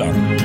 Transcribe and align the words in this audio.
Rockhyllan. 0.00 0.36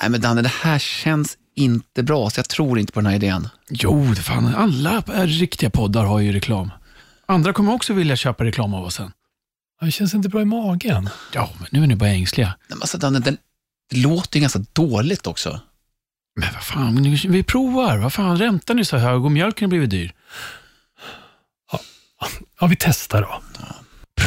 Nej 0.00 0.10
men 0.10 0.20
Danne, 0.20 0.42
det 0.42 0.48
här 0.62 0.78
känns 0.78 1.38
inte 1.54 2.02
bra, 2.02 2.30
så 2.30 2.38
jag 2.38 2.48
tror 2.48 2.78
inte 2.78 2.92
på 2.92 3.00
den 3.00 3.06
här 3.06 3.14
idén. 3.16 3.48
Jo, 3.70 4.14
fan, 4.14 4.54
alla 4.54 5.00
riktiga 5.26 5.70
poddar 5.70 6.04
har 6.04 6.18
ju 6.20 6.32
reklam. 6.32 6.70
Andra 7.26 7.52
kommer 7.52 7.72
också 7.74 7.92
vilja 7.94 8.16
köpa 8.16 8.44
reklam 8.44 8.74
av 8.74 8.84
oss 8.84 8.94
sen. 8.94 9.12
Ja, 9.80 9.86
Det 9.86 9.92
känns 9.92 10.14
inte 10.14 10.28
bra 10.28 10.40
i 10.40 10.44
magen. 10.44 11.10
Ja, 11.34 11.50
men 11.58 11.68
nu 11.72 11.82
är 11.82 11.86
ni 11.86 11.96
bara 11.96 12.10
ängsliga. 12.10 12.46
Nej, 12.46 12.56
men 12.68 12.78
alltså, 12.80 12.98
Danne, 12.98 13.18
den, 13.18 13.36
det 13.90 13.96
låter 13.96 14.36
ju 14.36 14.40
ganska 14.40 14.64
dåligt 14.72 15.26
också. 15.26 15.60
Men 16.40 16.48
vad 16.54 16.62
fan, 16.62 16.94
nu- 16.94 17.16
vi 17.28 17.42
provar. 17.42 17.98
Vad 17.98 18.12
fan, 18.12 18.38
räntan 18.38 18.78
är 18.78 18.82
så 18.84 18.96
hög 18.96 19.24
och 19.24 19.32
mjölken 19.32 19.64
har 19.66 19.68
blivit 19.68 19.90
dyr. 19.90 20.12
Ja, 22.60 22.66
vi 22.66 22.76
testar 22.76 23.22
då. 23.22 23.42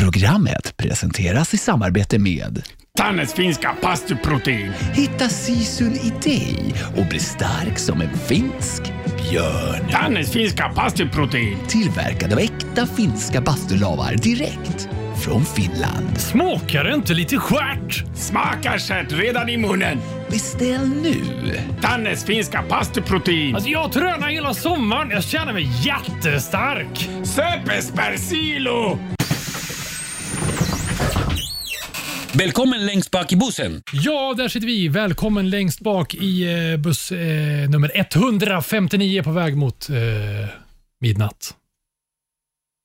Programmet 0.01 0.77
presenteras 0.77 1.53
i 1.53 1.57
samarbete 1.57 2.19
med 2.19 2.63
Tannes 2.97 3.33
finska 3.33 3.75
pastuprotein. 3.81 4.71
Hitta 4.93 5.29
sisun 5.29 5.93
i 5.93 6.13
dig 6.23 6.73
och 6.97 7.05
bli 7.05 7.19
stark 7.19 7.79
som 7.79 8.01
en 8.01 8.17
finsk 8.17 8.83
björn. 9.17 9.89
Tannes 9.91 10.31
finska 10.31 10.69
pastuprotein. 10.69 11.57
Tillverkad 11.67 12.33
av 12.33 12.39
äkta 12.39 12.87
finska 12.87 13.41
bastulavar 13.41 14.15
direkt 14.15 14.89
från 15.23 15.45
Finland. 15.45 16.17
Smakar 16.17 16.83
det 16.83 16.93
inte 16.93 17.13
lite 17.13 17.37
skärt? 17.37 18.03
Smakar 18.15 18.77
sött 18.77 19.11
redan 19.11 19.49
i 19.49 19.57
munnen. 19.57 19.97
Beställ 20.29 20.89
nu! 20.89 21.15
Tannes 21.81 22.25
finska 22.25 22.61
pastuprotein. 22.61 23.55
Alltså, 23.55 23.69
jag 23.69 23.91
tränar 23.91 24.29
hela 24.29 24.53
sommaren. 24.53 25.09
Jag 25.09 25.23
känner 25.23 25.53
mig 25.53 25.69
jättestark. 25.83 27.09
Söpes 27.23 27.91
persilo. 27.91 28.99
Välkommen 32.33 32.85
längst 32.85 33.11
bak 33.11 33.31
i 33.31 33.35
bussen. 33.35 33.83
Ja, 33.93 34.33
där 34.37 34.47
sitter 34.47 34.67
vi. 34.67 34.87
Välkommen 34.87 35.49
längst 35.49 35.79
bak 35.81 36.15
i 36.15 36.53
eh, 36.73 36.77
buss 36.77 37.11
eh, 37.11 37.69
nummer 37.69 37.91
159 37.95 39.23
på 39.23 39.31
väg 39.31 39.57
mot 39.57 39.89
eh, 39.89 39.95
midnatt. 40.99 41.55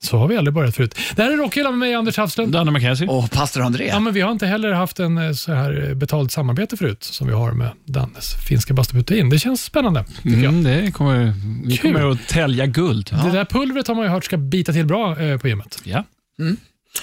Så 0.05 0.19
har 0.19 0.28
vi 0.28 0.36
aldrig 0.36 0.55
börjat 0.55 0.77
förut. 0.77 0.98
Det 1.16 1.22
här 1.22 1.33
är 1.33 1.36
Rockhyllan 1.36 1.72
med 1.72 1.78
mig, 1.78 1.94
Anders 1.94 2.16
Hafslund. 2.16 2.53
Danne 2.53 2.70
McKenzie. 2.70 3.08
Och 3.08 3.30
pastor 3.30 3.62
André. 3.62 3.86
Ja, 3.86 4.00
men 4.00 4.12
vi 4.14 4.20
har 4.20 4.33
inte 4.33 4.47
heller 4.47 4.72
haft 4.72 5.00
en 5.00 5.19
eh, 5.19 5.33
så 5.33 5.53
här 5.53 5.88
eh, 5.88 5.94
betalt 5.94 6.33
samarbete 6.33 6.77
förut 6.77 7.05
som 7.05 7.27
vi 7.27 7.33
har 7.33 7.53
med 7.53 7.70
Dannes 7.84 8.34
finska 8.48 8.75
bastuprotein. 8.75 9.31
Det 9.31 9.38
känns 9.38 9.64
spännande. 9.64 10.05
Mm, 10.25 10.62
det 10.62 10.92
kommer, 10.92 11.34
vi 11.64 11.77
Kul. 11.77 11.92
kommer 11.94 12.10
att 12.10 12.28
tälja 12.28 12.66
guld. 12.66 13.10
Det 13.25 13.31
där 13.31 13.44
pulvret 13.44 13.88
har 13.88 13.94
man 13.94 14.05
ju 14.05 14.10
hört 14.10 14.25
ska 14.25 14.36
bita 14.36 14.72
till 14.72 14.86
bra 14.86 15.20
eh, 15.20 15.38
på 15.38 15.48
gymmet. 15.48 15.81
Ja. 15.84 16.05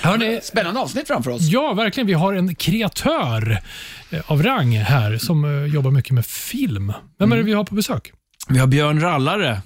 Hörrni, 0.02 0.40
Spännande 0.44 0.80
avsnitt 0.80 1.08
framför 1.08 1.32
oss. 1.32 1.42
Ja, 1.42 1.74
verkligen. 1.74 2.08
Vi 2.08 2.14
har 2.14 2.34
en 2.34 2.56
kreatör 2.56 3.62
eh, 4.10 4.32
av 4.32 4.44
rang 4.44 4.78
här 4.78 5.18
som 5.18 5.46
eh, 5.46 5.74
jobbar 5.74 5.92
mycket 5.92 6.12
med 6.12 6.26
film. 6.26 6.94
Vem 7.20 7.32
är 7.32 7.38
det 7.38 7.44
vi 7.44 7.54
har 7.54 7.64
på 7.64 7.76
besök? 7.76 8.12
Vi 8.50 8.60
har 8.60 8.68
Björn 8.68 9.02
Rallare 9.02 9.62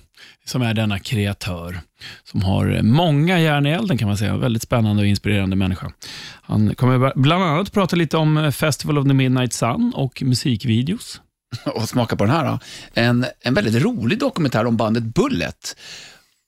som 0.46 0.62
är 0.62 0.74
denna 0.74 1.00
kreatör 1.00 1.80
som 2.24 2.42
har 2.44 2.82
många 2.82 3.40
järn 3.40 3.66
i 3.66 3.70
elden 3.70 3.98
kan 3.98 4.08
man 4.08 4.18
säga. 4.18 4.38
Väldigt 4.38 4.62
spännande 4.64 5.02
och 5.02 5.08
inspirerande 5.08 5.56
människa. 5.56 5.92
Han 6.42 6.76
kommer 6.76 7.14
bland 7.16 7.44
annat 7.44 7.72
prata 7.72 7.96
lite 7.96 8.18
om 8.18 8.52
Festival 8.52 8.98
of 8.98 9.08
the 9.08 9.14
Midnight 9.14 9.54
Sun 9.54 9.94
och 9.96 10.24
musikvideos. 10.26 11.22
Och 11.66 11.90
smaka 11.90 12.16
på 12.16 12.26
den 12.26 12.34
här 12.34 12.46
då. 12.46 12.60
En, 12.94 13.26
en 13.40 13.54
väldigt 13.54 13.84
rolig 13.84 14.20
dokumentär 14.20 14.66
om 14.66 14.78
bandet 14.78 15.04
Bullet. 15.04 15.78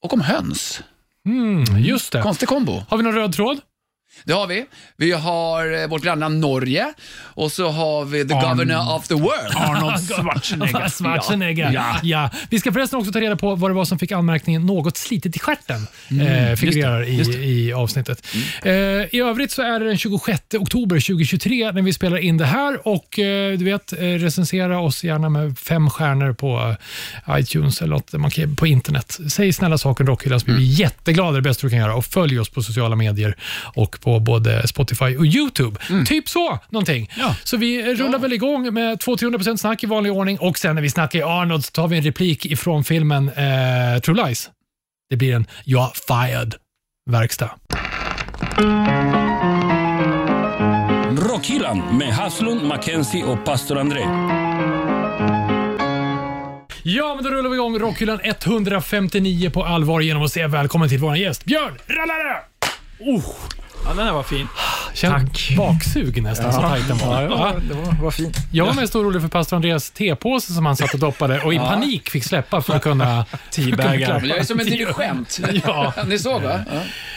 Och 0.01 0.13
om 0.13 0.21
höns. 0.21 0.81
Mm, 1.25 1.83
just 1.83 2.11
det. 2.11 2.21
Konstig 2.21 2.49
kombo. 2.49 2.83
Har 2.89 2.97
vi 2.97 3.03
någon 3.03 3.15
röd 3.15 3.33
tråd? 3.33 3.59
Det 4.23 4.33
har 4.33 4.47
vi. 4.47 4.65
Vi 4.97 5.11
har 5.11 5.81
eh, 5.83 5.87
vårt 5.87 6.03
grannland 6.03 6.39
Norge 6.39 6.93
och 7.19 7.51
så 7.51 7.69
har 7.69 8.05
vi 8.05 8.27
the 8.27 8.33
Arn- 8.33 8.49
governor 8.49 8.95
of 8.95 9.07
the 9.07 9.13
world. 9.13 9.55
Arnold 9.55 10.07
Schwarzenegger. 10.15 10.89
Schwarzenegger. 10.89 11.71
Ja. 11.71 11.99
Ja. 12.03 12.29
Vi 12.49 12.59
ska 12.59 12.71
förresten 12.71 12.99
också 12.99 13.11
ta 13.11 13.21
reda 13.21 13.35
på 13.35 13.55
vad 13.55 13.69
det 13.71 13.75
var 13.75 13.85
som 13.85 13.99
fick 13.99 14.11
anmärkningen 14.11 14.65
något 14.65 14.97
slitet 14.97 15.35
i 15.35 15.39
stjärten. 15.39 15.87
eh, 16.21 16.55
figurerar 16.55 17.01
Mm, 17.03 17.15
just 17.17 17.31
det, 17.31 17.37
i, 17.37 17.67
i 17.67 17.73
avsnittet. 17.73 18.27
Eh, 18.63 18.71
I 18.71 19.19
övrigt 19.29 19.51
så 19.51 19.61
är 19.61 19.79
det 19.79 19.85
den 19.85 19.97
26 19.97 20.41
oktober 20.59 20.95
2023 20.99 21.71
när 21.71 21.81
vi 21.81 21.93
spelar 21.93 22.17
in 22.17 22.37
det 22.37 22.45
här 22.45 22.87
och 22.87 23.19
eh, 23.19 23.57
du 23.57 23.65
vet, 23.65 23.93
eh, 23.93 23.97
recensera 23.99 24.79
oss 24.79 25.03
gärna 25.03 25.29
med 25.29 25.57
fem 25.57 25.89
stjärnor 25.89 26.33
på 26.33 26.75
eh, 27.27 27.39
iTunes 27.39 27.81
eller 27.81 27.93
något 27.93 28.13
man 28.13 28.31
kan, 28.31 28.55
på 28.55 28.67
internet. 28.67 29.19
Säg 29.29 29.53
snälla 29.53 29.77
saker 29.77 30.03
om 30.03 30.07
Rockhyllan 30.07 30.39
så 30.39 30.45
blir 30.45 30.55
vi 30.55 30.59
Mm. 30.63 30.73
jätteglada. 30.73 31.31
Det 31.31 31.41
bästa 31.41 31.67
du 31.67 31.69
kan 31.69 31.79
göra. 31.79 31.95
Och 31.95 32.05
följ 32.05 32.39
oss 32.39 32.49
på 32.49 32.61
sociala 32.63 32.95
medier 32.95 33.35
och 33.75 33.97
på 34.01 34.08
både 34.19 34.67
Spotify 34.67 35.17
och 35.17 35.25
YouTube. 35.25 35.79
Typ 36.05 36.29
så, 36.29 36.59
någonting. 36.69 37.11
Mm. 37.15 37.27
Ja. 37.27 37.35
Så 37.43 37.57
vi 37.57 37.95
rullar 37.95 38.19
väl 38.19 38.33
igång 38.33 38.73
med 38.73 38.97
200-300% 38.97 39.57
snack 39.57 39.83
i 39.83 39.87
vanlig 39.87 40.11
ordning 40.11 40.39
och 40.39 40.57
sen 40.57 40.75
när 40.75 40.81
vi 40.81 40.89
snackar 40.89 41.19
i 41.19 41.23
Arnold 41.23 41.65
så 41.65 41.71
tar 41.71 41.87
vi 41.87 41.97
en 41.97 42.03
replik 42.03 42.45
ifrån 42.45 42.83
filmen 42.83 43.29
eh, 43.29 44.01
True 44.01 44.25
Lies. 44.25 44.49
Det 45.09 45.15
blir 45.15 45.35
en 45.35 45.45
“You're 45.65 45.91
fired”-verkstad. 46.07 47.49
Rockhyllan 51.29 51.97
med 51.97 52.13
Haslund, 52.13 52.63
Mackenzie 52.63 53.23
och 53.23 53.45
pastor 53.45 53.77
André. 53.77 54.01
Ja, 56.83 57.15
men 57.15 57.23
då 57.23 57.29
rullar 57.29 57.49
vi 57.49 57.55
igång 57.55 57.79
Rockhyllan 57.79 58.19
159 58.23 59.49
på 59.49 59.63
allvar 59.63 60.01
genom 60.01 60.23
att 60.23 60.31
säga 60.31 60.47
välkommen 60.47 60.89
till 60.89 60.99
vår 60.99 61.17
gäst 61.17 61.45
Björn 61.45 61.77
Rallare! 61.87 62.37
Oh, 62.99 63.25
Ja, 63.85 63.93
den 63.93 64.05
här 64.05 64.13
var 64.13 64.23
fin. 64.23 64.47
känn 64.93 65.29
baksug 65.57 66.23
nästan, 66.23 66.53
så 66.53 66.61
tajt 66.61 66.87
den 66.87 66.97
var. 66.97 67.21
Ja. 67.21 67.53
det 67.69 67.73
var, 67.73 68.03
var 68.03 68.11
fint. 68.11 68.37
Jag 68.51 68.65
var 68.65 68.73
mest 68.73 68.95
orolig 68.95 69.21
för 69.21 69.29
pastor 69.29 69.55
Andreas 69.55 69.91
tepåse 69.91 70.53
som 70.53 70.65
han 70.65 70.75
satt 70.77 70.93
och 70.93 70.99
doppade 70.99 71.41
och 71.41 71.53
i 71.53 71.57
panik 71.57 72.09
fick 72.09 72.23
släppa 72.23 72.61
för 72.61 72.75
att 72.75 72.83
kunna... 72.83 73.25
Teabaggar. 73.51 74.19
Men 74.19 74.29
jag 74.29 74.37
är 74.37 74.43
som 74.43 74.59
en 74.59 74.65
dirigent. 74.65 75.39
Ja. 75.65 75.93
Ni 76.07 76.19
såg 76.19 76.41
va? 76.41 76.59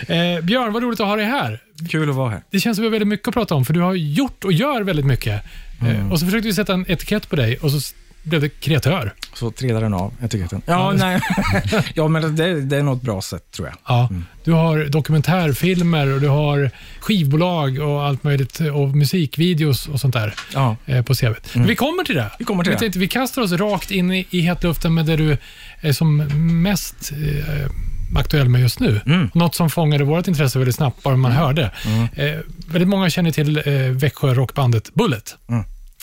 Ja. 0.06 0.14
Eh, 0.14 0.40
Björn, 0.40 0.72
vad 0.72 0.82
roligt 0.82 1.00
att 1.00 1.06
ha 1.06 1.16
dig 1.16 1.24
här. 1.26 1.60
Kul 1.90 2.10
att 2.10 2.16
vara 2.16 2.30
här. 2.30 2.42
Det 2.50 2.60
känns 2.60 2.76
som 2.76 2.82
vi 2.82 2.86
har 2.86 2.92
väldigt 2.92 3.08
mycket 3.08 3.28
att 3.28 3.34
prata 3.34 3.54
om, 3.54 3.64
för 3.64 3.72
du 3.74 3.80
har 3.80 3.94
gjort 3.94 4.44
och 4.44 4.52
gör 4.52 4.82
väldigt 4.82 5.06
mycket. 5.06 5.42
Eh, 5.88 6.12
och 6.12 6.20
så 6.20 6.26
försökte 6.26 6.48
vi 6.48 6.54
sätta 6.54 6.72
en 6.72 6.84
etikett 6.88 7.30
på 7.30 7.36
dig 7.36 7.58
och 7.58 7.70
så 7.70 7.94
blev 8.22 8.40
det 8.40 8.48
kreatör. 8.48 9.14
Så 9.34 9.50
trillar 9.50 9.80
den 9.80 9.94
av 9.94 10.12
etiketten. 10.22 10.62
Ja, 10.66 10.92
nej. 10.92 11.20
ja 11.94 12.08
men 12.08 12.36
det, 12.36 12.60
det 12.60 12.76
är 12.76 12.82
nog 12.82 12.96
ett 12.96 13.02
bra 13.02 13.22
sätt 13.22 13.50
tror 13.52 13.68
jag. 13.68 13.76
Ja, 13.86 14.08
Du 14.44 14.52
har 14.52 14.84
dokumentärfilmer 14.84 16.14
och 16.14 16.20
du 16.20 16.28
har 16.28 16.70
skivbolag 17.00 17.78
och 17.78 18.02
allt 18.04 18.24
möjligt 18.24 18.60
och 18.60 18.88
musikvideos 18.88 19.88
och 19.88 20.00
sånt 20.00 20.14
där 20.14 20.34
Ja. 20.54 20.76
eh, 20.86 21.02
på 21.04 21.14
CV. 21.14 21.26
Men 21.54 21.66
vi 21.66 21.76
kommer 21.76 22.04
till 22.04 22.14
det. 22.16 22.30
Vi 22.38 22.44
kommer 22.44 22.64
till 22.64 22.70
vi 22.70 22.74
det. 22.74 22.80
Tänkte, 22.80 22.98
vi 22.98 23.08
kastar 23.08 23.42
oss 23.42 23.52
rakt 23.52 23.90
in 23.90 24.12
i, 24.12 24.26
i 24.30 24.40
hetluften 24.40 24.94
med 24.94 25.06
det 25.06 25.16
du 25.16 25.36
är 25.80 25.92
som 25.92 26.16
mest 26.62 27.12
eh, 27.12 27.70
aktuell 28.18 28.48
med 28.48 28.60
just 28.60 28.80
nu. 28.80 29.00
Mm. 29.06 29.30
Något 29.34 29.54
som 29.54 29.70
fångade 29.70 30.04
vårt 30.04 30.28
intresse 30.28 30.58
väldigt 30.58 30.74
snabbt, 30.76 31.02
bara 31.02 31.16
man 31.16 31.32
hörde. 31.32 31.70
Eh, 32.16 32.38
väldigt 32.66 32.88
många 32.88 33.10
känner 33.10 33.30
till 33.30 33.56
eh, 33.66 33.72
Växjö 33.74 34.34
rockbandet 34.34 34.94
Bullet. 34.94 35.36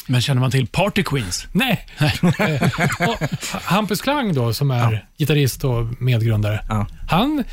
Men 0.10 0.22
känner 0.22 0.42
man 0.42 0.52
till 0.52 0.68
Party 0.68 1.04
Queens? 1.04 1.48
Nej. 1.52 1.86
Och 3.08 3.18
Hampus 3.64 4.02
Klang 4.02 4.34
då, 4.34 4.54
som 4.54 4.72
är 4.72 5.06
gitarrist 5.18 5.64
och 5.64 6.02
medgrundare, 6.02 6.66
Ja. 6.70 6.88
han 7.08 7.44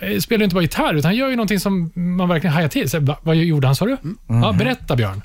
eh, 0.00 0.18
spelar 0.18 0.44
inte 0.44 0.54
bara 0.54 0.62
gitarr, 0.62 0.94
utan 0.94 1.08
han 1.08 1.16
gör 1.16 1.28
ju 1.28 1.36
någonting 1.36 1.60
som 1.60 1.92
man 1.94 2.28
verkligen 2.28 2.54
hajar 2.54 2.68
till. 2.68 2.90
Så, 2.90 3.00
va, 3.00 3.18
vad 3.22 3.36
gjorde 3.36 3.66
han, 3.66 3.76
sa 3.76 3.84
du? 3.84 3.96
Ja, 4.28 4.52
berätta, 4.58 4.96
Björn. 4.96 5.22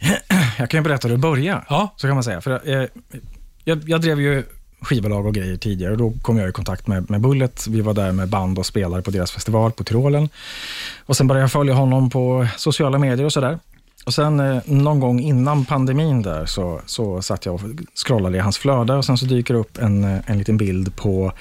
Jag 0.58 0.70
kan 0.70 0.78
ju 0.80 0.84
berätta 0.84 1.08
hur 1.08 1.14
det 1.14 1.20
började, 1.20 1.62
Ja. 1.68 1.94
så 1.96 2.06
kan 2.06 2.14
man 2.16 2.24
säga. 2.24 2.40
För, 2.40 2.80
eh, 2.82 2.88
jag, 3.64 3.88
jag 3.88 4.00
drev 4.00 4.20
ju 4.20 4.44
skivbolag 4.80 5.26
och 5.26 5.34
grejer 5.34 5.56
tidigare 5.56 5.92
och 5.92 5.98
då 5.98 6.12
kom 6.22 6.36
jag 6.38 6.48
i 6.48 6.52
kontakt 6.52 6.86
med, 6.86 7.10
med 7.10 7.20
Bullet. 7.20 7.66
Vi 7.68 7.80
var 7.80 7.94
där 7.94 8.12
med 8.12 8.28
band 8.28 8.58
och 8.58 8.66
spelare 8.66 9.02
på 9.02 9.10
deras 9.10 9.30
festival 9.32 9.72
på 9.72 9.84
Tyrolen. 9.84 10.28
Och 11.06 11.16
sen 11.16 11.26
började 11.26 11.42
jag 11.42 11.52
följa 11.52 11.74
honom 11.74 12.10
på 12.10 12.46
sociala 12.56 12.98
medier 12.98 13.24
och 13.26 13.32
sådär. 13.32 13.58
Och 14.06 14.14
sen 14.14 14.40
eh, 14.40 14.62
någon 14.64 15.00
gång 15.00 15.20
innan 15.20 15.64
pandemin 15.64 16.22
där 16.22 16.46
så, 16.46 16.80
så 16.86 17.22
satt 17.22 17.46
jag 17.46 17.54
och 17.54 17.60
scrollade 17.94 18.36
i 18.36 18.40
hans 18.40 18.58
flöde 18.58 18.94
och 18.94 19.04
sen 19.04 19.18
så 19.18 19.26
dyker 19.26 19.54
det 19.54 19.60
upp 19.60 19.78
en, 19.78 20.04
eh, 20.04 20.30
en 20.30 20.38
liten 20.38 20.56
bild 20.56 20.96
på 20.96 21.32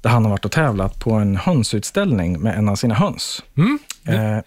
där 0.00 0.10
han 0.10 0.24
har 0.24 0.30
varit 0.30 0.44
och 0.44 0.50
tävlat 0.52 0.98
på 1.00 1.12
en 1.12 1.36
hönsutställning 1.36 2.40
med 2.40 2.58
en 2.58 2.68
av 2.68 2.76
sina 2.76 2.94
höns. 2.94 3.42
Mm. 3.56 3.78
Eh, 4.04 4.38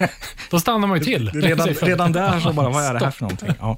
Då 0.50 0.60
stannar 0.60 0.88
man 0.88 0.98
ju 0.98 1.04
till. 1.04 1.30
redan, 1.30 1.68
redan 1.82 2.12
där 2.12 2.40
så 2.40 2.52
bara, 2.52 2.68
vad 2.68 2.84
är 2.84 2.94
det 2.94 3.04
här 3.04 3.10
för 3.10 3.22
någonting? 3.22 3.48
Ja. 3.60 3.76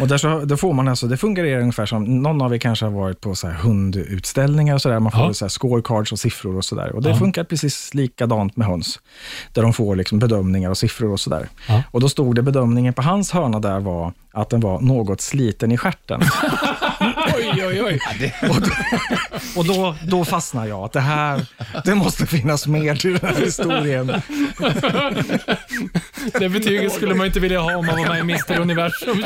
Och 0.00 0.08
där 0.08 0.18
så, 0.18 0.44
då 0.44 0.56
får 0.56 0.72
man 0.72 0.88
alltså, 0.88 1.06
det 1.06 1.16
fungerar 1.16 1.60
ungefär 1.60 1.86
som, 1.86 2.22
någon 2.22 2.42
av 2.42 2.54
er 2.54 2.58
kanske 2.58 2.84
har 2.86 2.92
varit 2.92 3.20
på 3.20 3.34
så 3.34 3.46
här 3.48 3.54
hundutställningar 3.54 4.74
och 4.74 4.82
sådär, 4.82 5.00
man 5.00 5.12
får 5.12 5.20
Ja. 5.20 5.34
så 5.34 5.44
här 5.44 5.50
scorecards 5.50 6.12
och 6.12 6.18
siffror 6.18 6.56
och 6.56 6.64
sådär. 6.64 6.92
Och 6.92 7.02
det 7.02 7.08
Ja. 7.10 7.16
funkar 7.16 7.44
precis 7.44 7.94
likadant 7.94 8.56
med 8.56 8.66
höns, 8.66 9.00
där 9.52 9.62
de 9.62 9.72
får 9.72 9.96
liksom 9.96 10.18
bedömningar 10.18 10.70
och 10.70 10.78
siffror 10.78 11.12
och 11.12 11.20
sådär. 11.20 11.48
Ja. 11.68 11.82
Och 11.90 12.00
då 12.00 12.08
stod 12.08 12.34
det 12.34 12.42
bedömningen 12.42 12.94
på 12.94 13.02
hans 13.02 13.30
hörna 13.32 13.60
där 13.60 13.80
var 13.80 14.12
att 14.32 14.50
den 14.50 14.60
var 14.60 14.80
något 14.80 15.20
sliten 15.20 15.72
i 15.72 15.76
stjärten. 15.76 16.20
Oj, 17.38 17.64
oj, 17.66 17.82
oj. 17.82 18.00
Och, 18.42 18.60
då, 18.60 18.70
och 19.56 19.64
då, 19.64 19.96
då 20.02 20.24
fastnar 20.24 20.66
jag, 20.66 20.84
att 20.84 20.92
det 20.92 21.00
här, 21.00 21.46
det 21.84 21.94
måste 21.94 22.26
finnas 22.26 22.66
mer 22.66 22.94
till 22.94 23.18
den 23.18 23.34
här 23.34 23.44
historien. 23.44 24.22
Det 26.38 26.48
betyget 26.48 26.92
skulle 26.92 27.14
man 27.14 27.26
inte 27.26 27.40
vilja 27.40 27.60
ha 27.60 27.76
om 27.76 27.86
man 27.86 27.96
var 27.96 28.08
med 28.08 28.18
i 28.18 28.20
Mr 28.20 28.60
Universum. 28.60 29.24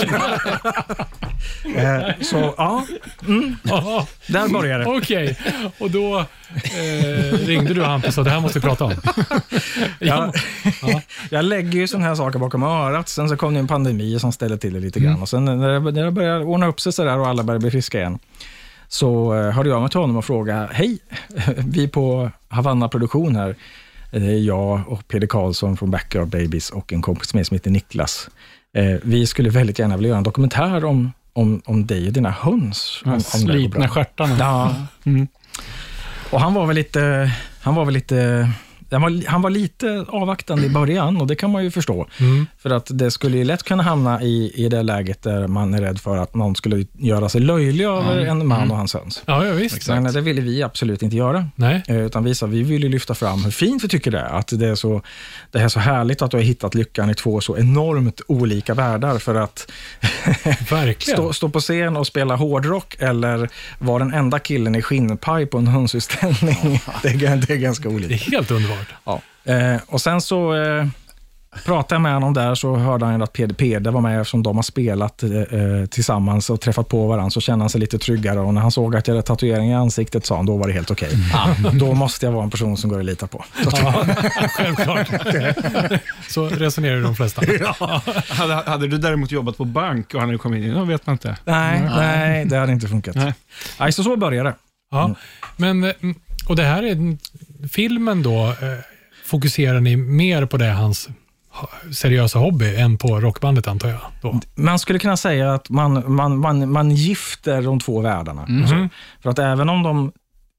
Eh, 1.76 2.02
så 2.20 2.54
ja, 2.56 2.86
Jaha, 3.62 4.06
där 4.26 4.48
börjar 4.48 4.78
det. 4.78 4.84
Okej, 4.86 5.38
och 5.78 5.90
då 5.90 6.18
eh, 6.18 7.38
ringde 7.46 7.74
du 7.74 7.82
Hampus 7.82 8.08
och 8.08 8.14
sa 8.14 8.22
det 8.22 8.30
här 8.30 8.40
måste 8.40 8.58
vi 8.58 8.62
prata 8.62 8.84
om. 8.84 8.92
Jag, 9.98 10.34
jag 11.30 11.44
lägger 11.44 11.78
ju 11.78 11.86
sådana 11.88 12.06
här 12.06 12.14
saker 12.14 12.38
bakom 12.38 12.62
örat. 12.62 13.08
Sen 13.08 13.28
så 13.28 13.36
kom 13.36 13.54
det 13.54 13.60
en 13.60 13.66
pandemi 13.68 14.18
som 14.18 14.32
ställde 14.32 14.58
till 14.58 14.74
det 14.74 14.80
lite 14.80 15.00
grann. 15.00 15.22
Och 15.22 15.28
sen 15.28 15.44
när 15.44 15.68
det, 15.68 15.80
när 15.80 16.04
det 16.04 16.10
började 16.10 16.44
ordna 16.44 16.66
upp 16.66 16.80
sig 16.80 16.92
sådär 16.92 17.18
och 17.18 17.28
alla 17.28 17.42
började 17.42 17.60
bli 17.62 17.70
friska 17.70 18.00
igen, 18.02 18.18
så 18.88 19.34
eh, 19.34 19.50
hörde 19.50 19.68
jag 19.68 19.80
mig 19.80 19.90
till 19.90 20.00
honom 20.00 20.16
och 20.16 20.24
frågade, 20.24 20.68
hej, 20.72 20.98
vi 21.56 21.88
på 21.88 22.30
Havanna 22.48 22.88
Produktion 22.88 23.36
här, 23.36 23.56
det 24.10 24.26
är 24.26 24.38
jag 24.38 24.80
och 24.88 25.08
Peder 25.08 25.26
Karlsson 25.26 25.76
från 25.76 25.90
Backyard 25.90 26.28
Babies 26.28 26.70
och 26.70 26.92
en 26.92 27.02
kompis 27.02 27.34
med 27.34 27.46
som 27.46 27.54
heter 27.54 27.70
Niklas. 27.70 28.28
Eh, 28.76 28.96
vi 29.02 29.26
skulle 29.26 29.50
väldigt 29.50 29.78
gärna 29.78 29.96
vilja 29.96 30.08
göra 30.08 30.18
en 30.18 30.24
dokumentär 30.24 30.84
om, 30.84 31.12
om, 31.32 31.62
om 31.64 31.86
dig 31.86 32.06
och 32.06 32.12
dina 32.12 32.30
höns. 32.30 33.02
Om, 33.04 33.12
om 33.12 33.18
det 33.18 33.38
går 33.40 33.48
bra." 33.48 33.54
Slitna 33.54 33.88
stjärtarna. 33.88 34.36
Ja. 34.38 34.74
Mm. 35.04 35.28
Och 36.30 36.40
han 36.40 36.54
var 36.54 36.66
väl 36.66 36.76
lite, 36.76 37.32
han 37.62 37.74
var 37.74 37.84
väl 37.84 37.94
lite, 37.94 38.50
han 38.92 39.02
var, 39.02 39.28
han 39.28 39.42
var 39.42 39.50
lite 39.50 40.04
avvaktande 40.08 40.66
i 40.66 40.68
början 40.80 41.16
och 41.20 41.26
det 41.26 41.36
kan 41.36 41.50
man 41.50 41.64
ju 41.64 41.70
förstå. 41.70 42.06
Mm. 42.20 42.46
För 42.58 42.70
att 42.70 42.86
det 42.90 43.10
skulle 43.10 43.36
ju 43.36 43.44
lätt 43.44 43.62
kunna 43.62 43.82
hamna 43.82 44.22
i, 44.22 44.52
i 44.54 44.68
det 44.68 44.82
läget 44.82 45.22
där 45.22 45.46
man 45.46 45.74
är 45.74 45.80
rädd 45.80 46.00
för 46.00 46.16
att 46.16 46.34
någon 46.34 46.54
skulle 46.56 46.86
göra 46.98 47.28
sig 47.28 47.40
löjlig 47.40 47.84
över 47.84 48.16
en 48.18 48.46
man 48.46 48.70
och 48.70 48.76
hans 48.76 48.94
höns. 48.94 49.22
Ja, 49.26 49.46
ja 49.46 49.52
visst. 49.52 49.88
Men 49.88 50.04
det 50.04 50.20
ville 50.20 50.40
vi 50.40 50.62
absolut 50.62 51.02
inte 51.02 51.16
göra. 51.16 51.48
Nej. 51.56 51.82
Eh, 51.88 51.96
Utan 51.96 52.24
vi, 52.24 52.34
sa, 52.34 52.46
vi 52.46 52.62
ville 52.62 52.88
lyfta 52.88 53.14
fram 53.14 53.44
hur 53.44 53.50
fint 53.50 53.84
vi 53.84 53.88
tycker 53.88 54.10
det 54.10 54.18
är. 54.18 54.38
Att 54.38 54.48
det 54.58 54.68
är, 54.68 54.74
så, 54.74 55.02
det 55.50 55.58
är 55.58 55.68
så 55.68 55.80
härligt 55.80 56.22
att 56.22 56.30
du 56.30 56.36
har 56.36 56.44
hittat 56.44 56.74
lyckan 56.74 57.10
i 57.10 57.14
två 57.14 57.40
så 57.40 57.58
enormt 57.58 58.20
olika 58.28 58.74
världar. 58.74 59.18
För 59.18 59.34
att 59.34 59.70
stå, 60.98 61.32
stå 61.32 61.48
på 61.48 61.60
scen 61.60 61.96
och 61.96 62.06
spela 62.06 62.36
hårdrock 62.36 62.96
eller 62.98 63.48
vara 63.78 63.98
den 63.98 64.14
enda 64.14 64.38
killen 64.38 64.74
i 64.74 64.82
skinnpaj 64.82 65.46
på 65.46 65.58
en 65.58 65.66
hönsutställning. 65.66 66.80
det, 67.02 67.08
är, 67.08 67.36
det 67.36 67.52
är 67.52 67.56
ganska 67.56 67.88
Det 67.88 67.94
är 67.94 67.96
olika. 67.96 68.30
helt 68.30 68.50
underbart. 68.50 68.81
Ja. 69.04 69.20
Eh, 69.44 69.80
och 69.86 70.00
sen 70.00 70.20
så 70.20 70.54
eh, 70.54 70.86
pratade 71.64 71.94
jag 71.94 72.02
med 72.02 72.14
honom 72.14 72.34
där, 72.34 72.54
så 72.54 72.76
hörde 72.76 73.04
han 73.04 73.16
ju 73.16 73.22
att 73.22 73.32
Peder 73.32 73.54
Peder 73.54 73.90
var 73.90 74.00
med 74.00 74.20
eftersom 74.20 74.42
de 74.42 74.56
har 74.56 74.62
spelat 74.62 75.22
eh, 75.22 75.30
eh, 75.30 75.86
tillsammans 75.86 76.50
och 76.50 76.60
träffat 76.60 76.88
på 76.88 77.06
varandra, 77.06 77.30
så 77.30 77.40
kände 77.40 77.62
han 77.62 77.70
sig 77.70 77.80
lite 77.80 77.98
tryggare. 77.98 78.40
Och 78.40 78.54
när 78.54 78.60
han 78.60 78.70
såg 78.70 78.96
att 78.96 79.08
jag 79.08 79.14
hade 79.14 79.26
tatuering 79.26 79.70
i 79.70 79.74
ansiktet 79.74 80.26
sa 80.26 80.36
han, 80.36 80.46
då 80.46 80.56
var 80.56 80.66
det 80.66 80.72
helt 80.72 80.90
okej. 80.90 81.10
Då 81.72 81.94
måste 81.94 82.26
jag 82.26 82.32
vara 82.32 82.44
en 82.44 82.50
person 82.50 82.76
som 82.76 82.90
går 82.90 82.98
att 82.98 83.04
lita 83.04 83.26
på. 83.26 83.44
Ja, 83.64 84.04
självklart. 84.48 85.08
Så 86.28 86.48
resonerar 86.48 87.00
de 87.00 87.16
flesta. 87.16 87.42
Hade, 88.28 88.54
hade 88.54 88.88
du 88.88 88.98
däremot 88.98 89.30
jobbat 89.30 89.56
på 89.56 89.64
bank 89.64 90.14
och 90.14 90.20
han 90.20 90.28
hade 90.28 90.38
kommit 90.38 90.64
in, 90.64 90.74
då 90.74 90.84
vet 90.84 91.06
man 91.06 91.14
inte. 91.14 91.36
nej, 91.44 91.82
nej, 91.96 92.44
det 92.44 92.56
hade 92.56 92.72
inte 92.72 92.88
funkat. 92.88 93.14
Nej. 93.14 93.34
Nej. 93.80 93.92
så 93.92 94.02
så 94.02 94.16
började 94.16 94.48
det. 94.48 94.54
Ja. 94.90 95.14
Men, 95.56 95.84
eh, 95.84 95.92
och 96.48 96.56
det 96.56 96.62
här 96.62 96.82
är 96.82 97.16
filmen 97.70 98.22
då, 98.22 98.46
eh, 98.46 98.54
fokuserar 99.24 99.80
ni 99.80 99.96
mer 99.96 100.46
på 100.46 100.56
det 100.56 100.70
hans 100.72 101.08
ha- 101.50 101.68
seriösa 101.94 102.38
hobby 102.38 102.76
än 102.76 102.98
på 102.98 103.20
rockbandet 103.20 103.66
antar 103.66 103.88
jag? 103.88 104.00
Då. 104.22 104.40
Man 104.54 104.78
skulle 104.78 104.98
kunna 104.98 105.16
säga 105.16 105.54
att 105.54 105.70
man, 105.70 106.12
man, 106.14 106.38
man, 106.38 106.72
man 106.72 106.90
gifter 106.90 107.62
de 107.62 107.80
två 107.80 108.00
världarna. 108.00 108.46
Mhm. 108.48 108.88
För 109.22 109.30
att 109.30 109.38
även 109.38 109.68
om 109.68 109.82
de 109.82 110.12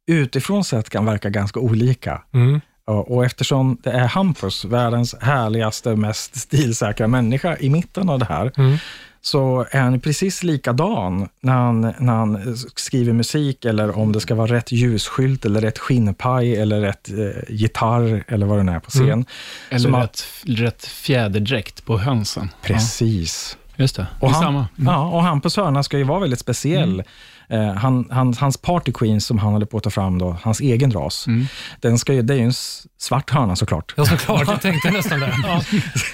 utifrån 0.07 0.63
sett 0.63 0.89
kan 0.89 1.05
verka 1.05 1.29
ganska 1.29 1.59
olika, 1.59 2.21
Mm. 2.33 2.61
Och 2.85 3.25
eftersom 3.25 3.77
det 3.83 3.91
är 3.91 4.07
Hampus, 4.07 4.65
världens 4.65 5.15
härligaste, 5.21 5.95
mest 5.95 6.35
stilsäkra 6.35 7.07
människa 7.07 7.57
i 7.59 7.69
mitten 7.69 8.09
av 8.09 8.19
det 8.19 8.25
här, 8.25 8.51
Mm. 8.57 8.77
Så 9.25 9.65
är 9.71 9.81
han 9.81 9.99
precis 9.99 10.43
likadan 10.43 11.29
när 11.41 11.53
han, 11.53 11.81
när 11.81 12.13
han 12.13 12.57
skriver 12.75 13.13
musik 13.13 13.65
eller 13.65 13.97
om 13.97 14.11
det 14.11 14.19
ska 14.19 14.35
vara 14.35 14.51
rätt 14.53 14.71
ljusskylt 14.71 15.45
eller 15.45 15.61
rätt 15.61 15.79
skinnpaj 15.79 16.55
eller 16.55 16.81
rätt 16.81 17.09
eh, 17.09 17.53
gitarr 17.55 18.23
eller 18.27 18.45
vad 18.45 18.57
det 18.57 18.63
nu 18.63 18.71
är 18.71 18.79
på 18.79 18.89
scen. 18.89 19.03
Mm. 19.09 19.25
Eller 19.69 19.89
har- 19.89 20.01
rätt, 20.01 20.23
rätt 20.45 20.85
fjäderdräkt 20.85 21.85
på 21.85 21.97
hönsen. 21.97 22.49
Precis. 22.61 23.57
Ja, 23.67 23.73
just 23.77 23.95
det. 23.95 24.07
Och 24.19 24.27
det 24.27 24.33
han, 24.33 24.43
samma. 24.43 24.67
Mm. 24.79 24.93
ja, 24.93 25.05
och 25.09 25.23
Hampus 25.23 25.57
hörna 25.57 25.83
ska 25.83 25.97
ju 25.97 26.03
vara 26.03 26.19
väldigt 26.19 26.39
speciell. 26.39 27.03
Eh, 27.49 27.73
han, 27.73 28.07
han, 28.11 28.33
hans 28.33 28.57
Party 28.57 28.91
Queen 28.91 29.21
som 29.21 29.39
han 29.39 29.53
håller 29.53 29.65
på 29.65 29.77
att 29.77 29.83
ta 29.83 29.89
fram, 29.89 30.19
då, 30.19 30.37
hans 30.41 30.59
egen 30.59 30.91
ras, 30.91 31.27
Mm. 31.27 31.45
den 31.79 31.99
ska 31.99 32.13
ju, 32.13 32.21
det 32.21 32.33
är 32.33 32.37
ju 32.37 32.43
en 32.45 32.53
svart 32.97 33.29
hörna 33.29 33.55
såklart. 33.55 33.93
Ja, 33.97 34.05
såklart. 34.05 34.47
Jag 34.47 34.61
tänkte 34.61 34.91
nästan 34.91 35.19
det. 35.19 35.33
Ja. 35.43 35.61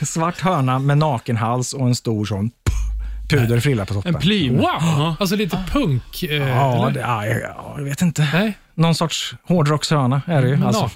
svart 0.06 0.42
hörna 0.42 0.80
med 0.80 0.98
nakenhals 0.98 1.74
och 1.74 1.88
en 1.88 1.96
stor 1.96 2.26
sån 2.26 2.52
puderfrilla 3.30 3.86
på 3.86 3.94
toppen. 3.94 4.16
En 4.16 4.22
plym. 4.22 4.58
Wow! 4.58 4.66
Ja. 4.82 5.16
Alltså 5.20 5.36
lite 5.36 5.64
punk. 5.72 6.24
Eh, 6.24 6.36
Ja, 6.50 6.92
det, 6.94 7.00
ja, 7.00 7.26
jag 7.78 7.84
vet 7.84 8.02
inte. 8.02 8.28
Nej, 8.34 8.58
Någon 8.80 8.96
sorts 8.96 9.36
hårdrockshörna 9.48 10.22
är 10.26 10.42
det 10.42 10.48
ju. 10.50 10.66
Alltså. 10.66 10.90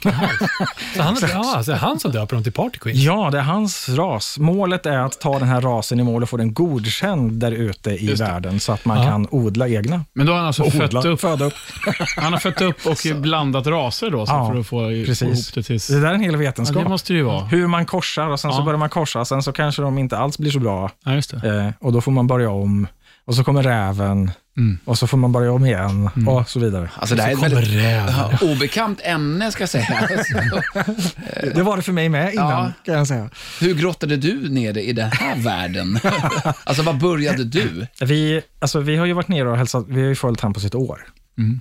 Så 0.96 1.02
han, 1.02 1.18
ja, 1.32 1.54
alltså 1.58 1.74
han 1.74 2.00
som 2.00 2.12
döper 2.12 2.36
dem 2.36 2.44
till 2.44 2.54
Party 2.54 2.78
Queen. 2.80 3.02
Ja, 3.02 3.30
det 3.32 3.38
är 3.38 3.42
hans 3.42 3.90
ras. 3.90 4.40
Målet 4.40 4.86
är 4.86 4.98
att 4.98 5.20
ta 5.22 5.40
den 5.40 5.48
här 5.48 5.62
rasen 5.62 6.00
i 6.00 6.04
mål 6.04 6.24
och 6.24 6.30
få 6.30 6.38
den 6.38 6.54
godkänd 6.54 7.32
där 7.32 7.52
ute 7.52 7.90
i 7.92 8.14
världen 8.14 8.60
så 8.60 8.72
att 8.72 8.86
man 8.86 8.98
Ja. 8.98 9.04
kan 9.04 9.28
odla 9.32 9.68
egna. 9.68 10.06
Men 10.14 10.26
då 10.26 10.32
har 10.32 10.38
han 10.38 10.48
alltså 10.48 10.64
fött 10.72 10.94
Odla, 10.94 11.10
upp, 11.10 11.22
föda 11.22 11.46
upp. 11.46 11.54
han 12.18 12.34
har 12.34 12.40
fött 12.40 12.62
upp 12.62 12.86
och 12.86 12.98
blandat 13.22 13.68
raser 13.68 14.10
då, 14.10 14.26
så 14.26 14.34
Ja, 14.34 14.50
för 14.52 14.60
att 14.60 14.68
få, 14.68 14.80
precis. 15.06 15.22
ihop 15.22 15.54
det 15.54 15.64
tills... 15.64 15.88
Det 15.88 16.00
där 16.02 16.08
är 16.10 16.14
en 16.14 16.22
hel 16.22 16.34
Ja, 16.34 16.40
vetenskap. 16.40 16.84
det 16.84 16.90
måste 16.90 17.14
det 17.14 17.18
ju 17.18 17.24
vara. 17.24 17.46
Hur 17.46 17.68
man 17.68 17.86
korsar 17.86 18.28
och 18.30 18.40
sen 18.40 18.52
så 18.52 18.60
Ja. 18.60 18.66
börjar 18.66 18.78
man 18.80 18.90
korsa, 18.90 19.26
sen 19.26 19.44
så 19.44 19.52
kanske 19.52 19.82
de 19.82 19.98
inte 19.98 20.18
alls 20.18 20.38
blir 20.38 20.52
så 20.52 20.60
bra. 20.60 20.92
Ja. 21.06 21.12
Eh, 21.14 21.70
och 21.80 21.94
då 21.94 22.02
får 22.02 22.12
man 22.12 22.28
börja 22.28 22.50
om. 22.50 22.88
Och 23.26 23.36
så 23.36 23.44
kommer 23.44 23.64
räven. 23.64 24.32
Mm. 24.58 24.78
Och 24.86 24.98
så 24.98 25.08
får 25.08 25.18
man 25.18 25.32
börja 25.32 25.52
om 25.52 25.66
igen. 25.66 26.10
Och 26.28 26.50
så 26.50 26.60
vidare. 26.60 26.90
Alltså 26.96 27.16
det 27.16 27.22
här 27.22 27.30
är 27.30 27.34
ett 27.34 27.54
väldigt 27.54 28.42
obekant 28.42 29.00
ämne 29.04 29.52
ska 29.52 29.62
jag 29.62 29.70
säga. 29.70 30.08
Alltså, 30.18 31.18
Det 31.56 31.64
var 31.64 31.76
det 31.78 31.84
för 31.84 31.92
mig 31.92 32.10
med 32.10 32.34
innan, 32.34 32.50
Ja. 32.50 32.72
kan 32.86 32.96
jag 32.96 33.08
säga. 33.08 33.30
hur 33.62 33.74
grottade 33.76 34.18
du 34.18 34.50
ner 34.50 34.74
dig 34.74 34.84
i 34.86 34.94
den 34.94 35.12
här 35.12 35.36
världen? 35.44 36.00
alltså 36.64 36.84
var 36.84 36.94
började 36.94 37.44
du? 37.44 37.88
Vi, 38.02 38.42
alltså, 38.60 38.80
vi 38.80 38.98
har 38.98 39.06
ju 39.06 39.14
varit 39.14 39.28
nere 39.28 39.50
och 39.50 39.58
hälsat, 39.58 39.86
vi 39.88 40.02
har 40.02 40.08
ju 40.08 40.16
följt 40.16 40.42
han 40.42 40.54
på 40.54 40.60
sitt 40.60 40.76
år. 40.76 41.06
Mm. 41.38 41.60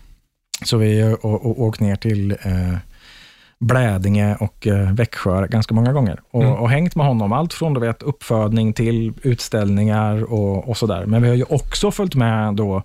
Så 0.64 0.76
vi 0.76 1.00
har 1.02 1.26
åkt 1.60 1.80
ner 1.80 1.96
till 1.96 2.30
eh, 2.30 2.76
Blädinge 3.66 4.36
och 4.40 4.66
eh, 4.66 4.92
Växjö 4.92 5.46
ganska 5.46 5.74
många 5.74 5.92
gånger 5.92 6.20
och, 6.30 6.42
Mm. 6.42 6.54
och 6.54 6.70
hängt 6.70 6.96
med 6.96 7.06
honom. 7.06 7.32
Allt 7.32 7.52
från 7.54 7.74
du 7.74 7.80
vet, 7.80 8.02
uppfödning 8.02 8.72
till 8.72 9.12
utställningar 9.22 10.32
och, 10.32 10.68
och 10.68 10.76
sådär. 10.76 11.06
Men 11.06 11.22
vi 11.22 11.28
har 11.28 11.36
ju 11.36 11.44
också 11.48 11.90
följt 11.90 12.14
med 12.14 12.54
då 12.54 12.82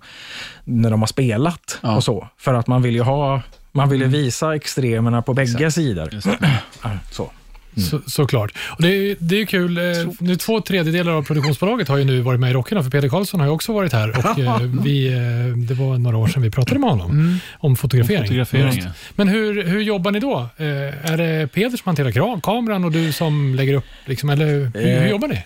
när 0.64 0.90
de 0.90 1.00
har 1.02 1.06
spelat 1.06 1.78
Ja. 1.82 1.96
och 1.96 2.04
så. 2.04 2.28
För 2.38 2.54
att 2.54 2.66
man 2.66 2.82
vill 2.82 2.94
ju 2.94 3.02
ha 3.02 3.42
man 3.72 3.88
vill 3.88 4.00
ju 4.00 4.06
visa 4.06 4.54
extremerna 4.56 5.22
på 5.22 5.34
bägge 5.34 5.70
sidor. 5.70 6.10
Så. 7.10 7.30
Så, 7.80 8.00
såklart. 8.06 8.52
Och 8.76 8.82
det, 8.82 8.88
är, 8.88 9.16
det 9.18 9.40
är 9.40 9.46
kul. 9.46 9.78
eh, 9.78 9.84
Nu 10.20 10.36
två 10.36 10.60
tredjedelar 10.60 11.12
av 11.12 11.22
produktionsbolaget 11.22 11.88
har 11.88 11.96
ju 11.96 12.04
nu 12.04 12.20
varit 12.20 12.40
med 12.40 12.50
i 12.50 12.52
Rockerna, 12.52 12.82
för 12.82 12.90
Peder 12.90 13.08
Karlsson 13.08 13.40
har 13.40 13.46
ju 13.46 13.52
också 13.52 13.72
varit 13.72 13.92
här. 13.92 14.10
Och, 14.18 14.38
eh, 14.38 14.60
vi, 14.82 15.06
eh, 15.08 15.56
det 15.68 15.74
var 15.74 15.98
några 15.98 16.16
år 16.16 16.26
sedan 16.28 16.42
vi 16.42 16.50
pratade 16.50 16.80
med 16.80 16.90
honom 16.90 17.40
om 17.58 17.76
fotografering. 17.76 18.22
Fotografering, 18.22 18.66
Just. 18.66 18.78
ja. 18.86 18.90
Men 19.14 19.28
hur, 19.28 19.64
hur 19.64 19.80
jobbar 19.80 20.10
ni 20.10 20.20
då? 20.20 20.48
Är 20.56 21.16
det 21.16 21.48
Peder 21.52 21.70
som 21.76 21.82
hanterar 21.84 22.40
kameran 22.40 22.84
och 22.84 22.92
du 22.92 23.12
som 23.12 23.54
lägger 23.54 23.74
upp? 23.74 23.84
Liksom, 24.04 24.30
eller 24.30 24.46
hur, 24.46 24.70
hur 25.00 25.08
jobbar 25.08 25.28
ni? 25.28 25.42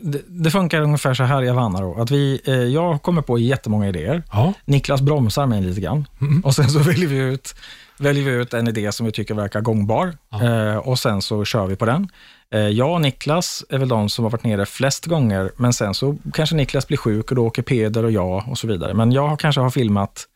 Det, 0.00 0.20
det 0.26 0.50
funkar 0.50 0.80
ungefär 0.80 1.14
så 1.14 1.24
här 1.24 1.42
i 1.42 1.48
Havanna. 1.48 1.80
Då, 1.80 1.94
att 2.02 2.10
vi, 2.10 2.40
jag 2.74 3.02
kommer 3.02 3.22
på 3.22 3.38
jättemånga 3.38 3.88
idéer. 3.88 4.22
Ja. 4.32 4.52
Niklas 4.64 5.00
bromsar 5.00 5.46
mig 5.46 5.62
lite 5.62 5.80
grann. 5.80 6.04
Mm. 6.20 6.40
Och 6.40 6.54
sen 6.54 6.68
så 6.70 6.78
väljer 6.78 7.08
vi, 7.08 7.16
ut, 7.16 7.54
väljer 7.98 8.24
vi 8.24 8.30
ut 8.30 8.54
en 8.54 8.68
idé 8.68 8.92
som 8.92 9.06
vi 9.06 9.12
tycker 9.12 9.34
verkar 9.34 9.60
gångbar. 9.60 10.16
Eh, 10.42 10.76
och 10.76 10.98
sen 10.98 11.22
så 11.22 11.44
kör 11.44 11.66
vi 11.66 11.76
på 11.76 11.84
den. 11.86 12.08
Eh, 12.50 12.60
jag 12.60 12.92
och 12.92 13.00
Niklas 13.00 13.64
är 13.68 13.78
väl 13.78 13.88
de 13.88 14.08
som 14.08 14.24
har 14.24 14.30
varit 14.30 14.44
nere 14.44 14.66
flest 14.66 15.06
gånger, 15.06 15.50
men 15.56 15.72
sen 15.72 15.94
så 15.94 16.16
kanske 16.32 16.56
Niklas 16.56 16.88
blir 16.88 16.98
sjuk 16.98 17.30
och 17.30 17.36
då 17.36 17.46
åker 17.46 17.62
Peder 17.62 18.04
och 18.04 18.12
jag 18.12 18.44
och 18.48 18.58
så 18.58 18.66
vidare. 18.66 18.94
Men 18.94 19.12
jag 19.12 19.38
kanske 19.40 19.60
har 19.60 19.70
filmat 19.70 20.26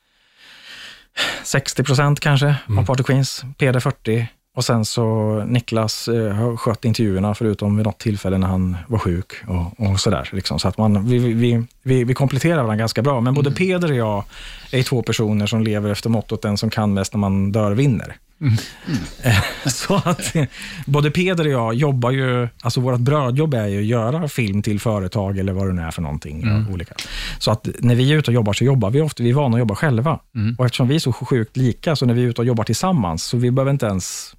60 1.44 1.82
procent 1.84 2.20
kanske 2.20 2.54
Mm. 2.68 2.78
av 2.78 2.84
Party 2.84 3.02
Queens, 3.02 3.44
Peder 3.58 3.80
40. 3.80 4.28
Och 4.56 4.64
sen 4.64 4.84
så 4.84 5.34
Niklas 5.44 6.08
eh, 6.08 6.32
har 6.32 6.56
skött 6.56 6.84
intervjuerna 6.84 7.34
förutom 7.34 7.76
vid 7.76 7.86
något 7.86 7.98
tillfälle 7.98 8.38
när 8.38 8.46
han 8.46 8.76
var 8.88 8.98
sjuk 8.98 9.32
och, 9.46 9.86
och 9.90 10.00
sådär. 10.00 10.28
Liksom. 10.32 10.58
Så 10.58 10.68
att 10.68 10.78
man, 10.78 11.08
vi, 11.08 11.18
vi, 11.18 11.64
vi, 11.82 12.04
vi 12.04 12.14
kompletterar 12.14 12.56
varandra 12.56 12.76
ganska 12.76 13.02
bra. 13.02 13.20
Men 13.20 13.34
både 13.34 13.50
Peder 13.50 13.90
och 13.90 13.96
jag 13.96 14.24
är 14.72 14.82
två 14.82 15.02
personer 15.02 15.46
som 15.46 15.62
lever 15.62 15.90
efter 15.90 16.10
mottot 16.10 16.42
den 16.42 16.56
som 16.58 16.70
kan 16.70 16.94
mest 16.94 17.12
när 17.12 17.18
man 17.18 17.52
dör 17.52 17.70
vinner. 17.72 18.16
Eh, 19.22 19.36
Så 19.66 19.94
att 19.96 20.34
både 20.86 21.10
Peder 21.10 21.46
och 21.46 21.52
jag 21.52 21.74
jobbar 21.74 22.10
ju, 22.10 22.48
alltså 22.62 22.80
vårt 22.80 23.00
brödjobb 23.00 23.54
är 23.54 23.66
ju 23.66 23.78
att 23.78 23.84
göra 23.86 24.28
film 24.28 24.62
till 24.62 24.80
företag 24.80 25.38
eller 25.38 25.52
vad 25.52 25.66
det 25.66 25.72
nu 25.72 25.82
är 25.82 25.90
för 25.90 26.02
någonting. 26.02 26.42
ja, 26.46 26.72
Olika. 26.72 26.94
Så 27.38 27.50
att 27.50 27.68
när 27.78 27.94
vi 27.94 28.12
är 28.12 28.16
ute 28.16 28.30
och 28.30 28.34
jobbar 28.34 28.52
så 28.52 28.64
jobbar 28.64 28.90
vi 28.90 29.00
ofta, 29.00 29.22
vi 29.22 29.30
är 29.30 29.34
vana 29.34 29.56
att 29.56 29.58
jobba 29.58 29.74
själva. 29.74 30.18
Och 30.58 30.64
eftersom 30.64 30.88
vi 30.88 30.94
är 30.94 30.98
så 30.98 31.12
sjukt 31.12 31.56
lika, 31.56 31.96
så 31.96 32.06
när 32.06 32.14
vi 32.14 32.22
är 32.24 32.26
ute 32.26 32.40
och 32.40 32.46
jobbar 32.46 32.64
tillsammans, 32.64 33.24
så 33.24 33.36
vi 33.36 33.50
behöver 33.50 33.70
inte 33.72 33.86
ens, 33.86 34.34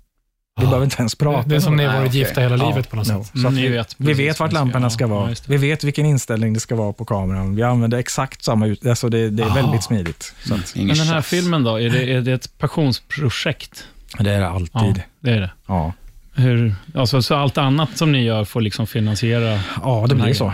vi 0.59 0.65
behöver 0.65 0.83
inte 0.83 0.95
ens 0.99 1.15
prata. 1.15 1.49
Det 1.49 1.55
är 1.55 1.59
som 1.59 1.75
ni 1.75 1.85
har 1.85 1.97
varit 1.99 2.13
gifta 2.13 2.41
hela 2.41 2.57
Ja, 2.57 2.69
livet 2.69 2.89
på 2.89 2.95
något 2.95 3.07
no. 3.07 3.23
sätt. 3.23 3.41
Så 3.41 3.47
att 3.47 3.53
ni 3.53 3.61
vi, 3.61 3.67
vet 3.67 3.95
vi 3.97 4.13
vet 4.13 4.39
vart 4.39 4.51
lamporna 4.51 4.89
ska 4.89 5.03
Ja, 5.03 5.07
vara. 5.07 5.27
det. 5.27 5.41
vi 5.45 5.57
vet 5.57 5.83
vilken 5.83 6.05
inställning 6.05 6.53
det 6.53 6.59
ska 6.59 6.75
vara 6.75 6.93
på 6.93 7.05
kameran. 7.05 7.55
Vi 7.55 7.63
använder 7.63 7.97
exakt 7.97 8.43
samma 8.43 8.65
ut... 8.67 8.85
Alltså 8.85 9.09
det, 9.09 9.29
det 9.29 9.43
är 9.43 9.53
väldigt 9.53 9.83
smidigt. 9.83 10.33
Så 10.45 10.53
att, 10.55 10.75
Ingen 10.75 10.87
Men 10.87 10.97
den 10.97 11.07
här 11.07 11.21
filmen 11.21 11.63
då, 11.63 11.79
är 11.79 11.89
det, 11.89 12.13
är 12.13 12.21
det 12.21 12.31
ett 12.33 12.57
passionsprojekt? 12.57 13.87
det 14.19 14.31
är 14.31 14.39
det 14.39 14.45
Ja, 14.45 14.49
alltid. 14.49 15.03
det 15.19 15.31
är 15.31 15.39
det. 15.41 15.51
Ja, 15.67 15.93
Hur, 16.33 16.75
alltså, 16.95 17.21
så 17.21 17.35
allt 17.35 17.57
annat 17.57 17.97
som 17.97 18.11
ni 18.11 18.23
gör 18.23 18.45
får 18.45 18.61
liksom 18.61 18.87
finansiera 18.87 19.59
ja 19.83 20.05
det 20.09 20.15
blir 20.15 20.33
så. 20.33 20.53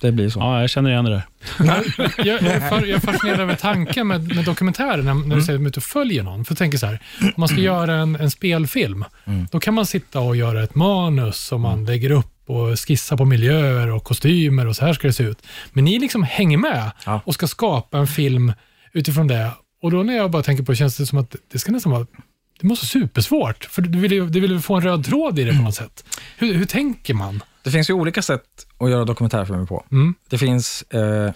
Det 0.00 0.12
blir 0.12 0.28
så. 0.28 0.40
ja, 0.40 0.60
jag 0.60 0.70
känner 0.70 0.90
igen 0.90 1.04
det 1.04 1.10
där. 1.10 1.22
Jag, 1.58 1.84
jag, 2.26 2.42
är 2.42 2.70
jag 2.86 2.88
är 2.88 2.98
fascinerad 2.98 3.40
över 3.40 3.54
tanken 3.54 4.06
med, 4.06 4.34
med 4.34 4.44
dokumentärer 4.44 5.02
när, 5.02 5.14
när 5.14 5.36
du 5.36 5.42
säger 5.42 5.66
att 5.66 5.76
och 5.76 5.82
följer 5.82 6.22
någon. 6.22 6.44
För 6.44 6.54
tänker 6.54 6.78
så 6.78 6.86
här, 6.86 7.00
om 7.20 7.32
man 7.36 7.48
ska 7.48 7.58
göra 7.58 7.94
en, 7.94 8.16
en 8.16 8.30
spelfilm, 8.30 9.04
då 9.50 9.60
kan 9.60 9.74
man 9.74 9.86
sitta 9.86 10.20
och 10.20 10.36
göra 10.36 10.62
ett 10.62 10.74
manus 10.74 11.36
som 11.36 11.60
man 11.60 11.84
lägger 11.84 12.10
upp 12.10 12.26
och 12.46 12.80
skissa 12.80 13.16
på 13.16 13.24
miljöer 13.24 13.90
och 13.90 14.04
kostymer 14.04 14.66
och 14.66 14.76
så 14.76 14.84
här 14.84 14.92
ska 14.92 15.06
det 15.06 15.12
se 15.12 15.24
ut. 15.24 15.38
Men 15.72 15.84
ni 15.84 15.98
liksom 15.98 16.22
hänger 16.22 16.58
med 16.58 16.90
Ja. 17.04 17.20
och 17.24 17.34
ska 17.34 17.46
skapa 17.46 17.98
en 17.98 18.06
film 18.06 18.52
utifrån 18.92 19.26
det. 19.26 19.50
Och 19.82 19.90
då 19.90 20.02
när 20.02 20.16
jag 20.16 20.30
bara 20.30 20.42
tänker 20.42 20.64
på 20.64 20.72
det 20.72 20.76
känns 20.76 20.96
det 20.96 21.06
som 21.06 21.18
att 21.18 21.36
det 21.52 21.58
ska 21.58 21.72
nästan 21.72 21.92
vara 21.92 22.06
det 22.60 22.66
måste 22.66 22.84
vara 22.96 23.04
supersvårt, 23.04 23.64
för 23.64 23.82
du 23.82 23.98
vill 23.98 24.12
ju 24.12 24.28
du 24.28 24.40
vill 24.40 24.50
ju 24.50 24.60
få 24.60 24.74
en 24.74 24.80
röd 24.82 25.04
tråd 25.04 25.38
i 25.38 25.44
det 25.44 25.52
på 25.56 25.62
något 25.62 25.74
sätt. 25.74 26.04
Hur, 26.38 26.54
hur 26.54 26.64
tänker 26.64 27.14
man? 27.14 27.42
Det 27.62 27.70
finns 27.70 27.90
ju 27.90 27.94
olika 27.94 28.22
sätt 28.22 28.42
att 28.78 28.90
göra 28.90 29.04
dokumentärfilmer 29.04 29.66
på. 29.66 29.84
Mm. 29.92 30.14
Det 30.28 30.38
finns... 30.38 30.82
Eh, 30.90 31.00
eh, 31.24 31.32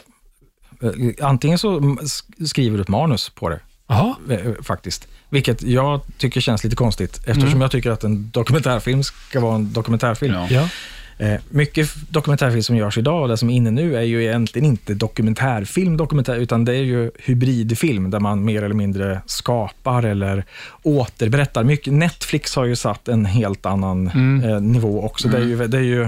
antingen 1.20 1.58
så 1.58 1.76
mm, 1.78 1.98
sk- 1.98 2.46
skriver 2.46 2.76
du 2.76 2.82
ett 2.82 2.88
manus 2.88 3.28
på 3.30 3.48
det, 3.48 3.60
Jaha, 3.86 4.14
eh, 4.30 4.52
faktiskt. 4.62 5.08
Vilket 5.28 5.62
jag 5.62 6.00
tycker 6.18 6.40
känns 6.40 6.64
lite 6.64 6.76
konstigt, 6.76 7.20
eftersom 7.26 7.60
jag 7.60 7.70
tycker 7.70 7.90
att 7.90 8.04
en 8.04 8.30
dokumentärfilm 8.30 9.02
ska 9.02 9.40
vara 9.40 9.54
en 9.54 9.72
dokumentärfilm. 9.72 10.34
Ja. 10.50 10.68
Ja. 11.18 11.26
Eh, 11.26 11.40
mycket 11.48 11.94
dokumentärfilm 12.10 12.62
som 12.62 12.76
görs 12.76 12.98
idag, 12.98 13.22
och 13.22 13.28
det 13.28 13.36
som 13.36 13.50
är 13.50 13.54
inne 13.54 13.70
nu, 13.70 13.96
är 13.96 14.02
ju 14.02 14.24
egentligen 14.24 14.66
inte 14.66 14.94
dokumentärfilm, 14.94 15.96
dokumentär, 15.96 16.36
utan 16.36 16.64
det 16.64 16.72
är 16.72 16.82
ju 16.82 17.10
hybridfilm, 17.18 18.10
där 18.10 18.20
man 18.20 18.44
mer 18.44 18.62
eller 18.62 18.74
mindre 18.74 19.20
skapar 19.26 20.02
eller 20.02 20.44
återberättar. 20.82 21.64
Mycket, 21.64 21.92
Netflix 21.92 22.56
har 22.56 22.64
ju 22.64 22.76
satt 22.76 23.08
en 23.08 23.24
helt 23.24 23.66
annan 23.66 24.06
eh, 24.44 24.60
nivå 24.60 25.04
också. 25.04 25.28
Det 25.28 25.36
är 25.36 25.44
ju, 25.44 25.66
det 25.66 25.78
är 25.78 25.82
ju 25.82 26.02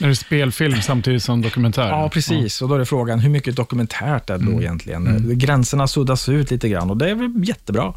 Är 0.00 0.08
det 0.08 0.16
spelfilm 0.16 0.82
samtidigt 0.82 1.22
som 1.22 1.42
dokumentär? 1.42 1.88
Ja, 1.88 2.08
precis. 2.12 2.62
Och 2.62 2.68
då 2.68 2.74
är 2.74 2.78
det 2.78 2.86
frågan, 2.86 3.18
hur 3.20 3.30
mycket 3.30 3.56
dokumentärt 3.56 4.30
är 4.30 4.38
det 4.38 4.52
då 4.52 4.60
egentligen? 4.60 5.38
Gränserna 5.38 5.88
suddas 5.88 6.28
ut 6.28 6.50
lite 6.50 6.68
grann 6.68 6.90
och 6.90 6.96
det 6.96 7.10
är 7.10 7.14
väl 7.14 7.32
jättebra. 7.44 7.94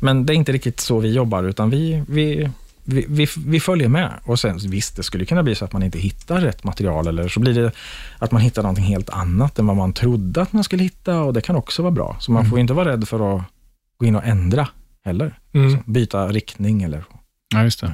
Men 0.00 0.26
det 0.26 0.32
är 0.32 0.34
inte 0.34 0.52
riktigt 0.52 0.80
så 0.80 0.98
vi 0.98 1.12
jobbar, 1.12 1.44
utan 1.44 1.70
vi, 1.70 2.02
vi, 2.08 2.50
vi, 2.92 3.06
vi, 3.08 3.26
vi 3.46 3.60
följer 3.60 3.88
med. 3.88 4.12
Och 4.24 4.38
sen 4.40 4.58
visst, 4.58 4.96
det 4.96 5.02
skulle 5.02 5.24
kunna 5.24 5.42
bli 5.42 5.54
så 5.54 5.64
att 5.64 5.72
man 5.72 5.82
inte 5.82 5.98
hittar 5.98 6.40
rätt 6.40 6.64
material, 6.64 7.06
eller 7.06 7.28
så 7.28 7.40
blir 7.40 7.54
det 7.54 7.72
att 8.18 8.32
man 8.32 8.40
hittar 8.40 8.62
någonting 8.62 8.84
helt 8.84 9.10
annat 9.10 9.58
än 9.58 9.66
vad 9.66 9.76
man 9.76 9.92
trodde 9.92 10.42
att 10.42 10.52
man 10.52 10.64
skulle 10.64 10.82
hitta, 10.82 11.20
och 11.20 11.32
det 11.32 11.40
kan 11.40 11.56
också 11.56 11.82
vara 11.82 11.92
bra. 11.92 12.16
Så 12.20 12.32
man 12.32 12.46
får 12.46 12.58
ju 12.58 12.60
inte 12.60 12.74
vara 12.74 12.92
rädd 12.92 13.08
för 13.08 13.36
att 13.36 13.42
gå 13.96 14.06
in 14.06 14.16
och 14.16 14.24
ändra 14.24 14.68
heller. 15.04 15.38
Mm. 15.52 15.70
Så 15.70 15.90
byta 15.90 16.28
riktning 16.28 16.82
eller. 16.82 17.04
Ja, 17.54 17.62
just 17.62 17.80
det. 17.80 17.92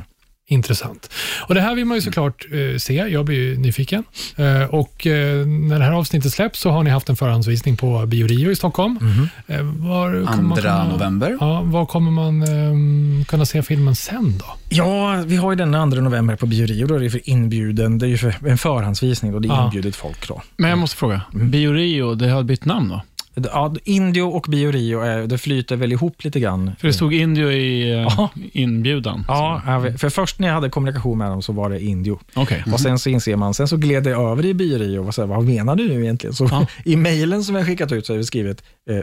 Intressant. 0.48 1.10
Och 1.48 1.54
Det 1.54 1.60
här 1.60 1.74
vill 1.74 1.84
man 1.84 1.96
ju 1.96 2.00
såklart 2.00 2.46
eh, 2.52 2.78
se. 2.78 2.94
Jag 2.94 3.24
blir 3.24 3.36
ju 3.36 3.58
nyfiken. 3.58 4.04
Eh, 4.36 4.62
och 4.74 5.06
eh, 5.06 5.46
När 5.46 5.78
det 5.78 5.84
här 5.84 5.92
avsnittet 5.92 6.32
släpps 6.32 6.60
så 6.60 6.70
har 6.70 6.82
ni 6.82 6.90
haft 6.90 7.08
en 7.08 7.16
förhandsvisning 7.16 7.76
på 7.76 8.06
Biorio 8.06 8.50
i 8.50 8.56
Stockholm. 8.56 8.98
Eh, 9.46 9.62
var 9.62 10.24
Andra 10.26 10.56
kunna- 10.62 10.88
november. 10.88 11.36
Ja, 11.40 11.60
var 11.64 11.86
kommer 11.86 12.10
man 12.10 12.42
eh, 12.42 13.24
kunna 13.24 13.46
se 13.46 13.62
filmen 13.62 13.96
sen 13.96 14.38
då? 14.38 14.44
Ja, 14.68 15.22
vi 15.26 15.36
har 15.36 15.52
ju 15.52 15.56
den 15.56 15.72
2 15.72 15.84
november 16.00 16.36
på 16.36 16.46
Biorio, 16.46 16.86
då 16.86 16.94
är 16.94 17.00
det 17.00 17.10
för 17.10 17.28
inbjuden, 17.30 17.98
det 17.98 18.06
är 18.06 18.08
ju 18.08 18.18
för 18.18 18.48
en 18.48 18.58
förhandsvisning 18.58 19.34
och 19.34 19.40
det 19.42 19.48
är 19.48 19.52
Ja. 19.52 19.64
inbjudet 19.64 19.96
folk 19.96 20.28
då. 20.28 20.42
Men 20.56 20.70
jag 20.70 20.78
måste 20.78 20.96
fråga, 20.96 21.20
Biorio, 21.32 22.14
det 22.14 22.28
har 22.28 22.42
bytt 22.42 22.64
namn 22.64 22.88
då? 22.88 23.02
Ja, 23.44 23.74
Indio 23.84 24.22
och 24.22 24.46
Biorio, 24.48 25.00
är, 25.00 25.26
det 25.26 25.38
flyter 25.38 25.76
väl 25.76 25.92
ihop 25.92 26.24
lite 26.24 26.40
grann. 26.40 26.72
För 26.80 26.86
det 26.86 26.92
stod 26.92 27.14
Indio 27.14 27.50
i 27.52 27.92
eh, 27.92 27.98
Ja. 27.98 28.30
inbjudan. 28.52 29.24
Ja, 29.28 29.62
för 29.98 30.08
först 30.08 30.38
när 30.38 30.48
jag 30.48 30.54
hade 30.54 30.70
kommunikation 30.70 31.18
med 31.18 31.30
dem 31.30 31.42
så 31.42 31.52
var 31.52 31.70
det 31.70 31.80
Indio. 31.84 32.20
Okej. 32.34 32.64
Och 32.72 32.80
sen 32.80 32.98
så 32.98 33.10
inser 33.10 33.36
man, 33.36 33.54
sen 33.54 33.68
så 33.68 33.76
gled 33.76 34.02
det 34.02 34.10
över 34.10 34.44
i 34.44 34.54
Biorio 34.54 34.98
och 34.98 35.14
så 35.14 35.22
här, 35.22 35.26
vad 35.28 35.44
menar 35.44 35.76
du 35.76 35.88
nu 35.88 36.02
egentligen? 36.02 36.34
Så 36.34 36.48
Ja. 36.50 36.66
i 36.84 36.96
mejlen 36.96 37.44
som 37.44 37.54
jag 37.54 37.66
skickat 37.66 37.92
ut 37.92 38.06
så 38.06 38.12
har 38.12 38.18
vi 38.18 38.24
skrivit 38.24 38.62
eh, 38.90 38.98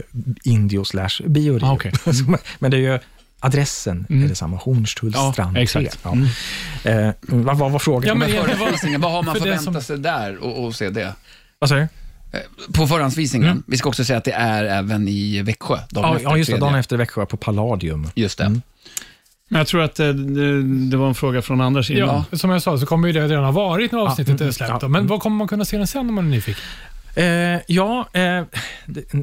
Indio 0.52 0.84
slash 0.84 1.22
Biorio. 1.26 1.66
Ah, 1.66 1.72
okej. 1.72 1.92
Så- 2.04 2.36
Men 2.58 2.70
det 2.70 2.76
är 2.76 2.80
ju 2.92 2.98
adressen 3.40 4.06
Mm. 4.10 4.24
är 4.24 4.28
detsamma, 4.28 4.56
Hornstullstrand 4.56 5.36
Ja, 5.38 5.52
3. 5.52 5.62
exakt. 5.62 5.98
Ja. 6.02 6.12
Mm. 6.12 7.08
Eh, 7.08 7.14
vad 7.22 7.58
vad 7.58 7.72
var 7.72 7.78
frågan? 7.78 8.08
Ja, 8.08 8.14
men 8.14 9.00
vad 9.00 9.12
har 9.12 9.22
man 9.22 9.34
förväntat 9.34 9.64
som- 9.64 9.82
sig 9.82 9.98
där 9.98 10.36
och, 10.44 10.64
och 10.64 10.74
se 10.74 10.90
det? 10.90 11.12
Vad 11.58 11.68
sa 11.70 11.74
du? 11.76 11.88
På 12.72 12.86
förhandsvisningen, 12.86 13.62
vi 13.66 13.76
ska 13.76 13.88
också 13.88 14.04
säga 14.04 14.18
att 14.18 14.24
det 14.24 14.32
är 14.32 14.64
även 14.64 15.08
i 15.08 15.42
Växjö. 15.42 15.78
dagen 15.90 16.10
Ja, 16.10 16.16
efter 16.16 16.30
ja, 16.30 16.36
just 16.36 16.50
det. 16.50 16.58
Dagen 16.58 16.74
efter 16.74 16.96
Växjö 16.96 17.26
på 17.26 17.36
Palladium. 17.36 18.08
Just 18.14 18.38
det. 18.38 18.44
Mm. 18.44 18.62
Men 19.48 19.58
jag 19.58 19.66
tror 19.66 19.82
att 19.82 20.00
eh, 20.00 20.08
det, 20.08 20.62
det 20.90 20.96
var 20.96 21.08
en 21.08 21.14
fråga 21.14 21.42
från 21.42 21.60
Anders 21.60 21.90
innan. 21.90 22.24
Ja, 22.30 22.36
som 22.36 22.50
jag 22.50 22.62
sa 22.62 22.78
så 22.78 22.86
kommer 22.86 23.08
ju 23.08 23.12
det 23.12 23.28
redan 23.28 23.44
ha 23.44 23.52
varit 23.52 23.92
när 23.92 23.98
avsnittet 23.98 24.40
mm, 24.40 24.48
är 24.48 24.52
släppt. 24.52 24.70
ja. 24.70 24.88
Men 24.88 24.94
mm. 24.94 25.06
vad 25.06 25.20
kommer 25.20 25.36
man 25.36 25.48
kunna 25.48 25.64
se 25.64 25.76
den 25.76 25.86
sen 25.86 26.08
om 26.08 26.14
man 26.14 26.24
är 26.24 26.30
nyfiken? 26.30 26.62
Eh, 27.16 27.60
ja, 27.66 28.08
eh, 28.12 28.42
det, 28.86 29.14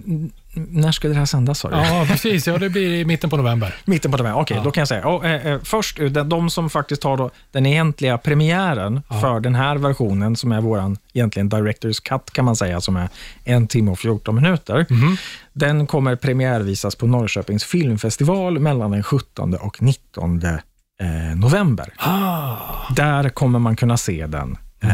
när 0.54 0.92
ska 0.92 1.08
det 1.08 1.14
här 1.14 1.26
sändas 1.26 1.60
sa 1.60 1.70
du? 1.70 1.76
Ja, 1.76 2.06
precis. 2.08 2.48
Ja, 2.48 2.58
det 2.58 2.70
blir 2.70 2.94
i 2.94 3.06
mitten 3.06 3.30
på 3.30 3.38
november. 3.38 3.76
Mitten 3.86 4.12
på 4.12 4.18
november, 4.18 4.42
okej, 4.42 4.58
Ja. 4.58 4.64
då 4.64 4.72
kan 4.72 4.82
jag 4.82 4.88
säga. 4.88 5.02
Ja, 5.04 5.26
eh, 5.26 5.48
eh, 5.48 5.60
först, 5.64 6.00
eh, 6.00 6.06
de, 6.06 6.30
de 6.30 6.50
som 6.50 6.70
faktiskt 6.70 7.04
har 7.04 7.18
då 7.18 7.30
den 7.52 7.66
egentliga 7.66 8.18
premiären 8.18 9.02
för 9.22 9.40
den 9.40 9.56
här 9.56 9.76
versionen, 9.76 10.36
som 10.36 10.52
är 10.52 10.62
våran 10.62 10.98
egentligen 11.14 11.50
Directors 11.50 12.00
Cut 12.00 12.32
kan 12.32 12.46
man 12.46 12.56
säga, 12.56 12.82
som 12.82 12.96
är 12.96 13.10
en 13.44 13.68
timme 13.68 13.92
och 13.92 14.00
14 14.00 14.36
minuter. 14.36 14.86
Den 15.54 15.88
kommer 15.88 16.16
premiärvisas 16.16 16.96
på 16.96 17.08
Norrköpings 17.08 17.64
filmfestival 17.64 18.60
mellan 18.60 18.92
den 18.92 19.04
17 19.04 19.54
och 19.54 19.82
19 19.82 20.42
eh, 20.46 21.36
november. 21.36 21.94
Där 22.96 23.30
kommer 23.30 23.60
man 23.60 23.76
kunna 23.76 23.98
se 23.98 24.28
den. 24.28 24.58
Eh, 24.84 24.90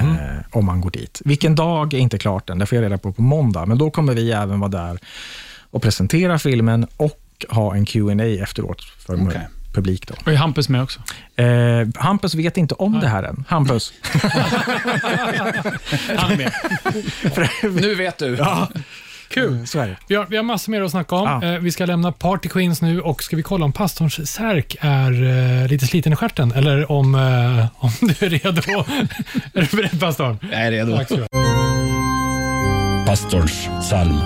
om 0.52 0.66
man 0.66 0.82
går 0.82 0.90
dit. 0.92 1.22
Vilken 1.26 1.56
dag 1.56 1.94
är 1.94 1.98
inte 1.98 2.18
klart 2.18 2.50
än, 2.50 2.60
det 2.60 2.66
får 2.66 2.76
jag 2.76 2.84
reda 2.84 2.98
på 2.98 3.14
på 3.14 3.22
måndag, 3.22 3.66
men 3.66 3.78
då 3.78 3.92
kommer 3.92 4.14
vi 4.14 4.32
även 4.32 4.60
vara 4.60 4.70
där 4.72 5.00
och 5.72 5.82
presentera 5.82 6.40
filmen 6.40 6.88
och 6.98 7.20
ha 7.50 7.76
en 7.76 7.86
Q&A 7.86 8.24
efteråt 8.44 8.84
för 8.84 9.28
Okej. 9.28 9.48
publik. 9.74 10.08
Då. 10.08 10.14
Och 10.26 10.32
är 10.32 10.36
Hampus 10.36 10.70
med 10.70 10.84
också? 10.84 11.00
Eh, 11.36 11.46
Hampus 11.96 12.36
vet 12.36 12.58
inte 12.58 12.74
om 12.74 13.00
det 13.00 13.08
här 13.08 13.24
än. 13.24 13.44
Hampus. 13.48 13.94
Han 16.18 16.32
är 16.32 16.38
med. 16.38 16.52
Nu 17.82 17.96
vet 17.96 18.18
du. 18.18 18.36
ja, 18.36 18.68
Kul. 19.30 19.68
så 19.68 19.80
är 19.80 19.88
det. 19.88 19.98
Vi 20.08 20.16
har, 20.16 20.26
vi 20.26 20.36
har 20.38 20.44
massor 20.44 20.72
mer 20.72 20.82
att 20.82 20.92
snacka 20.92 21.16
om. 21.16 21.40
Ja. 21.42 21.54
Eh, 21.54 21.60
vi 21.60 21.72
ska 21.72 21.86
lämna 21.86 22.12
Party 22.12 22.50
Queens 22.50 22.82
nu 22.82 23.02
och 23.02 23.24
ska 23.24 23.36
vi 23.36 23.44
kolla 23.44 23.66
om 23.66 23.72
pastorns 23.72 24.32
särk 24.32 24.76
är 24.80 25.24
eh, 25.62 25.68
lite 25.68 25.88
sliten 25.88 26.14
i 26.14 26.16
stjärten 26.16 26.52
eller 26.52 26.92
om, 26.92 27.16
eh, 27.16 27.66
om 27.84 27.92
du 28.02 28.26
är 28.26 28.30
redo. 28.30 28.62
är 29.54 29.68
du 29.72 29.78
beredd 29.78 30.00
pastorn? 30.00 30.38
Jag 30.52 30.62
är 30.62 30.72
redo. 30.72 31.00
Så. 31.10 31.28
Pastorns 33.06 33.70
psalm. 33.82 34.20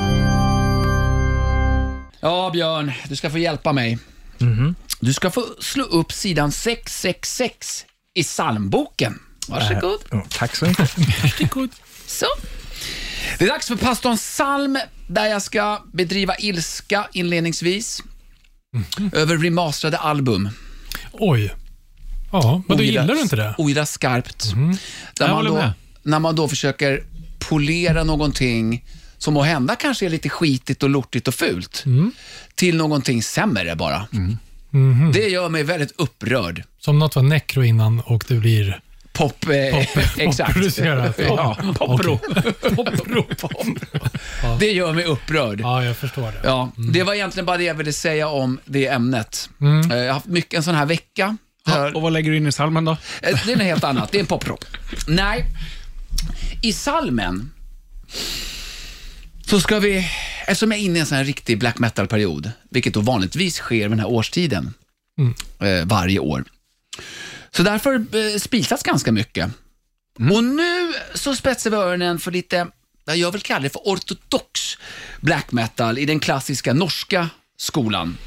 Ja, 2.21 2.49
Björn, 2.53 2.91
du 3.09 3.15
ska 3.15 3.29
få 3.29 3.37
hjälpa 3.37 3.73
mig. 3.73 3.97
Mhm. 4.37 4.75
Du 4.99 5.13
ska 5.13 5.31
få 5.31 5.45
slå 5.59 5.83
upp 5.83 6.11
sidan 6.11 6.51
666 6.51 7.85
i 8.13 8.23
psalmboken. 8.23 9.19
Varsågod. 9.47 9.99
Ja, 10.11 10.25
tack 10.29 10.55
så 10.55 10.65
mycket. 10.65 10.91
Så. 12.07 12.25
Det 13.39 13.45
är 13.45 13.49
dags 13.49 13.67
för 13.67 13.75
pastorns 13.75 14.21
psalm 14.21 14.79
där 15.07 15.25
jag 15.25 15.41
ska 15.41 15.81
bedriva 15.93 16.35
ilska 16.35 17.07
inledningsvis 17.13 18.03
över 19.13 19.37
remasterade 19.37 19.97
album. 19.97 20.49
Oj. 21.11 21.53
Ja, 22.31 22.61
men 22.67 22.77
då 22.77 22.83
gillar 22.83 23.07
du 23.07 23.21
inte 23.21 23.35
det? 23.35 23.55
Ogillar 23.57 23.85
skarpt. 23.85 24.51
Där 24.53 24.57
Jag 25.19 25.27
man 25.27 25.29
håller 25.29 25.49
då, 25.49 25.55
med. 25.55 25.73
när 26.03 26.19
man 26.19 26.35
då 26.35 26.47
försöker 26.47 27.03
polera 27.39 28.03
någonting 28.03 28.85
som 29.21 29.33
må 29.33 29.41
hända 29.43 29.75
kanske 29.75 30.05
är 30.05 30.09
lite 30.09 30.29
skitigt 30.29 30.83
och 30.83 30.89
lortigt 30.89 31.27
och 31.27 31.33
fult, 31.35 31.83
till 32.55 32.77
någonting 32.77 33.23
sämre 33.23 33.75
bara. 33.75 34.07
Det 35.13 35.27
gör 35.29 35.49
mig 35.49 35.63
väldigt 35.63 35.91
upprörd. 35.95 36.63
Som 36.79 36.99
något 36.99 37.15
var 37.15 37.23
nekro 37.23 37.63
innan 37.63 37.99
och 37.99 38.23
det 38.27 38.33
blir 38.35 38.79
pop... 39.13 39.45
Eh, 39.49 39.77
exakt. 40.17 40.53
Producerat. 40.53 41.19
Ja, 41.19 41.57
popro. 41.77 42.17
Popro. 42.75 43.25
Det 44.59 44.71
gör 44.71 44.93
mig 44.93 45.03
upprörd. 45.05 45.61
Ja, 45.61 45.83
jag 45.83 45.97
förstår 45.97 46.21
det. 46.31 46.39
Ja, 46.43 46.71
det 46.93 47.03
var 47.03 47.13
egentligen 47.13 47.45
bara 47.45 47.57
det 47.57 47.63
jag 47.63 47.75
ville 47.75 47.93
säga 47.93 48.27
om 48.27 48.59
det 48.65 48.87
ämnet. 48.87 49.49
Mm. 49.61 49.91
Eh, 49.91 49.97
Jag 49.97 50.05
har 50.07 50.13
haft 50.13 50.25
mycket 50.25 50.53
en 50.57 50.63
sån 50.63 50.75
här 50.75 50.85
vecka. 50.85 51.37
Där- 51.65 51.95
Och 51.95 52.01
vad 52.01 52.13
lägger 52.13 52.31
du 52.31 52.37
in 52.37 52.47
i 52.47 52.51
salmen 52.51 52.85
då? 52.85 52.91
Eh, 52.91 52.97
Det 53.45 53.51
är 53.51 53.55
något 53.55 53.65
helt 53.65 53.83
annat. 53.83 54.11
Det 54.11 54.17
är 54.17 54.19
en 54.19 54.25
poprock. 54.25 54.63
Nej, 55.07 55.45
i 56.61 56.73
salmen 56.73 57.51
så 59.51 59.59
ska 59.59 59.79
vi, 59.79 60.07
eftersom 60.47 60.71
jag 60.71 60.79
är 60.79 60.83
inne 60.83 60.97
i 60.97 60.99
en 60.99 61.05
sån 61.05 61.17
här 61.17 61.25
riktig 61.25 61.59
black 61.59 61.79
metal-period, 61.79 62.51
vilket 62.69 62.93
då 62.93 63.01
vanligtvis 63.01 63.55
sker 63.55 63.75
vid 63.75 63.91
den 63.91 63.99
här 63.99 64.09
årstiden 64.09 64.73
eh, 65.59 65.85
varje 65.85 66.19
år. 66.19 66.43
Så 67.51 67.63
därför 67.63 67.93
eh, 67.93 68.37
spisas 68.39 68.83
ganska 68.83 69.11
mycket. 69.11 69.51
Och 70.31 70.43
nu 70.43 70.93
så 71.13 71.35
spetsar 71.35 71.69
vi 71.69 71.75
öronen 71.75 72.19
för 72.19 72.31
lite, 72.31 72.67
jag 73.05 73.31
vill 73.31 73.41
kalla 73.41 73.59
det 73.59 73.69
för 73.69 73.79
ortodox 73.79 74.77
black 75.21 75.51
metal 75.51 75.97
i 75.97 76.05
den 76.05 76.19
klassiska 76.19 76.73
norska 76.73 77.29
skolan. 77.57 78.17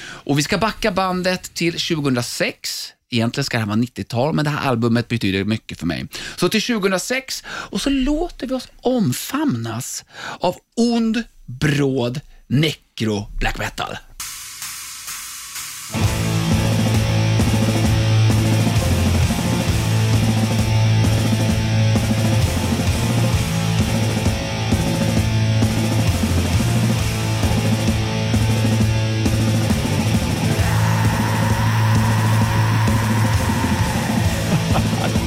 Och 0.00 0.38
vi 0.38 0.42
ska 0.42 0.58
backa 0.58 0.92
bandet 0.92 1.54
till 1.54 1.72
2006. 1.72 2.92
Egentligen 3.10 3.44
ska 3.44 3.56
det 3.56 3.60
här 3.60 3.68
vara 3.68 3.78
90-tal, 3.78 4.34
men 4.34 4.44
det 4.44 4.50
här 4.50 4.68
albumet 4.68 5.08
betyder 5.08 5.44
mycket 5.44 5.78
för 5.78 5.86
mig. 5.86 6.06
Så 6.36 6.48
till 6.48 6.62
2006, 6.62 7.44
och 7.46 7.80
så 7.80 7.90
låter 7.90 8.46
vi 8.46 8.54
oss 8.54 8.68
omfamnas 8.80 10.04
av 10.40 10.56
ond, 10.76 11.22
bråd, 11.46 12.20
necro 12.46 13.26
black 13.38 13.58
metal. 13.58 13.96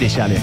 Det 0.01 0.05
är 0.05 0.09
kärlek. 0.09 0.41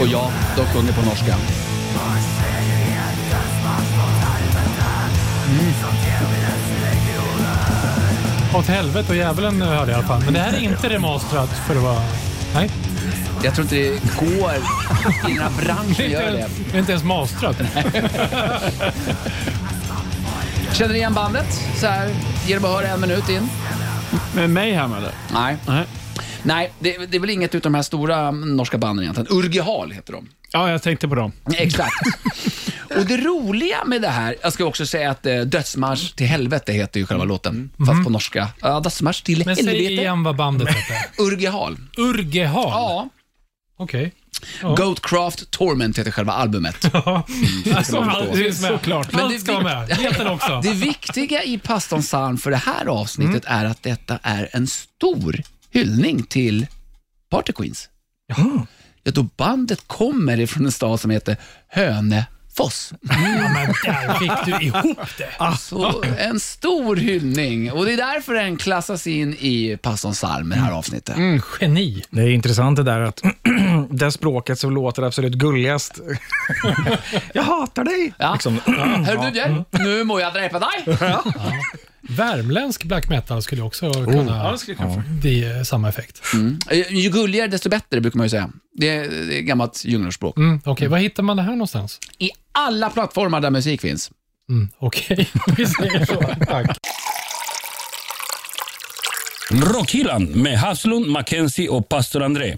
Och 0.00 0.06
ja, 0.06 0.30
de 0.56 0.66
sjunger 0.66 0.92
på 0.92 1.02
norska. 1.02 1.36
Åt 8.54 8.66
helvete 8.66 9.08
och 9.08 9.16
djävulen 9.16 9.62
hörde 9.62 9.76
jag 9.76 9.88
i 9.88 9.92
alla 9.92 10.02
fall. 10.02 10.22
Men 10.24 10.34
det 10.34 10.40
här 10.40 10.52
är 10.52 10.58
inte 10.58 10.88
remasterat 10.88 11.50
för 11.66 11.76
att 11.76 11.82
vara... 11.82 12.02
Nej, 12.54 12.70
Jag 13.44 13.54
tror 13.54 13.64
inte 13.64 13.76
det 13.76 14.00
går 14.20 14.50
i 15.30 15.34
den 15.34 15.38
här 15.42 15.50
det 15.58 15.64
branschen 15.64 16.10
gör 16.10 16.22
det. 16.32 16.46
det 16.70 16.76
är 16.76 16.78
inte 16.80 16.92
ens 16.92 17.04
masterat. 17.04 17.56
Känner 20.72 20.92
ni 20.92 20.98
igen 20.98 21.14
bandet? 21.14 21.46
Så 21.76 21.86
här, 21.86 22.10
ger 22.46 22.54
det 22.54 22.60
bara 22.60 22.72
höra 22.72 22.88
en 22.88 23.00
minut 23.00 23.28
in? 23.28 23.48
Med 24.34 24.50
Mayhem 24.50 24.92
eller? 24.94 25.12
Nej. 25.32 25.56
Nej. 25.66 25.84
Nej, 26.42 26.72
det, 26.78 26.96
det 27.06 27.16
är 27.16 27.20
väl 27.20 27.30
inget 27.30 27.54
utav 27.54 27.72
de 27.72 27.76
här 27.76 27.82
stora 27.82 28.30
norska 28.30 28.78
banden 28.78 29.02
egentligen. 29.04 29.38
Urgehal 29.38 29.90
heter 29.90 30.12
de. 30.12 30.28
Ja, 30.52 30.70
jag 30.70 30.82
tänkte 30.82 31.08
på 31.08 31.14
dem. 31.14 31.32
Exakt. 31.54 31.92
Och 32.98 33.06
det 33.06 33.16
roliga 33.16 33.84
med 33.86 34.02
det 34.02 34.08
här, 34.08 34.36
jag 34.42 34.52
ska 34.52 34.64
också 34.64 34.86
säga 34.86 35.10
att 35.10 35.26
eh, 35.26 35.40
Dödsmarsch 35.40 36.14
till 36.14 36.26
helvete 36.26 36.72
heter 36.72 37.00
ju 37.00 37.06
själva 37.06 37.24
låten, 37.24 37.70
fast 37.86 38.04
på 38.04 38.10
norska. 38.10 38.48
Ja, 38.60 38.80
Dödsmarsch 38.80 39.22
till 39.24 39.42
Mm. 39.42 39.46
Men 39.46 39.56
säg 39.56 39.66
helvete. 39.66 39.92
igen 39.92 40.22
vad 40.22 40.36
bandet 40.36 40.68
heter. 40.68 40.96
Urgehal. 41.22 41.76
Urgehal? 41.96 42.68
Ja. 42.70 43.08
Okej. 43.80 44.12
Ja. 44.62 44.74
Goatcraft 44.74 45.50
Torment 45.50 45.98
heter 45.98 46.10
själva 46.10 46.32
albumet. 46.32 46.94
Alltså, 47.74 47.98
allt 47.98 48.36
finns 48.36 48.60
med. 48.62 48.70
Såklart. 48.70 49.12
Men 49.12 49.20
Allt 49.24 49.32
det- 49.34 49.40
ska 49.40 49.52
vara 49.60 49.86
med. 49.86 50.30
Också. 50.32 50.60
Det 50.62 50.72
viktiga 50.72 51.42
i 51.44 51.58
Pastorn 51.58 52.02
psalm 52.02 52.38
för 52.38 52.50
det 52.50 52.56
här 52.56 52.86
avsnittet 52.86 53.42
är 53.46 53.64
att 53.64 53.82
detta 53.82 54.18
är 54.22 54.48
en 54.52 54.66
stor 54.66 55.42
hyllning 55.70 56.22
till 56.22 56.66
Party 57.30 57.52
Queens. 57.52 57.88
Ja, 58.26 58.66
då 59.12 59.22
bandet 59.22 59.80
kommer 59.86 60.40
ifrån 60.40 60.66
en 60.66 60.72
stad 60.72 61.00
som 61.00 61.10
heter 61.10 61.36
Hönefors. 62.58 62.92
Ja, 63.00 63.48
men 63.48 63.66
där 63.84 64.14
fick 64.18 64.44
du 64.44 64.66
ihop 64.66 64.98
det. 65.18 65.56
Så 65.58 66.02
en 66.18 66.40
stor 66.40 66.96
hyllning 66.96 67.72
och 67.72 67.84
det 67.84 67.92
är 67.92 67.96
därför 67.96 68.34
den 68.34 68.56
klassas 68.56 69.06
in 69.06 69.34
i 69.34 69.78
Pastorns 69.82 70.18
psalm, 70.18 70.50
det 70.50 70.56
här 70.56 70.72
avsnittet. 70.72 71.16
Geni. 71.60 72.04
Det 72.10 72.22
är 72.22 72.28
intressant 72.28 72.76
det 72.76 72.82
där 72.82 73.00
att 73.00 73.22
det 73.90 74.12
språket 74.12 74.58
som 74.58 74.70
låter 74.70 75.02
absolut 75.02 75.34
gulligast. 75.34 76.00
jag 77.34 77.42
hatar 77.42 77.84
dig! 77.84 78.12
Ja. 78.18 78.32
Liksom. 78.32 78.58
Hör 79.06 79.24
du 79.24 79.30
det? 79.30 79.64
Nu 79.84 80.04
må 80.04 80.20
jag 80.20 80.32
dräpa 80.32 80.58
dig. 80.58 80.98
Värmländsk 82.16 82.84
black 82.84 83.08
metal 83.08 83.42
skulle 83.42 83.62
också 83.62 83.92
kunna 83.92 84.36
Ja, 84.44 84.52
det 84.52 84.58
skulle 84.58 84.76
kunna 84.76 85.02
bli 85.20 85.64
samma 85.64 85.88
effekt. 85.88 86.22
Eh, 86.70 86.92
Ju 86.92 87.10
gulligare 87.10 87.48
desto 87.48 87.68
bättre 87.68 88.00
brukar 88.00 88.16
man 88.18 88.26
ju 88.26 88.30
säga. 88.30 88.50
Det 88.76 88.88
är, 88.88 89.08
det 89.10 89.38
är 89.38 89.42
gammalt 89.42 89.84
djungelspråk. 89.84 90.36
Mm, 90.36 90.60
Okej, 90.64 90.88
var 90.88 90.98
hittar 90.98 91.22
man 91.22 91.36
det 91.36 91.42
här 91.42 91.52
någonstans? 91.52 91.98
I 92.18 92.30
alla 92.52 92.90
plattformar 92.90 93.40
där 93.40 93.50
musik 93.50 93.80
finns. 93.80 94.10
Mm, 94.50 94.68
Okej, 94.78 95.28
vi 95.56 95.66
säger 95.66 96.04
så. 96.06 96.44
Tack. 96.46 96.78
Rockhyllan 99.50 100.24
med 100.24 100.58
Haslund, 100.58 101.06
Mackenzie 101.06 101.68
och 101.68 101.88
pastor 101.88 102.22
André. 102.22 102.56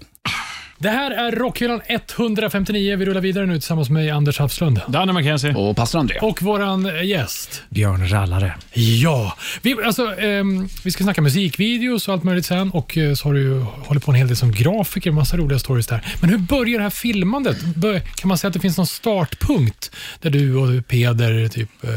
Det 0.83 0.89
här 0.89 1.11
är 1.11 1.31
Rockhyllan 1.31 1.81
159. 1.87 2.95
Vi 2.95 3.05
rullar 3.05 3.21
vidare 3.21 3.45
nu 3.45 3.53
tillsammans 3.53 3.89
med 3.89 4.15
Anders 4.15 4.39
Hafslund. 4.39 4.81
Danne 4.87 5.13
Mackenzie. 5.13 5.53
Och 5.55 5.75
pastor 5.75 5.99
André. 5.99 6.19
Och 6.21 6.41
våran 6.41 6.85
eh, 6.85 7.03
gäst. 7.03 7.63
Björn 7.69 8.09
Rallare. 8.09 8.55
Ja, 8.73 9.37
vi, 9.61 9.75
alltså, 9.85 10.19
ehm, 10.19 10.67
vi 10.83 10.91
ska 10.91 11.03
snacka 11.03 11.21
musikvideos 11.21 12.07
och 12.07 12.13
allt 12.13 12.23
möjligt 12.23 12.45
sen 12.45 12.71
och 12.71 12.97
eh, 12.97 13.13
så 13.13 13.27
har 13.27 13.33
du 13.33 13.41
ju 13.41 13.59
hållit 13.59 14.05
på 14.05 14.11
en 14.11 14.15
hel 14.15 14.27
del 14.27 14.37
som 14.37 14.51
grafiker, 14.51 15.11
massa 15.11 15.37
roliga 15.37 15.59
stories 15.59 15.87
där. 15.87 16.05
Men 16.21 16.29
hur 16.29 16.37
börjar 16.37 16.77
det 16.77 16.83
här 16.83 16.89
filmandet? 16.89 17.61
Bör, 17.75 17.99
kan 17.99 18.27
man 18.27 18.37
säga 18.37 18.47
att 18.47 18.53
det 18.53 18.59
finns 18.59 18.77
någon 18.77 18.87
startpunkt 18.87 19.91
där 20.21 20.29
du 20.29 20.55
och 20.55 20.87
Peder 20.87 21.47
typ, 21.47 21.69
eh, 21.83 21.89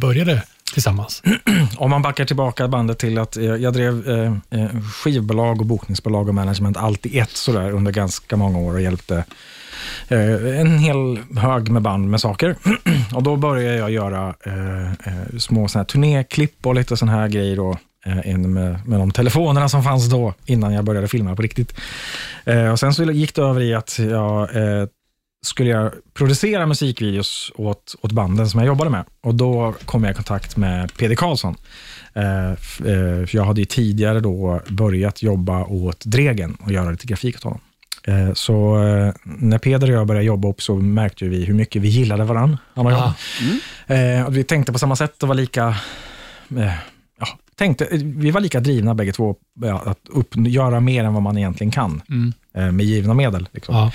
började 0.00 0.42
tillsammans? 0.72 1.22
Om 1.76 1.90
man 1.90 2.02
backar 2.02 2.24
tillbaka 2.24 2.68
bandet 2.68 2.98
till 2.98 3.18
att 3.18 3.36
jag 3.36 3.72
drev 3.72 4.08
eh, 4.08 4.60
eh, 4.60 4.80
skivbolag 4.80 5.60
och 5.60 5.66
bokningsbolag 5.66 6.28
och 6.28 6.34
management 6.34 6.76
allt 6.76 7.06
i 7.06 7.18
ett 7.18 7.36
sådär 7.36 7.70
under 7.70 7.92
ganska 7.92 8.36
många 8.36 8.58
år 8.58 8.72
och 8.72 8.80
hjälpte 8.80 9.24
eh, 10.08 10.60
en 10.60 10.78
hel 10.78 11.18
hög 11.36 11.70
med 11.70 11.82
band 11.82 12.10
med 12.10 12.20
saker. 12.20 12.56
och 13.14 13.22
då 13.22 13.36
började 13.36 13.76
jag 13.76 13.90
göra 13.90 14.34
eh, 14.44 14.90
eh 14.90 15.38
små 15.38 15.68
såna 15.68 15.80
här 15.80 15.86
turnéklipp 15.86 16.66
och 16.66 16.74
lite 16.74 16.96
sådana 16.96 17.18
här 17.18 17.28
grejer 17.28 17.60
Och, 17.60 17.76
in 18.24 18.52
med, 18.52 18.88
med 18.88 18.98
de 18.98 19.10
telefonerna 19.10 19.68
som 19.68 19.82
fanns 19.82 20.10
då 20.10 20.34
innan 20.46 20.72
jag 20.72 20.84
började 20.84 21.08
filma 21.08 21.36
på 21.36 21.42
riktigt. 21.42 21.74
Eh, 22.44 22.70
och 22.70 22.80
Sen 22.80 22.94
så 22.94 23.04
gick 23.04 23.34
det 23.34 23.42
över 23.42 23.60
i 23.60 23.74
att 23.74 23.98
jag 23.98 24.56
eh, 24.56 24.86
skulle 25.46 25.70
jag 25.70 25.92
producera 26.14 26.66
musikvideos 26.66 27.52
åt, 27.54 27.94
åt 28.00 28.12
banden 28.12 28.48
som 28.48 28.60
jag 28.60 28.66
jobbade 28.66 28.90
med. 28.90 29.04
Och 29.20 29.34
Då 29.34 29.74
kom 29.84 30.04
jag 30.04 30.10
i 30.10 30.14
kontakt 30.14 30.56
med 30.56 30.94
Peder 30.96 31.14
Karlsson. 31.14 31.56
Eh, 32.14 32.50
eh, 32.92 33.24
jag 33.30 33.44
hade 33.44 33.60
ju 33.60 33.64
tidigare 33.64 34.20
då 34.20 34.60
börjat 34.68 35.22
jobba 35.22 35.64
åt 35.64 36.04
Dregen 36.04 36.54
och 36.54 36.72
göra 36.72 36.90
lite 36.90 37.06
grafik 37.06 37.36
åt 37.36 37.42
honom. 37.42 37.60
Eh, 38.04 38.32
så 38.32 38.84
eh, 38.84 39.14
när 39.24 39.58
Peder 39.58 39.90
och 39.90 39.96
jag 39.96 40.06
började 40.06 40.26
jobba 40.26 40.48
upp 40.48 40.62
så 40.62 40.76
märkte 40.76 41.24
vi 41.24 41.44
hur 41.44 41.54
mycket 41.54 41.82
vi 41.82 41.88
gillade 41.88 42.24
varandra. 42.24 42.58
Ah. 43.86 43.94
Eh, 43.94 44.26
och 44.26 44.36
vi 44.36 44.44
tänkte 44.44 44.72
på 44.72 44.78
samma 44.78 44.96
sätt 44.96 45.22
och 45.22 45.28
var 45.28 45.34
lika... 45.34 45.68
Eh, 46.56 46.72
ja, 47.20 47.26
tänkte, 47.54 47.88
vi 48.02 48.30
var 48.30 48.40
lika 48.40 48.60
drivna 48.60 48.94
bägge 48.94 49.12
två 49.12 49.36
ja, 49.62 49.82
att 49.86 49.98
upp, 50.08 50.36
göra 50.36 50.80
mer 50.80 51.04
än 51.04 51.14
vad 51.14 51.22
man 51.22 51.38
egentligen 51.38 51.70
kan 51.70 52.02
eh, 52.54 52.72
med 52.72 52.86
givna 52.86 53.14
medel. 53.14 53.48
Liksom. 53.52 53.74
Ja. 53.74 53.92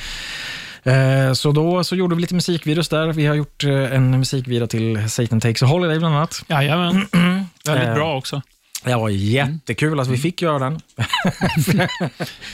Eh, 0.83 1.33
Så 1.33 1.51
då 1.51 1.83
så 1.83 1.95
gjorde 1.95 2.15
vi 2.15 2.21
lite 2.21 2.35
musikvideos 2.35 2.89
där. 2.89 3.07
Vi 3.13 3.25
har 3.25 3.35
gjort 3.35 3.63
eh, 3.63 3.93
en 3.95 4.19
musikvideo 4.19 4.67
till 4.67 5.09
Satan 5.09 5.39
Takes 5.41 5.63
a 5.63 5.65
Holiday 5.65 5.99
bland 5.99 6.15
annat. 6.15 6.43
Jajamän. 6.47 7.07
Väldigt 7.65 7.87
Eh, 7.87 7.93
bra 7.93 8.17
också. 8.17 8.41
Det 8.83 8.95
var 8.95 9.09
jättekul 9.09 9.99
att 9.99 10.07
vi 10.07 10.17
fick 10.17 10.41
göra 10.41 10.59
den. 10.59 10.79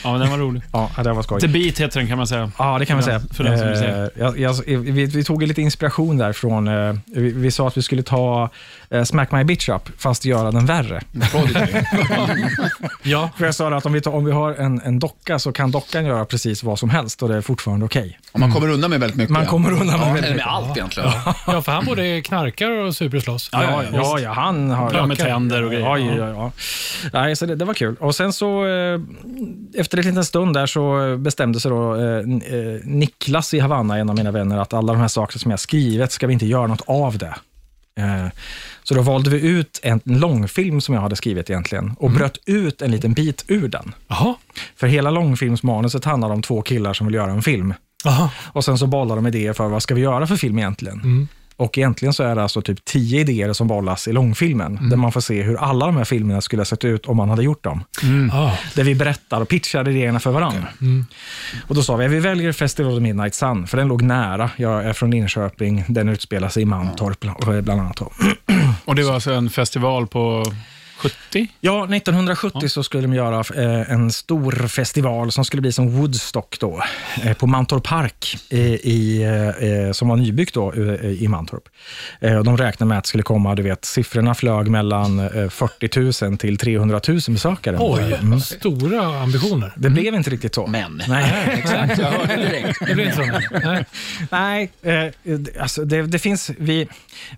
Ja, 0.04 0.12
men 0.12 0.20
den 0.20 0.30
var 0.30 0.38
rolig. 0.38 0.62
Ja, 0.72 0.90
det 1.04 1.12
var 1.12 1.22
skoj. 1.22 1.40
The 1.40 1.48
Beat 1.48 1.78
heter 1.78 2.00
den 2.00 2.08
kan 2.08 2.18
man 2.18 2.26
säga. 2.26 2.50
Ja, 2.58 2.78
det 2.78 2.86
kan 2.86 2.96
man 2.96 3.02
För 3.04 3.10
säga. 3.10 3.18
den- 3.18 3.28
för 3.34 3.44
den 3.44 3.58
som 3.58 3.68
vill 3.68 3.76
se. 3.78 3.86
Eh, 3.86 4.06
jag, 4.18 4.38
jag, 4.38 4.54
vi, 4.66 5.06
vi 5.06 5.24
tog 5.24 5.42
lite 5.42 5.62
inspiration 5.62 6.16
där 6.18 6.32
från, 6.32 6.68
eh, 6.68 6.94
vi, 7.06 7.32
vi 7.32 7.50
sa 7.50 7.68
att 7.68 7.76
vi 7.76 7.82
skulle 7.82 8.02
ta 8.02 8.50
eh, 8.90 9.02
Smack 9.02 9.32
My 9.32 9.44
Bitch 9.44 9.68
Up, 9.68 9.88
fast 9.98 10.24
göra 10.24 10.50
den 10.50 10.66
värre. 10.66 11.00
Ja. 13.02 13.30
För 13.36 13.44
jag 13.44 13.54
sa 13.54 13.76
att 13.76 13.86
om 13.86 13.92
vi, 13.92 14.00
tar, 14.00 14.10
om 14.14 14.24
vi 14.24 14.32
har 14.32 14.54
en, 14.54 14.80
en 14.84 14.98
docka 14.98 15.38
så 15.38 15.52
kan 15.52 15.70
dockan 15.70 16.04
göra 16.06 16.24
precis 16.24 16.62
vad 16.62 16.78
som 16.78 16.90
helst 16.90 17.22
och 17.22 17.28
det 17.28 17.36
är 17.36 17.40
fortfarande 17.40 17.86
okej. 17.86 18.18
Och 18.32 18.40
man 18.40 18.52
kommer 18.52 18.68
undan 18.70 18.90
med 18.90 19.00
väldigt 19.00 19.16
mycket. 19.16 19.30
Man 19.32 19.46
kommer 19.46 19.70
undan 19.72 19.86
med 19.86 19.94
ja, 20.00 20.04
väldigt 20.04 20.22
med 20.22 20.30
mycket. 20.32 20.46
allt 20.46 20.76
egentligen. 20.76 21.10
ja, 21.46 21.62
för 21.62 21.72
han 21.72 21.84
både 21.84 22.20
knarkar 22.22 22.70
och 22.70 22.96
superslåss. 22.96 23.48
Ja, 23.52 23.82
ja, 23.92 24.18
ja, 24.20 24.32
han 24.32 24.70
har... 24.70 24.94
Ja, 24.94 25.06
med 25.06 25.18
tänder 25.18 25.62
och 25.62 25.70
grejer. 25.70 25.86
Ja, 26.20 26.28
ja. 26.28 26.52
Nej, 27.12 27.36
så 27.36 27.46
det, 27.46 27.56
det 27.56 27.64
var 27.64 27.74
kul. 27.74 27.96
Och 28.00 28.14
sen 28.14 28.32
så, 28.32 28.66
eh, 28.66 29.00
efter 29.74 29.98
en 29.98 30.04
liten 30.04 30.24
stund 30.24 30.54
där 30.54 30.66
så 30.66 31.16
bestämde 31.16 31.60
sig 31.60 31.70
då 31.70 31.94
eh, 31.94 32.18
eh, 32.18 32.80
Niklas 32.84 33.54
i 33.54 33.58
Havanna, 33.58 33.98
en 33.98 34.10
av 34.10 34.16
mina 34.16 34.30
vänner, 34.30 34.58
att 34.58 34.72
alla 34.72 34.92
de 34.92 35.00
här 35.00 35.08
sakerna 35.08 35.38
som 35.38 35.50
jag 35.50 35.60
skrivit, 35.60 36.12
ska 36.12 36.26
vi 36.26 36.32
inte 36.32 36.46
göra 36.46 36.66
något 36.66 36.82
av 36.86 37.18
det? 37.18 37.34
Så 38.82 38.94
då 38.94 39.02
valde 39.02 39.30
vi 39.30 39.48
ut 39.48 39.80
en 39.82 40.00
långfilm 40.04 40.80
som 40.80 40.94
jag 40.94 41.02
hade 41.02 41.16
skrivit 41.16 41.50
egentligen 41.50 41.94
och 41.98 42.10
bröt 42.10 42.38
ut 42.46 42.82
en 42.82 42.90
liten 42.90 43.12
bit 43.12 43.44
ur 43.48 43.68
den. 43.68 43.94
Jaha. 44.08 44.34
För 44.76 44.86
hela 44.86 45.10
långfilmsmanuset 45.10 46.04
handlar 46.04 46.30
om 46.30 46.42
två 46.42 46.62
killar 46.62 46.92
som 46.92 47.06
vill 47.06 47.14
göra 47.14 47.30
en 47.30 47.42
film. 47.42 47.74
Jaha. 48.04 48.30
Och 48.52 48.64
sen 48.64 48.78
så 48.78 48.86
bollar 48.86 49.16
de 49.16 49.26
idéer 49.26 49.52
för 49.52 49.68
vad 49.68 49.82
ska 49.82 49.94
vi 49.94 50.00
göra 50.00 50.26
för 50.26 50.36
film 50.36 50.58
egentligen. 50.58 51.28
Och 51.60 51.78
egentligen 51.78 52.14
så 52.14 52.22
är 52.22 52.34
det 52.34 52.42
alltså 52.42 52.62
typ 52.62 52.84
tio 52.84 53.20
idéer 53.20 53.52
som 53.52 53.68
bollas 53.68 54.08
i 54.08 54.12
långfilmen, 54.12 54.88
där 54.90 54.96
man 54.96 55.12
får 55.12 55.20
se 55.20 55.42
hur 55.42 55.56
alla 55.56 55.86
de 55.86 55.96
här 55.96 56.04
filmerna 56.04 56.40
skulle 56.40 56.60
ha 56.60 56.64
sett 56.64 56.84
ut 56.84 57.06
om 57.06 57.16
man 57.16 57.28
hade 57.30 57.42
gjort 57.42 57.64
dem. 57.64 57.84
Ah. 58.32 58.52
Där 58.74 58.84
vi 58.84 58.94
berättar 58.94 59.40
och 59.40 59.48
pitchar 59.48 59.88
idéerna 59.88 60.20
för 60.20 60.30
varandra. 60.30 60.66
Och 61.68 61.74
då 61.74 61.82
sa 61.82 61.96
vi, 61.96 62.08
vi 62.08 62.20
väljer 62.20 62.52
Festival 62.52 62.92
of 62.92 63.02
Midnight 63.02 63.34
Sun, 63.34 63.66
för 63.66 63.76
den 63.76 63.88
låg 63.88 64.02
nära. 64.02 64.50
Jag 64.56 64.84
är 64.84 64.92
från 64.92 65.10
Linköping, 65.10 65.84
den 65.88 66.08
utspelar 66.08 66.48
sig 66.48 66.62
i 66.62 66.66
Mantorp 66.66 67.20
bland 67.20 67.64
bland 67.64 67.80
annat. 67.80 68.00
Och 68.84 68.94
det 68.94 69.02
var 69.02 69.14
alltså 69.14 69.32
en 69.32 69.50
festival 69.50 70.06
på 70.06 70.44
70? 71.02 71.48
Ja, 71.60 71.84
1970 71.84 72.68
så 72.68 72.82
skulle 72.82 73.02
de 73.02 73.14
göra 73.14 73.38
eh, 73.62 73.90
en 73.92 74.10
stor 74.12 74.68
festival 74.68 75.32
som 75.32 75.44
skulle 75.44 75.60
bli 75.60 75.72
som 75.72 75.90
Woodstock 76.00 76.56
då, 76.60 76.82
eh, 77.24 77.32
på 77.32 77.46
Mantorp 77.46 77.84
Park, 77.84 78.36
i, 78.48 78.58
i, 78.92 79.22
eh, 79.86 79.92
som 79.92 80.08
var 80.08 80.16
nybyggt 80.16 80.54
då 80.54 80.74
i 81.02 81.28
Mantorp. 81.28 81.62
Och 82.38 82.44
de 82.44 82.56
räknade 82.56 82.88
med 82.88 82.98
att 82.98 83.04
det 83.04 83.08
skulle 83.08 83.22
komma, 83.22 83.54
du 83.54 83.62
vet, 83.62 83.84
siffrorna 83.84 84.34
flög 84.34 84.68
mellan 84.68 85.18
eh, 85.20 85.48
40 85.48 86.24
000 86.26 86.38
till 86.38 86.58
300 86.58 87.00
000 87.08 87.20
besökare. 87.28 87.76
Oj, 87.80 88.16
Mm. 88.20 88.40
stora 88.40 89.20
ambitioner. 89.22 89.72
Det 89.76 89.90
blev 89.90 90.14
inte 90.14 90.30
riktigt 90.30 90.54
så. 90.54 90.66
Men. 90.66 91.02
Nej. 91.08 91.54
Exakt, 91.58 91.98
jag 91.98 92.06
hörde 92.10 92.36
direkt. 92.36 92.78
Det 92.86 92.94
blir 92.94 93.04
inte 93.04 93.16
så. 93.16 93.58
Nej. 93.58 93.84
Nej, 94.30 94.70
alltså 95.60 95.84
det, 95.84 96.02
det 96.02 96.18
finns, 96.18 96.50
vi, 96.58 96.88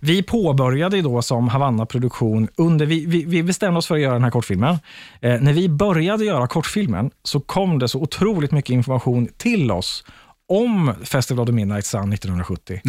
vi 0.00 0.22
påbörjade 0.22 1.02
då 1.02 1.22
som 1.22 1.48
Havanna 1.48 1.86
Produktion 1.86 2.48
under, 2.56 2.86
vi, 2.86 3.06
vi, 3.06 3.24
vi 3.24 3.42
bestämde 3.52 3.78
oss 3.78 3.86
för 3.86 3.94
att 3.94 4.00
göra 4.00 4.12
den 4.12 4.24
här 4.24 4.30
kortfilmen. 4.30 4.78
Eh, 5.20 5.40
när 5.40 5.52
vi 5.52 5.68
började 5.68 6.24
göra 6.24 6.46
kortfilmen 6.46 7.10
så 7.22 7.40
kom 7.40 7.78
det 7.78 7.88
så 7.88 8.00
otroligt 8.00 8.52
mycket 8.52 8.70
information 8.70 9.28
till 9.36 9.70
oss 9.70 10.04
om 10.48 10.94
Festival 11.04 11.42
of 11.42 11.46
the 11.46 11.52
Midnight 11.52 11.86
Sun 11.86 12.12
1970. 12.12 12.80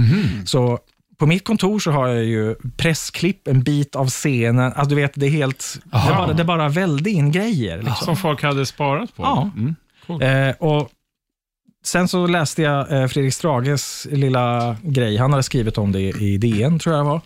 Så 0.45 0.79
på 1.19 1.25
mitt 1.25 1.45
kontor 1.45 1.79
så 1.79 1.91
har 1.91 2.07
jag 2.07 2.23
ju 2.23 2.55
pressklipp, 2.77 3.47
en 3.47 3.63
bit 3.63 3.95
av 3.95 4.07
scenen. 4.07 4.73
Alltså 4.75 4.89
du 4.89 4.95
vet, 4.95 5.11
det 5.15 5.25
är 5.25 5.29
helt, 5.29 5.79
det 5.83 6.13
bara, 6.15 6.33
det 6.33 6.43
bara 6.43 6.69
välde 6.69 7.09
in 7.09 7.31
grejer. 7.31 7.77
Liksom. 7.77 8.05
Som 8.05 8.17
folk 8.17 8.43
hade 8.43 8.65
sparat 8.65 9.15
på? 9.15 9.23
Ja. 9.23 9.51
Mm. 9.57 9.75
Cool. 10.07 10.21
Eh, 10.21 10.49
och 10.49 10.89
sen 11.83 12.07
så 12.07 12.27
läste 12.27 12.61
jag 12.61 12.91
eh, 12.91 13.07
Fredrik 13.07 13.33
Strages 13.33 14.07
lilla 14.11 14.77
grej. 14.83 15.17
Han 15.17 15.31
hade 15.31 15.43
skrivit 15.43 15.77
om 15.77 15.91
det 15.91 15.99
i 15.99 16.37
DN, 16.37 16.79
tror 16.79 16.95
jag 16.95 17.05
det 17.05 17.09
var. 17.09 17.21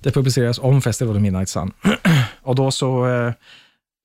Det 0.00 0.10
publicerades 0.10 0.58
om 0.58 0.82
Festival 0.82 1.16
of 1.16 1.22
Midnight 1.22 1.48
Sun. 1.48 1.72
och 2.42 2.54
då 2.54 2.70
så 2.70 3.06
eh, 3.06 3.32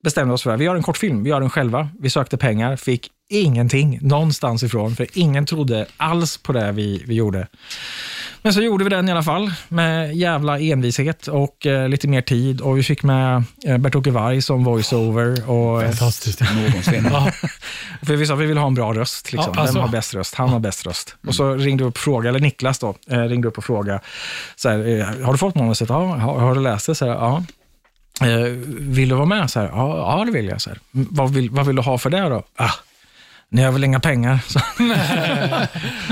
bestämde 0.04 0.32
vi 0.32 0.36
oss 0.36 0.44
för 0.44 0.54
att 0.54 0.60
vi 0.60 0.64
gör 0.66 0.76
en 0.76 0.84
kortfilm. 0.84 1.24
Vi 1.24 1.30
gör 1.30 1.40
den 1.40 1.50
själva. 1.50 1.90
Vi 2.00 2.10
sökte 2.10 2.38
pengar, 2.38 2.76
fick 2.76 3.12
ingenting 3.30 4.00
någonstans 4.02 4.64
ifrån, 4.64 4.96
för 4.96 5.08
ingen 5.14 5.46
trodde 5.46 5.86
alls 5.98 6.38
på 6.38 6.54
det 6.54 6.72
vi, 6.72 7.04
vi 7.08 7.16
gjorde. 7.16 7.48
Men 8.42 8.54
så 8.54 8.62
gjorde 8.62 8.84
vi 8.84 8.90
den 8.90 9.10
i 9.10 9.12
alla 9.12 9.24
fall, 9.24 9.52
med 9.68 10.16
jävla 10.16 10.60
envishet 10.60 11.28
och 11.28 11.66
eh, 11.66 11.90
lite 11.90 12.08
mer 12.08 12.22
tid. 12.22 12.62
Och 12.62 12.78
vi 12.78 12.84
fick 12.84 13.04
med 13.04 13.44
eh, 13.66 13.78
Bert-Åke 13.78 14.12
Varg 14.12 14.42
som 14.42 14.64
voiceover. 14.64 15.50
Och, 15.50 15.82
Fantastiskt. 15.84 16.42
Någonsin. 16.56 17.08
Ja. 17.12 17.32
för 18.02 18.16
vi 18.16 18.26
sa 18.26 18.34
att 18.34 18.40
vi 18.40 18.46
vill 18.46 18.58
ha 18.58 18.68
en 18.68 18.74
bra 18.74 18.94
röst. 18.94 19.32
Liksom. 19.32 19.54
Ja, 19.56 19.62
alltså. 19.62 19.76
Vem 19.76 19.84
har 19.84 19.90
bäst 19.92 20.14
röst? 20.14 20.36
Han 20.36 20.50
har 20.50 20.60
bäst 20.60 20.86
röst. 20.86 21.16
Och 21.28 21.36
så 21.36 21.54
ringde 21.56 21.84
upp 21.84 21.94
och 21.94 22.00
frågade, 22.00 22.30
eller 22.30 22.40
Niklas 22.40 22.80
då, 22.80 22.96
eh, 23.10 23.20
ringde 23.20 23.48
upp 23.48 23.58
och 23.58 23.64
frågade, 23.64 24.00
så 24.56 24.70
här, 24.70 25.00
eh, 25.00 25.26
har 25.26 25.32
du 25.32 25.38
fått 25.38 25.56
manuset? 25.56 25.90
Ja. 25.90 26.16
Har, 26.16 26.40
har 26.40 26.56
du 26.56 26.62
läst 26.62 26.86
det? 26.86 26.96
Så 26.96 27.06
här, 27.06 27.14
ja. 27.14 27.44
Eh, 28.22 28.44
vill 28.80 29.10
du 29.10 29.16
vara 29.16 29.26
med? 29.26 29.50
Så 29.52 29.60
här, 29.60 29.68
ja, 29.68 30.18
ja, 30.20 30.26
det 30.26 30.32
vill 30.32 30.46
jag. 30.48 30.62
Så 30.62 30.70
här, 30.70 30.80
"Mm, 30.96 31.08
vad, 31.12 31.34
vill, 31.34 31.50
vad 31.50 31.66
vill 31.66 31.76
du 31.76 31.82
ha 31.82 31.98
för 31.98 32.10
det 32.10 32.22
då? 32.30 32.44
Ah, 32.56 32.72
ni 33.52 33.62
har 33.64 33.72
väl 33.72 33.84
inga 33.84 34.00
pengar? 34.00 34.40
Så, 34.48 34.60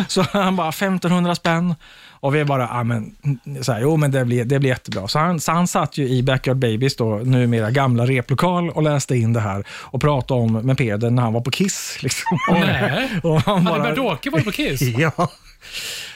så 0.08 0.26
han 0.40 0.56
bara, 0.56 0.70
1500 0.70 1.36
spänn. 1.36 1.76
Och 2.20 2.36
vi 2.36 2.46
bara, 2.46 2.70
ah, 2.70 2.84
men, 2.84 3.16
så 3.62 3.72
här, 3.72 3.82
jo 3.82 3.98
men 3.98 4.12
det 4.12 4.26
blir, 4.26 4.46
det 4.46 4.60
blir 4.60 4.70
jättebra. 4.70 5.08
Så 5.08 5.20
han, 5.20 5.40
så 5.40 5.52
han 5.52 5.68
satt 5.68 5.98
ju 5.98 6.10
i 6.10 6.24
Backyard 6.24 6.58
Babies, 6.58 6.96
då, 6.96 7.16
numera 7.16 7.72
gamla 7.72 8.06
replokal, 8.06 8.70
och 8.70 8.84
läste 8.84 9.16
in 9.16 9.34
det 9.34 9.40
här 9.40 9.64
och 9.70 10.02
pratade 10.02 10.42
om 10.42 10.54
med 10.54 10.78
Peder 10.78 11.10
när 11.10 11.24
han 11.24 11.34
var 11.34 11.42
på 11.42 11.52
Kiss. 11.52 11.98
Liksom. 12.02 12.40
Nej. 12.52 13.10
Och 13.24 13.42
han 13.42 13.68
Hade 13.68 13.84
Bert-Åke 13.84 14.30
varit 14.30 14.46
på 14.46 14.52
Kiss? 14.52 14.82
Ja. 14.98 15.30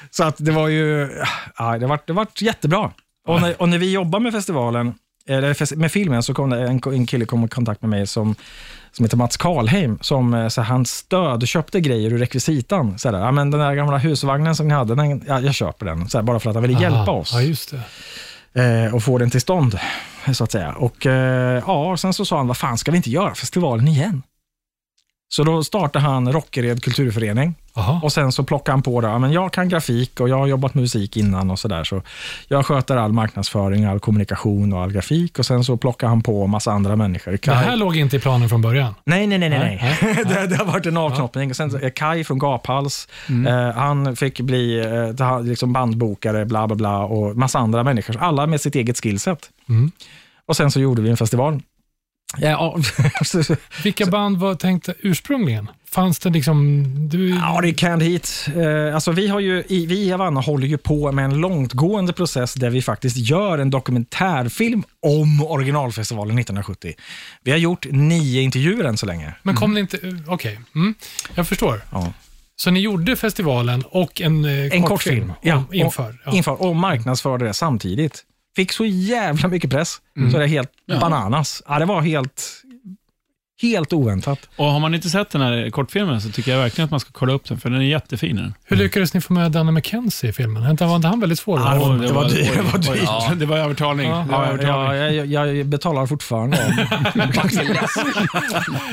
Så 0.09 0.23
att 0.23 0.35
det 0.37 0.51
var 0.51 0.67
ju, 0.67 1.09
ja, 1.57 1.77
det 1.77 1.87
var, 1.87 1.99
det 2.05 2.13
var 2.13 2.27
jättebra. 2.39 2.91
Och 3.27 3.41
när, 3.41 3.61
och 3.61 3.69
när 3.69 3.77
vi 3.77 3.91
jobbar 3.91 4.19
med 4.19 4.33
festivalen, 4.33 4.93
eller 5.31 5.53
fes- 5.53 5.75
med 5.75 5.91
filmen, 5.91 6.23
så 6.23 6.33
kom 6.33 6.49
det 6.49 6.61
en, 6.67 6.81
en 6.93 7.05
kille 7.05 7.25
kom 7.25 7.43
i 7.45 7.47
kontakt 7.47 7.81
med 7.81 7.89
mig 7.89 8.07
som, 8.07 8.35
som 8.91 9.05
heter 9.05 9.17
Mats 9.17 9.37
Karlheim, 9.37 9.97
som 10.01 10.33
eh, 10.33 10.47
så 10.47 10.61
han 10.61 10.85
stödköpte 10.85 11.81
grejer 11.81 12.13
ur 12.13 12.17
rekvisitan. 12.17 12.99
Så 12.99 13.11
här, 13.11 13.19
ja, 13.19 13.31
men 13.31 13.51
den 13.51 13.59
där 13.59 13.73
gamla 13.75 13.97
husvagnen 13.97 14.55
som 14.55 14.67
ni 14.67 14.73
hade, 14.73 14.95
den, 14.95 15.23
ja, 15.27 15.39
jag 15.39 15.53
köper 15.53 15.85
den. 15.85 16.09
Så 16.09 16.17
här, 16.17 16.23
bara 16.23 16.39
för 16.39 16.49
att 16.49 16.55
han 16.55 16.63
ville 16.63 16.81
hjälpa 16.81 16.97
Aha. 16.99 17.11
oss 17.11 17.31
Ja, 17.33 17.41
just 17.41 17.73
det. 18.53 18.85
eh, 18.85 18.95
och 18.95 19.03
få 19.03 19.17
den 19.17 19.29
till 19.29 19.41
stånd, 19.41 19.79
så 20.33 20.43
att 20.43 20.51
säga. 20.51 20.71
Och 20.73 21.05
eh, 21.05 21.63
ja, 21.67 21.97
sen 21.97 22.13
så 22.13 22.25
sa 22.25 22.37
han, 22.37 22.47
vad 22.47 22.57
fan 22.57 22.77
ska 22.77 22.91
vi 22.91 22.97
inte 22.97 23.09
göra 23.09 23.35
festivalen 23.35 23.87
igen? 23.87 24.23
Så 25.33 25.43
då 25.43 25.63
startade 25.63 26.05
han 26.05 26.31
Rockered 26.31 26.83
kulturförening. 26.83 27.55
Jaha. 27.73 27.99
Och 28.03 28.13
sen 28.13 28.31
så 28.31 28.43
plockade 28.43 28.73
han 28.73 28.81
på 28.81 29.01
det, 29.01 29.19
men 29.19 29.31
jag 29.31 29.53
kan 29.53 29.69
grafik 29.69 30.19
och 30.19 30.29
jag 30.29 30.37
har 30.37 30.47
jobbat 30.47 30.73
med 30.73 30.81
musik 30.81 31.17
innan 31.17 31.51
och 31.51 31.59
sådär. 31.59 31.83
Så 31.83 32.01
jag 32.47 32.65
sköter 32.65 32.97
all 32.97 33.13
marknadsföring, 33.13 33.85
all 33.85 33.99
kommunikation 33.99 34.73
och 34.73 34.81
all 34.81 34.91
grafik. 34.91 35.39
Och 35.39 35.45
sen 35.45 35.63
så 35.63 35.77
plockar 35.77 36.07
han 36.07 36.21
på 36.21 36.47
massa 36.47 36.71
andra 36.71 36.95
människor. 36.95 37.31
Det 37.31 37.37
Kai, 37.37 37.55
här 37.55 37.75
låg 37.75 37.97
inte 37.97 38.15
i 38.15 38.19
planen 38.19 38.49
från 38.49 38.61
början. 38.61 38.95
Nej, 39.03 39.27
nej, 39.27 39.37
nej. 39.37 39.49
nej, 39.49 39.59
Nej, 39.59 39.97
nej. 40.01 40.23
det, 40.25 40.47
det 40.47 40.55
har 40.55 40.65
varit 40.65 40.85
en 40.85 40.97
avknoppning. 40.97 41.49
Och 41.49 41.55
sen 41.55 41.71
så, 41.71 41.77
eh, 41.77 41.91
Kai 41.91 42.23
från 42.23 42.39
Gaphals, 42.39 43.07
eh, 43.47 43.71
han 43.75 44.15
fick 44.15 44.39
bli 44.39 44.79
eh, 45.19 45.41
liksom 45.43 45.73
bandbokare, 45.73 46.45
bla 46.45 46.67
bla 46.67 46.75
bla, 46.75 46.97
och 46.99 47.37
massa 47.37 47.59
andra 47.59 47.83
människor. 47.83 48.17
Alla 48.19 48.47
med 48.47 48.61
sitt 48.61 48.75
eget 48.75 49.01
skillset. 49.03 49.49
Mm. 49.69 49.91
Och 50.45 50.57
sen 50.57 50.71
så 50.71 50.79
gjorde 50.79 51.01
vi 51.01 51.09
en 51.09 51.17
festival. 51.17 51.61
Ja, 52.37 52.79
Vilka 53.83 54.05
band 54.05 54.37
var 54.37 54.55
tänkta 54.55 54.93
ursprungligen? 54.99 55.69
Fanns 55.91 56.19
det 56.19 56.29
liksom... 56.29 56.85
Du, 57.09 57.29
Ja, 57.29 57.61
det 57.61 57.69
är 57.69 57.73
Canned 57.73 58.07
Heat. 58.07 58.49
Eh, 58.55 58.95
alltså 58.95 59.11
vi, 59.11 59.27
har 59.27 59.39
ju, 59.39 59.63
vi 59.67 59.99
i 59.99 60.11
Havanna 60.11 60.41
håller 60.41 60.67
ju 60.67 60.77
på 60.77 61.11
med 61.11 61.25
en 61.25 61.37
långtgående 61.37 62.13
process 62.13 62.53
där 62.53 62.69
vi 62.69 62.81
faktiskt 62.81 63.17
gör 63.17 63.57
en 63.57 63.69
dokumentärfilm 63.69 64.83
om 65.01 65.43
originalfestivalen 65.43 66.39
1970. 66.39 66.93
Vi 67.43 67.51
har 67.51 67.57
gjort 67.57 67.85
nio 67.89 68.41
intervjuer 68.41 68.83
än 68.83 68.97
så 68.97 69.05
länge. 69.05 69.33
Men 69.43 69.55
kom 69.55 69.73
ni 69.73 69.79
inte... 69.79 69.99
Okej, 70.27 70.59
mm, 70.75 70.95
jag 71.35 71.47
förstår. 71.47 71.81
Ja. 71.91 72.13
Så 72.55 72.71
ni 72.71 72.79
gjorde 72.79 73.15
festivalen 73.15 73.83
och 73.89 74.21
en, 74.21 74.45
eh, 74.45 74.75
En 74.75 74.83
kortfilm. 74.83 75.33
Ja, 75.41 75.63
Ja, 75.71 75.85
inför. 75.85 76.15
Ja. 76.25 76.31
Inför 76.31 76.61
och 76.61 76.75
marknadsförde 76.75 77.45
det 77.45 77.53
samtidigt. 77.53 78.25
Fick 78.55 78.71
så 78.71 78.85
jävla 78.85 79.47
mycket 79.47 79.69
press, 79.71 79.97
så 80.31 80.37
det 80.37 80.43
är 80.43 80.47
helt 80.47 80.69
bananas. 80.87 81.61
Ja, 81.67 81.79
det 81.79 81.85
var 81.85 82.01
helt, 82.01 82.43
helt 83.61 83.93
oväntat. 83.93 84.39
Och 84.55 84.65
har 84.65 84.79
man 84.79 84.95
inte 84.95 85.09
sett 85.09 85.29
den 85.29 85.41
här 85.41 85.69
kortfilmen 85.69 86.21
så 86.21 86.29
tycker 86.31 86.51
jag 86.51 86.59
verkligen 86.59 86.85
att 86.85 86.91
man 86.91 86.99
ska 86.99 87.09
kolla 87.11 87.33
upp 87.33 87.45
den, 87.47 87.59
för 87.59 87.69
den 87.69 87.81
är 87.81 87.85
jättefin. 87.85 88.35
den. 88.35 88.53
Hur 88.65 88.75
lyckades 88.77 89.13
ni 89.13 89.21
få 89.21 89.33
med 89.33 89.51
Danny 89.51 89.71
McKenzie 89.71 90.29
i 90.29 90.33
filmen? 90.33 90.63
Var 90.63 90.69
inte 90.71 90.85
var 90.85 90.95
inte 90.95 91.07
han 91.07 91.19
väldigt 91.19 91.39
svår? 91.39 91.59
Ja, 91.59 91.73
det 91.73 91.79
var- 91.79 91.97
det 91.97 92.13
var 92.13 92.29
dyrt. 92.29 92.53
Det 92.55 92.61
var 92.61 92.79
dyrt. 92.93 93.03
Ja, 93.05 93.31
det 93.35 93.45
var 93.45 93.57
övertalning. 93.57 94.09
Ja. 94.09 94.17
Det 94.17 94.31
var 94.31 94.45
Ja, 94.45 94.51
övertalning. 94.51 95.01
ja, 95.17 95.25
jag, 95.25 95.55
jag 95.57 95.65
betalar 95.65 96.05
fortfarande. 96.05 96.57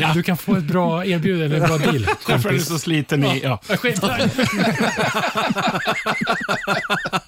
Ja. 0.00 0.12
Du 0.14 0.22
kan 0.22 0.36
få 0.36 0.56
ett 0.56 0.64
bra 0.64 1.04
erbjudande, 1.06 1.56
eller 1.56 1.60
en 1.74 1.78
bra 1.78 1.92
deal. 1.92 2.06
Därför 2.26 2.48
är 2.48 2.52
du 2.52 2.60
så 2.60 2.78
sliten 2.78 3.24
i... 3.24 3.40
Ja. 3.44 3.60
Jag 3.68 3.80
skiter 3.80 4.30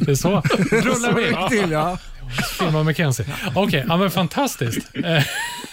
Det 0.00 0.10
är 0.10 0.14
så. 0.14 0.42
Rullar 0.70 1.12
vi. 1.12 1.56
till, 1.58 1.70
ja. 1.70 1.98
Filma 2.58 2.82
Mackenzie. 2.82 3.26
Okej, 3.54 3.84
ja, 3.88 3.96
men 3.96 4.10
fantastiskt. 4.10 4.90
Eh, 4.94 5.22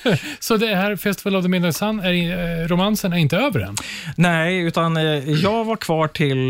Så 0.39 0.57
det 0.57 0.75
här 0.75 0.95
Festival 0.95 1.35
of 1.35 1.43
the 1.43 1.49
Midnight 1.49 1.75
Sun, 1.75 1.99
är, 1.99 2.61
eh, 2.61 2.67
romansen 2.67 3.13
är 3.13 3.17
inte 3.17 3.37
över 3.37 3.59
än? 3.59 3.75
Nej, 4.15 4.57
utan 4.57 4.97
eh, 4.97 5.03
jag 5.29 5.65
var 5.65 5.75
kvar 5.75 6.07
till... 6.07 6.49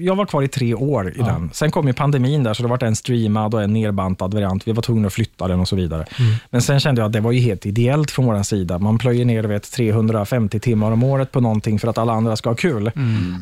Jag 0.00 0.16
var 0.16 0.26
kvar 0.26 0.42
i 0.42 0.48
tre 0.48 0.74
år 0.74 1.10
i 1.10 1.18
den. 1.18 1.50
Sen 1.52 1.70
kom 1.70 1.86
ju 1.86 1.92
pandemin 1.92 2.42
där, 2.42 2.54
så 2.54 2.62
det 2.62 2.68
var 2.68 2.84
en 2.84 2.96
streamad 2.96 3.54
och 3.54 3.62
en 3.62 3.72
nerbantad 3.72 4.34
variant. 4.34 4.68
Vi 4.68 4.72
var 4.72 4.82
tvungna 4.82 5.06
att 5.06 5.12
flytta 5.12 5.48
den 5.48 5.60
och 5.60 5.68
så 5.68 5.76
vidare. 5.76 6.04
Men 6.50 6.62
sen 6.62 6.80
kände 6.80 7.00
jag 7.00 7.06
att 7.06 7.12
det 7.12 7.20
var 7.20 7.32
ju 7.32 7.40
helt 7.40 7.66
ideellt 7.66 8.10
från 8.10 8.26
vår 8.26 8.42
sida. 8.42 8.78
Man 8.78 8.98
plöjer 8.98 9.24
ner 9.24 9.44
vet, 9.44 9.72
350 9.72 10.60
timmar 10.60 10.92
om 10.92 11.02
året 11.02 11.32
på 11.32 11.40
någonting 11.40 11.78
för 11.78 11.88
att 11.88 11.98
alla 11.98 12.12
andra 12.12 12.36
ska 12.36 12.50
ha 12.50 12.54
kul. 12.54 12.90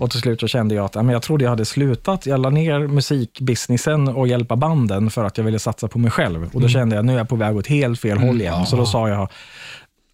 Och 0.00 0.10
till 0.10 0.20
slut 0.20 0.40
så 0.40 0.48
kände 0.48 0.74
jag 0.74 0.84
att 0.84 0.94
ja, 0.94 1.02
men 1.02 1.12
jag 1.12 1.22
trodde 1.22 1.44
jag 1.44 1.50
hade 1.50 1.64
slutat. 1.64 2.26
Jag 2.26 2.40
la 2.40 2.50
ner 2.50 2.78
musikbusinessen 2.78 4.08
och 4.08 4.28
hjälpa 4.40 4.57
banden 4.57 5.11
för 5.11 5.24
att 5.24 5.38
jag 5.38 5.44
ville 5.44 5.59
satsa 5.59 5.88
på 5.88 5.98
mig 5.98 6.11
själv. 6.11 6.50
Och 6.53 6.61
då 6.61 6.68
kände 6.68 6.96
jag 6.96 7.00
att 7.00 7.07
nu 7.07 7.12
är 7.12 7.18
jag 7.18 7.29
på 7.29 7.37
väg 7.37 7.57
åt 7.57 7.66
helt 7.66 8.00
fel 8.00 8.18
håll 8.18 8.40
igen. 8.40 8.66
Så 8.66 8.76
då 8.76 8.87
sa 8.87 9.09
jag, 9.09 9.29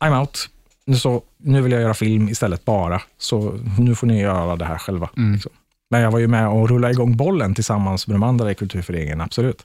I'm 0.01 0.21
out. 0.21 0.49
Nu, 0.85 0.97
så, 0.97 1.23
nu 1.37 1.61
vill 1.61 1.73
jag 1.73 1.81
göra 1.83 1.95
film 1.95 2.29
istället 2.29 2.65
bara, 2.65 3.03
så 3.19 3.59
nu 3.79 3.95
får 3.95 4.07
ni 4.07 4.21
göra 4.21 4.57
det 4.57 4.65
här 4.65 4.79
själva. 4.79 5.09
Liksom. 5.33 5.53
Men 5.91 6.01
jag 6.01 6.11
var 6.11 6.19
ju 6.19 6.29
med 6.29 6.49
och 6.49 6.69
rullade 6.69 6.93
igång 6.93 7.17
bollen 7.17 7.55
tillsammans 7.55 8.07
med 8.07 8.15
de 8.15 8.23
andra 8.23 8.51
i 8.51 8.55
kulturföreningen, 8.55 9.21
absolut. 9.21 9.63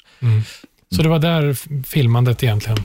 Så 0.95 1.01
det 1.01 1.09
var 1.09 1.19
där 1.19 1.53
filmandet 1.83 2.43
egentligen 2.43 2.77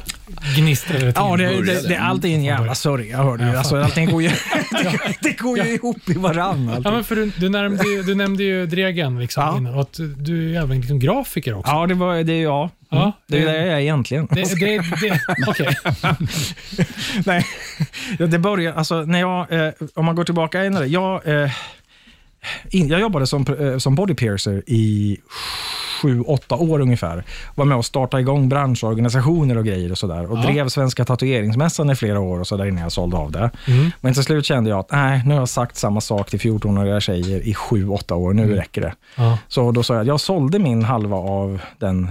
gnistrade 0.56 1.00
till? 1.00 1.12
Ja, 1.16 1.36
det, 1.36 1.62
det, 1.62 1.88
det, 1.88 1.96
allting 1.96 2.32
är 2.32 2.36
en 2.38 2.44
jävla 2.44 2.74
sörja, 2.74 3.16
hör 3.22 3.36
du. 3.36 3.44
Alltså, 3.56 3.76
allting 3.82 4.10
går 4.10 4.22
ju, 4.22 4.28
det, 4.82 4.98
det 5.22 5.32
går 5.38 5.58
ju 5.58 5.74
ihop 5.74 6.08
i 6.08 6.12
varann. 6.14 6.80
Ja, 6.84 6.90
men 6.90 7.04
för 7.04 7.16
du, 7.16 7.30
du, 7.38 7.48
nämnde, 7.48 8.02
du 8.02 8.14
nämnde 8.14 8.42
ju 8.44 8.66
Dregen 8.66 9.18
liksom 9.20 9.42
Ja. 9.42 9.56
innan, 9.56 9.74
och 9.74 9.80
att 9.80 10.00
du 10.18 10.54
är 10.56 10.62
även 10.62 10.80
liksom 10.80 10.98
grafiker 10.98 11.54
också. 11.54 11.72
Ja, 11.72 11.86
det 11.86 11.94
var 11.94 12.14
det 12.24 12.32
är 12.32 12.42
jag. 12.42 12.70
Ja, 12.90 12.96
Mm. 13.02 13.12
det 13.26 13.36
är 13.38 13.46
det- 13.46 13.52
det 13.52 13.66
jag 13.66 13.76
är 13.76 13.80
egentligen. 13.80 14.28
Det, 14.30 14.60
det, 14.60 14.78
det, 14.78 15.20
Okej. 15.46 15.76
Nej, 17.26 17.46
Ja, 18.18 18.26
det 18.26 18.38
började, 18.38 18.76
alltså 18.78 19.02
när 19.02 19.20
jag, 19.20 19.52
eh, 19.52 19.72
om 19.94 20.04
man 20.04 20.14
går 20.16 20.24
tillbaka 20.24 20.64
ännu, 20.64 20.84
jag, 20.84 21.42
eh, 21.42 21.50
in, 22.70 22.88
jag 22.88 23.00
jobbade 23.00 23.26
som, 23.26 23.46
eh, 23.60 23.78
som 23.78 23.94
body 23.94 24.14
piercer 24.14 24.62
i 24.66 25.16
sju, 26.02 26.20
åtta 26.20 26.54
år 26.54 26.80
ungefär. 26.80 27.24
Var 27.54 27.64
med 27.64 27.78
och 27.78 27.84
startade 27.84 28.20
igång 28.20 28.48
branschorganisationer 28.48 29.58
och 29.58 29.64
grejer 29.64 29.90
och 29.90 29.98
sådär. 29.98 30.30
Och 30.32 30.38
Ja. 30.38 30.42
drev 30.42 30.68
Svenska 30.68 31.04
tatueringsmässan 31.04 31.90
i 31.90 31.94
flera 31.94 32.20
år 32.20 32.40
och 32.40 32.46
så 32.46 32.56
där 32.56 32.64
innan 32.66 32.82
jag 32.82 32.92
sålde 32.92 33.16
av 33.16 33.32
det. 33.32 33.50
Mm. 33.66 33.90
Men 34.00 34.14
till 34.14 34.22
slut 34.22 34.46
kände 34.46 34.70
jag 34.70 34.78
att 34.78 34.90
nej, 34.92 35.22
nu 35.26 35.34
har 35.34 35.40
jag 35.40 35.48
sagt 35.48 35.76
samma 35.76 36.00
sak 36.00 36.30
till 36.30 36.40
14-åriga 36.40 37.00
tjejer 37.00 37.40
i 37.48 37.54
sju, 37.54 37.88
åtta 37.88 38.14
år. 38.14 38.32
Nu 38.34 38.54
räcker 38.54 38.80
det. 38.80 38.94
Ja. 39.16 39.38
Så 39.48 39.72
då 39.72 39.82
sa 39.82 39.94
jag 39.94 40.00
att 40.00 40.06
jag 40.06 40.20
sålde 40.20 40.58
min 40.58 40.84
halva 40.84 41.16
av 41.16 41.60
den 41.78 42.04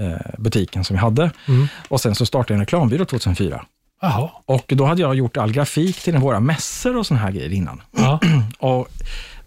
eh, 0.00 0.12
butiken 0.38 0.84
som 0.84 0.96
vi 0.96 1.00
hade. 1.00 1.30
Mm. 1.48 1.66
Och 1.88 2.00
sen 2.00 2.14
så 2.14 2.26
startade 2.26 2.52
jag 2.54 2.56
en 2.56 2.60
reklambyrå 2.60 3.04
2004. 3.04 3.64
Jaha. 4.00 4.28
Och 4.46 4.64
då 4.76 4.84
hade 4.84 5.00
jag 5.02 5.14
gjort 5.14 5.36
all 5.36 5.52
grafik 5.52 6.02
till 6.02 6.16
våra 6.18 6.40
mässor 6.40 6.96
och 6.96 7.06
såna 7.06 7.20
här 7.20 7.30
grejer 7.30 7.52
innan. 7.52 7.82
Ja. 7.96 8.20
Och 8.58 8.88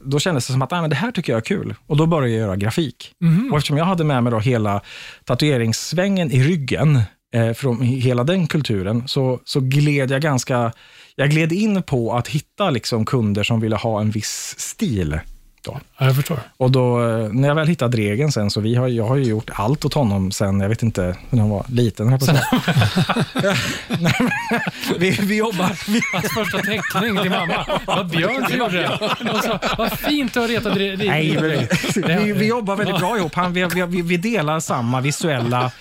då 0.03 0.19
kändes 0.19 0.47
det 0.47 0.53
som 0.53 0.61
att 0.61 0.73
ah, 0.73 0.81
men 0.81 0.89
det 0.89 0.95
här 0.95 1.11
tycker 1.11 1.33
jag 1.33 1.37
är 1.37 1.45
kul. 1.45 1.75
Och 1.87 1.97
då 1.97 2.05
började 2.05 2.29
jag 2.29 2.39
göra 2.39 2.55
grafik. 2.55 3.13
Mhm. 3.21 3.51
Och 3.51 3.57
eftersom 3.57 3.77
jag 3.77 3.85
hade 3.85 4.03
med 4.03 4.23
mig 4.23 4.31
då 4.31 4.39
hela 4.39 4.81
tatueringssvängen 5.25 6.31
i 6.31 6.43
ryggen, 6.43 7.01
eh, 7.33 7.53
från 7.53 7.81
hela 7.81 8.23
den 8.23 8.47
kulturen, 8.47 9.07
så, 9.07 9.39
så 9.45 9.59
gled 9.59 10.11
jag 10.11 10.21
ganska... 10.21 10.71
Jag 11.15 11.29
gled 11.29 11.51
in 11.51 11.83
på 11.83 12.13
att 12.13 12.27
hitta 12.27 12.69
liksom 12.69 13.05
kunder 13.05 13.43
som 13.43 13.59
ville 13.59 13.75
ha 13.75 14.01
en 14.01 14.11
viss 14.11 14.55
stil. 14.57 15.19
Då. 15.63 15.79
Ja, 15.97 16.05
jag 16.05 16.15
förstår. 16.15 16.39
Och 16.57 16.71
då, 16.71 17.09
eh, 17.09 17.29
när 17.31 17.47
jag 17.47 17.55
väl 17.55 17.67
hittade 17.67 17.97
Dregen 17.97 18.31
sen, 18.31 18.51
så 18.51 18.61
vi 18.61 18.75
har, 18.75 18.87
jag 18.87 19.05
har 19.05 19.15
ju 19.15 19.23
gjort 19.23 19.49
allt 19.53 19.85
åt 19.85 19.93
honom 19.93 20.31
sen, 20.31 20.59
jag 20.59 20.69
vet 20.69 20.83
inte, 20.83 21.15
när 21.29 21.41
han 21.41 21.49
var 21.49 21.65
liten. 21.69 22.19
säga. 22.19 22.43
Nej, 23.99 24.15
men, 24.19 24.59
vi, 24.99 25.09
vi 25.09 25.37
jobbar... 25.37 25.91
Vi, 25.91 26.01
Hans 26.13 26.33
första 26.33 26.57
teckning 26.57 27.17
till 27.21 27.31
mamma. 27.31 27.65
Vad 27.85 28.09
Björn 28.09 28.45
som 28.49 28.57
gjorde 28.57 28.77
det. 28.77 29.31
Och 29.31 29.43
så, 29.43 29.59
vad 29.77 29.91
fint 29.91 30.33
du 30.33 30.39
har 30.39 30.47
retat 30.47 30.75
Nej, 30.75 30.97
dig. 31.31 31.69
vi, 31.95 32.01
vi, 32.23 32.33
vi 32.33 32.47
jobbar 32.47 32.75
väldigt 32.75 32.99
bra 32.99 33.17
ihop. 33.17 33.35
Han, 33.35 33.53
vi, 33.53 33.67
vi, 33.87 34.01
vi 34.01 34.17
delar 34.17 34.59
samma 34.59 35.01
visuella, 35.01 35.71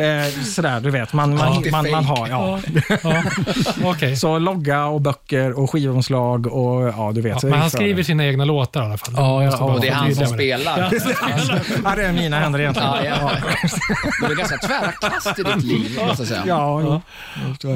eh, 0.00 0.26
sådär, 0.44 0.80
du 0.80 0.90
vet. 0.90 1.12
Man, 1.12 1.36
man, 1.36 1.62
Ja. 1.64 1.70
man, 1.70 1.90
man 1.90 2.04
har, 2.04 2.28
ja. 2.28 2.58
Ja. 3.02 3.22
Okej. 3.90 4.16
Så 4.16 4.38
logga 4.38 4.86
och 4.86 5.00
böcker 5.00 5.58
och 5.58 5.70
skivomslag 5.70 6.46
och 6.46 6.82
ja, 6.88 7.12
du 7.14 7.20
vet. 7.20 7.42
Ja, 7.42 7.48
men 7.48 7.58
han 7.60 7.70
skriver 7.70 8.02
sina 8.02 8.26
egna 8.26 8.44
låtar 8.44 8.82
i 8.82 8.86
alla 8.86 8.96
fall. 8.98 9.14
Ja, 9.16 9.44
ja, 9.44 9.58
Och 9.64 9.80
det 9.80 9.88
är 9.88 9.92
han 9.92 10.14
som 10.14 10.26
spelar. 10.26 10.78
Ja, 11.84 11.94
det 11.96 12.04
är 12.06 12.12
mina 12.12 12.38
händer 12.40 12.60
egentligen. 12.60 12.88
Ja, 12.90 13.04
ja. 13.04 13.30
Det 14.20 14.28
var 14.28 14.34
ganska 14.34 14.56
tvära 14.58 14.92
kast 14.92 15.38
i 15.38 15.42
ditt 15.42 15.64
liv, 15.64 15.98
måste 16.08 16.22
jag 16.22 16.28
säga. 16.28 16.42
Ja, 16.46 16.82
ja. 16.82 17.00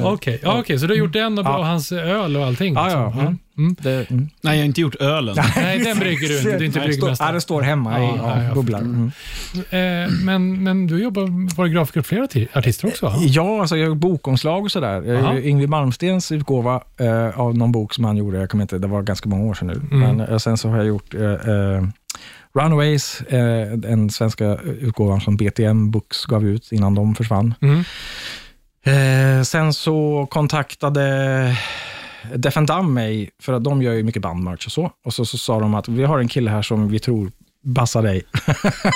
Okej, 0.03 0.39
ja, 0.43 0.59
okej, 0.59 0.79
så 0.79 0.85
du 0.87 0.93
har 0.93 0.97
gjort 0.99 1.13
den 1.13 1.39
och, 1.39 1.45
Ja. 1.45 1.57
och 1.57 1.65
hans 1.65 1.91
öl 1.91 2.37
och 2.37 2.45
allting? 2.45 2.73
Ja, 2.73 2.91
ja. 2.91 3.05
liksom. 3.05 3.21
Mm. 3.21 3.37
Mm. 3.57 3.75
Det, 3.79 4.09
mm. 4.11 4.29
Nej, 4.41 4.55
jag 4.55 4.61
har 4.61 4.65
inte 4.65 4.81
gjort 4.81 4.95
ölen. 4.95 5.35
Nej, 5.55 5.79
den 5.79 5.99
brygger 5.99 6.27
du 6.27 6.37
inte. 6.37 6.49
Du 6.49 6.55
är 6.57 6.63
inte 6.63 6.79
Nej, 6.79 6.87
det 6.87 6.93
står- 6.93 7.09
Ja, 7.09 7.11
bryggmästare. 7.11 7.33
det 7.33 7.41
står 7.41 7.61
hemma 7.61 7.99
i 7.99 8.03
Ja, 8.03 8.15
ja, 8.17 8.43
ja, 8.43 8.53
bubblar. 8.53 8.79
Mm. 8.79 9.11
Eh, 9.69 10.11
men, 10.23 10.63
men 10.63 10.87
du 10.87 11.03
jobbar, 11.03 11.55
var 11.57 11.67
grafiker 11.67 11.99
åt 11.99 12.07
flera 12.07 12.25
arti- 12.25 12.47
artister 12.57 12.87
också? 12.87 13.05
va? 13.05 13.15
Ja, 13.19 13.59
alltså 13.61 13.77
jag 13.77 13.87
gör 13.87 13.95
bokomslag 13.95 14.63
och 14.63 14.71
sådär. 14.71 15.37
Yngwie 15.45 15.67
Malmstens 15.67 16.31
utgåva 16.31 16.81
eh, 16.99 17.39
av 17.39 17.57
någon 17.57 17.71
bok 17.71 17.93
som 17.93 18.03
han 18.03 18.17
gjorde, 18.17 18.37
jag 18.39 18.49
kommer 18.49 18.61
inte, 18.63 18.77
det 18.77 18.87
var 18.87 19.01
ganska 19.01 19.29
många 19.29 19.43
år 19.45 19.53
sedan 19.53 19.67
nu. 19.67 19.73
Mm. 19.97 19.99
Men 20.17 20.27
eh, 20.29 20.37
sen 20.37 20.57
så 20.57 20.69
har 20.69 20.77
jag 20.77 20.85
gjort 20.85 21.13
eh, 21.13 21.21
eh, 21.23 21.83
Runaways, 22.53 23.21
eh, 23.21 23.71
den 23.77 24.09
svenska 24.09 24.45
utgåvan 24.81 25.21
som 25.21 25.37
BTM 25.37 25.91
Books 25.91 26.25
gav 26.25 26.45
ut 26.47 26.71
innan 26.71 26.95
de 26.95 27.15
försvann. 27.15 27.53
Mm. 27.61 27.83
Eh, 28.85 29.43
sen 29.43 29.73
så 29.73 30.27
kontaktade 30.29 31.57
Deaf 32.35 32.57
and 32.57 32.67
Dumb 32.67 32.93
mig, 32.93 33.29
för 33.41 33.53
att 33.53 33.63
de 33.63 33.81
gör 33.81 33.93
ju 33.93 34.03
mycket 34.03 34.21
bandmerch 34.21 34.65
och 34.65 34.71
så. 34.71 34.91
Och 35.05 35.13
så, 35.13 35.25
så 35.25 35.37
sa 35.37 35.59
de 35.59 35.73
att 35.73 35.87
vi 35.87 36.03
har 36.03 36.19
en 36.19 36.27
kille 36.27 36.51
här 36.51 36.61
som 36.61 36.87
vi 36.87 36.99
tror 36.99 37.31
passar 37.75 38.03
dig. 38.03 38.23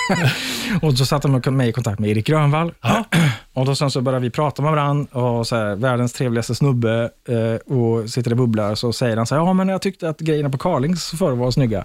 och 0.82 0.98
så 0.98 1.06
satte 1.06 1.28
de 1.28 1.56
mig 1.56 1.68
i 1.68 1.72
kontakt 1.72 1.98
med 1.98 2.10
Erik 2.10 2.26
Grönvall. 2.26 2.72
och 3.52 3.66
då 3.66 3.74
sen 3.74 3.90
så 3.90 4.00
började 4.00 4.22
vi 4.22 4.30
prata 4.30 4.62
med 4.62 4.70
varandra 4.70 5.20
och 5.20 5.46
så 5.46 5.56
här, 5.56 5.76
världens 5.76 6.12
trevligaste 6.12 6.54
snubbe 6.54 7.10
eh, 7.28 7.74
och 7.74 8.10
sitter 8.10 8.30
och 8.30 8.36
bubblar. 8.36 8.74
Så 8.74 8.92
säger 8.92 9.16
han 9.16 9.26
så 9.26 9.34
här, 9.34 9.42
ja 9.42 9.52
men 9.52 9.68
jag 9.68 9.82
tyckte 9.82 10.08
att 10.08 10.20
grejerna 10.20 10.50
på 10.50 10.58
Carlings 10.58 11.10
förr 11.10 11.32
var 11.32 11.50
snygga. 11.50 11.84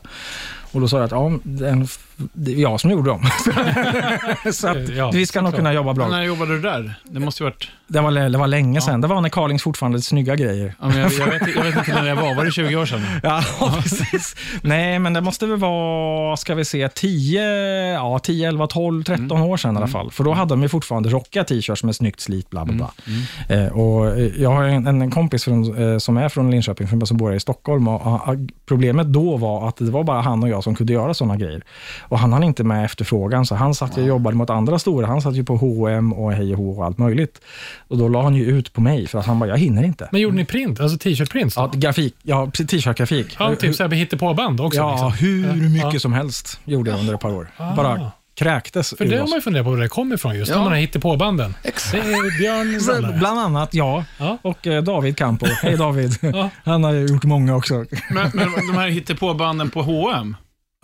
Och 0.71 0.81
då 0.81 0.88
sa 0.88 0.97
jag 0.97 1.05
att 1.05 1.12
ja, 1.12 1.31
den, 1.43 1.88
det 2.15 2.51
är 2.53 2.60
jag 2.60 2.79
som 2.79 2.91
gjorde 2.91 3.10
dem. 3.10 3.21
så 4.53 4.67
att 4.67 4.89
Ja, 4.89 5.12
vi 5.12 5.25
ska 5.25 5.41
nog 5.41 5.55
kunna 5.55 5.73
jobba 5.73 5.93
bra. 5.93 6.08
När 6.08 6.23
jobbade 6.23 6.55
du 6.55 6.62
där? 6.62 6.95
Det 7.03 7.19
måste 7.19 7.43
ju 7.43 7.49
varit... 7.49 7.69
Det 7.88 8.02
var, 8.02 8.12
det 8.30 8.38
var 8.38 8.48
länge 8.48 8.82
sedan. 8.82 9.02
Det 9.02 9.08
var 9.08 9.21
när 9.21 9.30
Carlings 9.30 9.63
fortfarande 9.63 9.95
hade 9.95 10.04
snygga 10.04 10.36
grejer. 10.36 10.74
Ja, 10.82 10.88
jag, 10.98 11.12
jag, 11.12 11.26
vet, 11.26 11.56
jag 11.56 11.63
vet 11.63 11.78
inte 11.78 11.93
när 11.93 12.06
det 12.06 12.15
var. 12.15 12.36
Var 12.36 12.45
det 12.45 12.52
20 12.52 12.76
år 12.76 12.86
sedan? 12.86 13.02
Ja, 13.24 13.43
precis. 13.84 14.36
Nej, 14.62 15.00
men 15.00 15.13
det 15.13 15.21
måste 15.21 15.45
väl 15.45 15.58
vara, 15.60 16.38
ska 16.38 16.56
vi 16.56 16.65
se, 16.65 16.89
10, 16.89 17.41
ja, 17.93 18.19
10 18.19 18.48
11, 18.48 18.67
12, 18.67 19.04
13 19.04 19.32
år 19.41 19.58
sedan 19.58 19.74
i 19.74 19.78
alla 19.78 19.88
fall. 19.88 20.12
För 20.12 20.24
då 20.24 20.34
hade 20.34 20.50
de 20.54 20.62
ju 20.62 20.69
fortfarande 20.69 21.10
rockiga 21.10 21.43
t-shirts 21.43 21.84
med 21.84 21.95
snyggt 21.95 22.19
slit, 22.19 22.50
bla 22.50 22.65
bla 22.65 22.74
bla. 22.76 22.91
Eh, 23.58 23.67
och 23.67 24.08
eh, 24.08 24.41
jag 24.41 24.50
har 24.52 24.63
en, 24.63 24.88
en 25.02 25.12
kompis 25.12 25.43
från, 25.43 25.91
eh, 25.93 25.98
som 25.98 26.17
är 26.17 26.30
från 26.30 26.52
Linköping, 26.52 26.88
från- 26.88 27.08
som 27.08 27.17
bor 27.17 27.34
i 27.34 27.39
Stockholm. 27.39 27.88
Och, 27.88 28.08
ah, 28.08 28.36
problemet 28.65 29.08
då 29.08 29.38
var 29.38 29.67
att 29.67 29.78
det 29.78 29.91
var 29.91 30.04
bara 30.04 30.21
han 30.21 30.43
och 30.43 30.50
jag 30.50 30.63
som 30.63 30.76
kunde 30.76 30.93
göra 30.93 31.13
sådana 31.13 31.36
grejer. 31.38 31.63
Och 32.02 32.19
han 32.19 32.34
hann 32.34 32.43
inte 32.43 32.63
med 32.63 32.86
efterfrågan, 32.86 33.45
så 33.45 33.56
han 33.56 33.76
satt 33.76 33.98
och 33.98 34.04
jobbade 34.04 34.38
mot 34.38 34.50
andra 34.50 34.80
stora. 34.80 35.08
Han 35.08 35.21
satt 35.21 35.34
ju 35.36 35.43
på 35.43 35.56
H&M 35.56 36.13
och 36.13 36.32
Hej 36.34 36.52
och 36.52 36.58
Hå 36.58 36.71
och 36.80 36.86
allt 36.86 36.98
möjligt. 36.98 37.41
Och 37.88 37.98
då 37.98 38.08
la 38.08 38.22
han 38.24 38.36
ju 38.36 38.46
ut 38.46 38.74
på 38.74 38.82
mig, 38.82 39.08
för 39.08 39.20
att 39.20 39.26
han 39.26 39.40
bara, 39.40 39.50
jag 39.50 39.58
hinner 39.58 39.84
inte. 39.84 40.10
Men 40.12 40.22
gjorde 40.22 40.36
ni 40.36 40.46
print? 40.46 40.80
Alltså 40.80 40.98
t-shirt-prints? 40.98 41.54
Ja, 41.56 41.72
grafik, 41.76 42.16
ja, 42.24 42.52
t-shirt-grafik. 42.70 43.36
Ja, 43.40 43.56
typ 43.56 43.76
såhär 43.76 43.90
hittepåband 43.90 44.62
också? 44.62 44.78
Ja, 44.80 44.92
liksom. 44.92 45.28
hur 45.28 45.70
mycket 45.70 45.94
Ja. 45.94 46.00
som 46.00 46.14
helst 46.14 46.60
gjorde 46.66 46.92
jag 46.92 47.00
under 47.00 47.14
ett 47.14 47.20
par 47.20 47.32
år. 47.32 47.48
Ah. 47.58 47.76
Bara 47.76 48.12
kräktes 48.38 48.94
För 48.98 49.06
det 49.06 49.18
har 49.18 49.28
man 49.28 49.36
ju 49.38 49.42
funderat 49.42 49.66
på 49.66 49.72
var 49.72 49.78
det 49.78 49.88
kommer 49.88 50.16
ifrån 50.16 50.36
just, 50.36 50.52
Ja. 50.52 50.58
de 50.58 50.68
här 50.68 50.76
hittepåbanden. 50.76 51.56
Exakt. 51.64 51.92
Det 51.94 52.00
är 52.14 52.38
Björn 52.40 52.80
Så, 52.82 52.86
Sandberg. 52.94 53.18
Bland 53.20 53.40
annat 53.40 53.74
jag 53.74 54.04
Ja. 54.18 54.38
och 54.42 54.68
eh, 54.68 54.84
David 54.84 55.18
Campo. 55.18 55.46
Hej 55.62 55.78
David. 55.78 56.18
Ja. 56.22 56.50
Han 56.64 56.84
har 56.84 56.92
ju 56.94 57.06
gjort 57.06 57.24
många 57.24 57.56
också. 57.56 57.74
Men, 58.10 58.32
men 58.34 58.50
de 58.68 58.74
här 58.78 58.88
hittepåbanden 58.90 59.70
på 59.70 59.82
H&M 59.82 60.36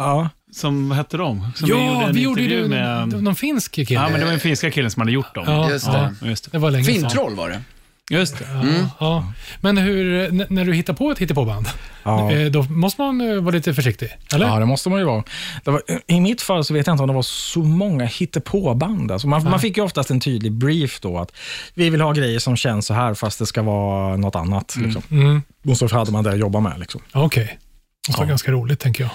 Ja. 0.01 0.29
som 0.51 0.89
vad 0.89 0.97
hette 0.97 1.17
de? 1.17 1.47
Som 1.55 1.69
Ja, 1.69 2.03
en 2.07 2.13
vi 2.13 2.21
gjorde 2.21 2.41
intervju 2.41 2.63
ju 2.63 2.69
med... 2.69 3.07
med... 3.07 3.23
någon 3.23 3.35
finsk 3.35 3.71
kille. 3.75 3.93
Ja, 3.93 4.09
men 4.09 4.19
det 4.19 4.25
var 4.25 4.31
den 4.31 4.39
finska 4.39 4.71
killen 4.71 4.91
som 4.91 4.99
hade 5.01 5.11
gjort 5.11 5.35
dem. 5.35 5.43
Ja, 5.47 5.69
Just 5.69 5.87
ja. 5.87 6.11
det. 6.21 6.27
Just 6.29 6.43
det. 6.43 6.49
Det 6.51 6.57
var 6.57 6.71
länge. 6.71 6.85
Fintroll 6.85 7.35
var 7.35 7.49
det. 7.49 7.61
Just 8.09 8.39
det. 8.39 8.45
Ja, 8.53 8.89
ja. 8.99 9.33
Men 9.61 9.77
hur, 9.77 10.31
när 10.49 10.65
du 10.65 10.73
hittar 10.73 10.93
på 10.93 11.11
ett 11.11 11.19
hittepåband, 11.19 11.67
Ja. 12.03 12.31
eh, 12.31 12.51
då 12.51 12.63
måste 12.63 13.01
man 13.01 13.21
eh, 13.21 13.41
vara 13.41 13.55
lite 13.55 13.73
försiktig, 13.73 14.09
eller? 14.33 14.45
ja, 14.47 14.59
det 14.59 14.65
måste 14.65 14.89
man 14.89 14.99
ju 14.99 15.05
vara. 15.05 15.23
Det 15.63 15.71
var, 15.71 15.81
I 16.07 16.21
mitt 16.21 16.41
fall 16.41 16.63
så 16.65 16.73
vet 16.73 16.87
jag 16.87 16.93
inte 16.93 17.03
om 17.03 17.07
det 17.07 17.13
var 17.15 17.21
så 17.21 17.59
många 17.59 18.05
hittepåband. 18.05 19.11
Alltså 19.11 19.27
man, 19.27 19.43
man 19.43 19.59
fick 19.59 19.77
ju 19.77 19.83
oftast 19.83 20.11
en 20.11 20.19
tydlig 20.19 20.51
brief 20.51 20.99
då, 20.99 21.17
att 21.19 21.31
vi 21.73 21.89
vill 21.89 22.01
ha 22.01 22.11
grejer 22.13 22.39
som 22.39 22.55
känns 22.55 22.85
så 22.85 22.93
här, 22.93 23.13
fast 23.13 23.39
det 23.39 23.45
ska 23.45 23.61
vara 23.61 24.17
något 24.17 24.35
annat. 24.35 24.75
Liksom. 24.81 25.01
Mm. 25.11 25.41
Och 25.67 25.77
så 25.77 25.87
hade 25.87 26.11
man 26.11 26.23
det 26.23 26.31
att 26.31 26.39
jobba 26.39 26.59
med. 26.59 26.79
Liksom. 26.79 27.01
Okej. 27.13 27.59
Det 28.07 28.13
vara 28.17 28.25
Ja. 28.25 28.29
ganska 28.29 28.51
roligt, 28.51 28.79
tänker 28.79 29.03
jag. 29.03 29.11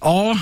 Ja, 0.00 0.38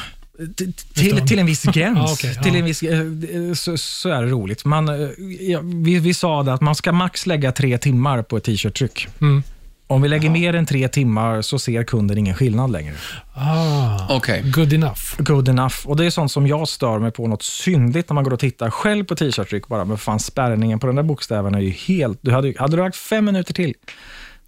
till, 0.94 1.26
till 1.26 1.38
en 1.38 1.46
viss 1.46 1.62
gräns. 1.74 1.98
Ja, 1.98 2.12
okej, 2.12 2.34
till 2.42 2.52
ja. 2.52 2.58
en 2.58 2.64
viss, 2.64 2.82
eh, 2.82 3.52
så, 3.54 3.78
så 3.78 4.08
är 4.08 4.22
det 4.22 4.28
roligt. 4.28 4.64
Man, 4.64 4.88
eh, 4.88 5.08
ja, 5.40 5.60
vi, 5.64 5.98
vi 5.98 6.14
sa 6.14 6.42
det 6.42 6.52
att 6.52 6.60
man 6.60 6.74
ska 6.74 6.92
max 6.92 7.26
lägga 7.26 7.52
tre 7.52 7.78
timmar 7.78 8.22
på 8.22 8.36
ett 8.36 8.44
t-shirt-tryck. 8.44 9.08
Mm. 9.20 9.42
Om 9.90 10.02
vi 10.02 10.08
lägger 10.08 10.30
mer 10.30 10.54
än 10.54 10.66
tre 10.66 10.88
timmar 10.88 11.42
så 11.42 11.58
ser 11.58 11.84
kunden 11.84 12.18
ingen 12.18 12.34
skillnad 12.34 12.72
längre. 12.72 12.94
Ah, 13.34 14.16
Okej. 14.16 14.42
good 14.44 14.72
enough. 14.72 15.00
Good 15.18 15.48
enough. 15.48 15.74
Och 15.84 15.96
Det 15.96 16.04
är 16.04 16.10
sånt 16.10 16.32
som 16.32 16.46
jag 16.46 16.68
stör 16.68 16.98
mig 16.98 17.10
på 17.10 17.26
något 17.26 17.42
syndigt 17.42 18.08
när 18.10 18.14
man 18.14 18.24
går 18.24 18.32
och 18.32 18.40
tittar 18.40 18.70
själv 18.70 19.04
på 19.04 19.14
t-shirt-tryck 19.16 19.66
bara. 19.68 19.84
Men 19.84 19.98
fan, 19.98 20.20
spärrningen 20.20 20.78
på 20.78 20.86
den 20.86 20.96
där 20.96 21.02
bokstäven 21.02 21.54
är 21.54 21.60
ju 21.60 21.70
helt... 21.70 22.18
Du 22.22 22.32
hade, 22.32 22.54
hade 22.58 22.76
du 22.76 22.82
lagt 22.82 22.96
fem 22.96 23.24
minuter 23.24 23.54
till. 23.54 23.74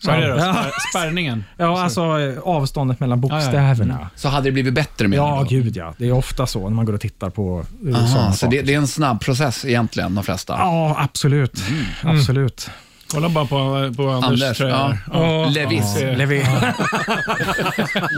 Vad 0.05 0.17
är 0.17 0.21
det 0.21 0.29
då? 0.29 0.39
Spär, 0.39 0.73
spärrningen? 0.91 1.45
Ja, 1.57 1.83
alltså 1.83 2.21
eh, 2.21 2.39
avståndet 2.39 3.01
mellan 3.01 3.19
ja. 3.23 3.29
bokstäverna. 3.29 4.11
Så 4.17 4.29
hade 4.29 4.49
det 4.49 4.53
blivit 4.53 4.75
bättre 4.75 5.09
menar 5.09 5.25
Ja, 5.25 5.47
du? 5.49 5.63
gud 5.63 5.77
ja. 5.77 5.95
Det 5.99 6.09
är 6.09 6.13
ofta 6.13 6.47
så 6.47 6.61
när 6.69 6.77
man 6.77 6.85
går 6.85 6.93
och 6.93 7.01
tittar 7.01 7.31
på 7.31 7.65
uh, 7.87 7.97
Aha, 7.97 8.07
sådana 8.07 8.33
så 8.33 8.39
saker. 8.39 8.57
det, 8.57 8.63
det 8.63 8.75
är 8.75 8.79
en 8.79 8.87
snabb 8.87 9.21
process 9.21 9.65
egentligen, 9.65 10.15
de 10.15 10.25
flesta? 10.25 10.55
Ja, 10.59 10.95
absolut. 10.99 11.63
Mm. 11.71 12.17
Absolut. 12.19 12.71
Kolla 13.13 13.29
bara 13.29 13.45
på, 13.47 13.93
på 13.97 14.09
Anders, 14.11 14.43
Anders, 14.43 14.59
tröja. 14.59 14.99
ja. 15.13 15.47
Levis. 15.49 15.97
Ja. 16.01 16.11
Levi. 16.13 16.37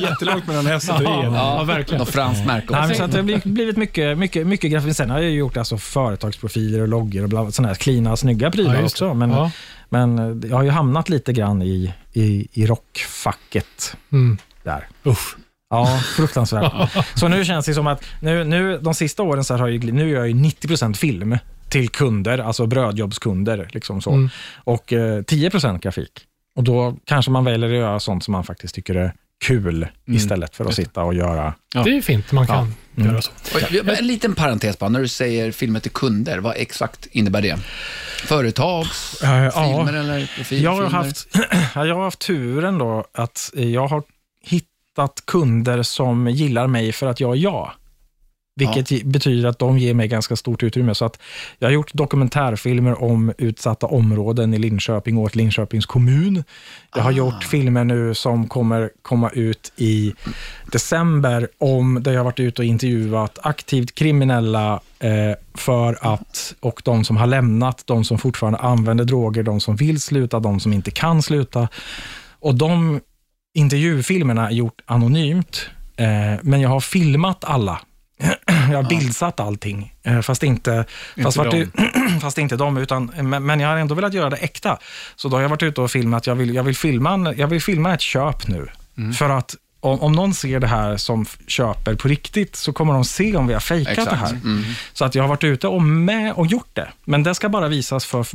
Jättelångt 0.02 0.46
mellan 0.46 0.66
S 0.66 0.88
och 0.88 1.00
I. 1.00 1.04
Ja, 1.04 1.64
verkligen. 1.64 1.98
Något 1.98 2.08
franskt 2.10 2.46
märke 2.46 2.66
Nej, 2.70 2.80
men 2.80 2.90
också. 2.90 2.98
så 2.98 3.04
att 3.04 3.12
det 3.12 3.18
har 3.18 3.22
blivit- 3.24 3.76
mycket, 3.76 4.18
mycket, 4.18 4.46
mycket 4.46 4.70
grafik. 4.72 4.96
Sen 4.96 5.10
har 5.10 5.18
jag 5.20 5.30
gjort 5.30 5.56
alltså 5.56 5.78
företagsprofiler 5.78 6.80
och 6.80 6.88
loggor 6.88 7.22
och 7.22 7.28
bla, 7.28 7.50
sådana 7.50 7.68
här 7.68 7.74
cleana, 7.74 8.16
snygga 8.16 8.50
prylar 8.50 8.74
Ja, 8.74 8.82
också. 8.84 9.14
Men, 9.14 9.30
Ja. 9.30 9.50
men 9.88 10.42
jag 10.50 10.56
har 10.56 10.62
ju 10.64 10.70
hamnat 10.70 11.08
lite 11.08 11.32
grann 11.32 11.62
i, 11.62 11.92
i, 12.12 12.48
i 12.52 12.66
rockfacket 12.66 13.96
Mm. 14.12 14.38
där. 14.62 14.86
Usch. 15.06 15.36
Ja, 15.70 16.00
fruktansvärt. 16.16 16.72
så 17.14 17.28
nu 17.28 17.44
känns 17.44 17.66
det 17.66 17.74
som 17.74 17.86
att 17.86 18.04
nu, 18.20 18.44
nu, 18.44 18.78
de 18.78 18.94
sista 18.94 19.22
åren 19.22 19.44
så 19.44 19.54
har 19.56 19.68
jag, 19.68 19.84
ju- 19.84 19.92
nu 19.92 20.08
gör 20.10 20.18
jag 20.18 20.28
ju 20.28 20.34
90% 20.34 20.94
film 20.94 21.38
till 21.72 21.88
kunder, 21.88 22.38
alltså 22.38 22.66
brödjobbskunder. 22.66 23.68
Liksom 23.72 24.00
så. 24.02 24.10
Mm. 24.10 24.28
Och 24.64 24.92
eh, 24.92 25.22
10% 25.22 25.78
grafik. 25.80 26.10
Och 26.56 26.64
då 26.64 26.96
kanske 27.04 27.30
man 27.30 27.44
väljer 27.44 27.68
att 27.70 27.76
göra 27.76 28.00
sånt 28.00 28.24
som 28.24 28.32
man 28.32 28.44
faktiskt 28.44 28.74
tycker 28.74 28.94
är 28.94 29.12
kul 29.44 29.86
istället 30.06 30.56
för 30.56 30.64
att 30.64 30.74
sitta 30.74 31.02
och 31.02 31.14
göra... 31.14 31.54
Ja. 31.74 31.82
Det 31.82 31.90
är 31.90 31.94
ju 31.94 32.02
fint, 32.02 32.32
man 32.32 32.46
kan 32.46 32.74
Mm. 32.96 33.10
göra 33.10 33.22
så. 33.22 33.30
Vi- 33.70 33.78
En 33.98 34.06
liten 34.06 34.34
parentes 34.34 34.78
bara, 34.78 34.90
när 34.90 35.00
du 35.00 35.08
säger 35.08 35.52
filmer 35.52 35.80
till 35.80 35.90
kunder, 35.90 36.38
vad 36.38 36.54
exakt 36.56 37.06
innebär 37.06 37.42
det? 37.42 37.58
Företags, 38.26 39.18
ja. 39.22 39.50
filmer 39.50 39.92
eller 40.00 40.18
profilfilmer? 40.36 40.64
Jag 40.64 40.82
har, 40.82 40.90
haft, 40.90 41.28
ja, 41.74 41.86
jag 41.86 41.94
har 41.94 42.04
haft 42.04 42.18
turen 42.18 42.78
då 42.78 43.04
att 43.14 43.50
jag 43.54 43.86
har 43.86 44.02
hittat 44.44 45.22
kunder 45.26 45.82
som 45.82 46.28
gillar 46.28 46.66
mig 46.66 46.92
för 46.92 47.06
att 47.06 47.20
jag 47.20 47.36
är 47.36 47.40
jag. 47.40 47.72
Vilket 48.54 48.90
ge- 48.90 49.04
betyder 49.04 49.48
att 49.48 49.58
de 49.58 49.78
ger 49.78 49.94
mig 49.94 50.08
ganska 50.08 50.36
stort 50.36 50.62
utrymme. 50.62 50.94
Så 50.94 51.04
att 51.04 51.18
jag 51.58 51.68
har 51.68 51.72
gjort 51.72 51.94
dokumentärfilmer 51.94 53.02
om 53.02 53.32
utsatta 53.38 53.86
områden 53.86 54.54
i 54.54 54.58
Linköping 54.58 55.16
och 55.16 55.22
åt 55.22 55.34
Linköpings 55.34 55.86
kommun. 55.86 56.44
Jag 56.94 57.02
har 57.02 57.10
gjort 57.12 57.44
filmer 57.44 57.84
nu 57.84 58.14
som 58.14 58.48
kommer 58.48 58.90
komma 59.02 59.30
ut 59.30 59.72
i 59.76 60.12
december 60.72 61.48
om 61.58 61.98
där 62.02 62.12
jag 62.12 62.18
har 62.18 62.24
varit 62.24 62.40
ute 62.40 62.62
och 62.62 62.66
intervjuat 62.66 63.38
aktivt 63.42 63.94
kriminella 63.94 64.80
eh, 64.98 65.10
för 65.54 65.98
att, 66.12 66.54
och 66.60 66.82
de 66.84 67.04
som 67.04 67.16
har 67.16 67.26
lämnat, 67.26 67.82
de 67.86 68.04
som 68.04 68.18
fortfarande 68.18 68.58
använder 68.58 69.04
droger, 69.04 69.42
de 69.42 69.60
som 69.60 69.76
vill 69.76 70.00
sluta, 70.00 70.40
de 70.40 70.60
som 70.60 70.72
inte 70.72 70.90
kan 70.90 71.22
sluta. 71.22 71.68
Och 72.40 72.54
de 72.54 73.00
intervjufilmerna 73.54 74.46
är 74.46 74.52
gjort 74.52 74.80
anonymt, 74.86 75.70
eh, 75.96 76.06
men 76.42 76.60
jag 76.60 76.68
har 76.68 76.80
filmat 76.80 77.44
alla. 77.44 77.80
Jag 78.70 78.82
har 78.82 78.88
bildsatt 78.88 79.40
allting, 79.40 79.94
eh, 80.02 80.20
fast 80.20 80.42
inte, 80.42 80.84
fast, 81.22 81.36
Inte 81.36 81.58
vart, 81.58 82.22
fast 82.22 82.38
inte 82.38 82.56
de, 82.56 82.76
utan, 82.76 83.12
men, 83.22 83.46
men 83.46 83.60
jag 83.60 83.68
har 83.68 83.76
ändå 83.76 83.94
velat 83.94 84.14
göra 84.14 84.30
det 84.30 84.36
äkta. 84.36 84.78
Så 85.16 85.28
då 85.28 85.36
har 85.36 85.42
jag 85.42 85.48
varit 85.48 85.62
ute 85.62 85.80
och 85.80 85.90
filmat, 85.90 86.26
jag 86.26 86.34
vill, 86.34 86.54
jag 86.54 86.62
vill, 86.62 86.76
filma, 86.76 87.12
en, 87.12 87.34
jag 87.36 87.46
vill 87.46 87.62
filma 87.62 87.94
ett 87.94 88.00
köp 88.00 88.48
nu. 88.48 88.68
För 89.18 89.30
att 89.30 89.56
om, 89.82 90.00
om 90.00 90.12
någon 90.12 90.34
ser 90.34 90.60
det 90.60 90.66
här 90.66 90.96
som 90.96 91.26
köper 91.46 91.94
på 91.94 92.08
riktigt, 92.08 92.56
så 92.56 92.72
kommer 92.72 92.92
de 92.92 93.04
se 93.04 93.36
om 93.36 93.46
vi 93.46 93.52
har 93.52 93.60
fejkat 93.60 93.92
Exakt. 93.92 94.10
det 94.10 94.16
här. 94.16 94.30
Mm. 94.30 94.62
Så 94.92 95.04
att 95.04 95.14
jag 95.14 95.22
har 95.22 95.28
varit 95.28 95.44
ute 95.44 95.68
och 95.68 95.82
med 95.82 96.32
och 96.32 96.46
gjort 96.46 96.70
det. 96.72 96.88
Men 97.04 97.22
det 97.22 97.34
ska 97.34 97.48
bara 97.48 97.68
visas 97.68 98.04
för 98.04 98.26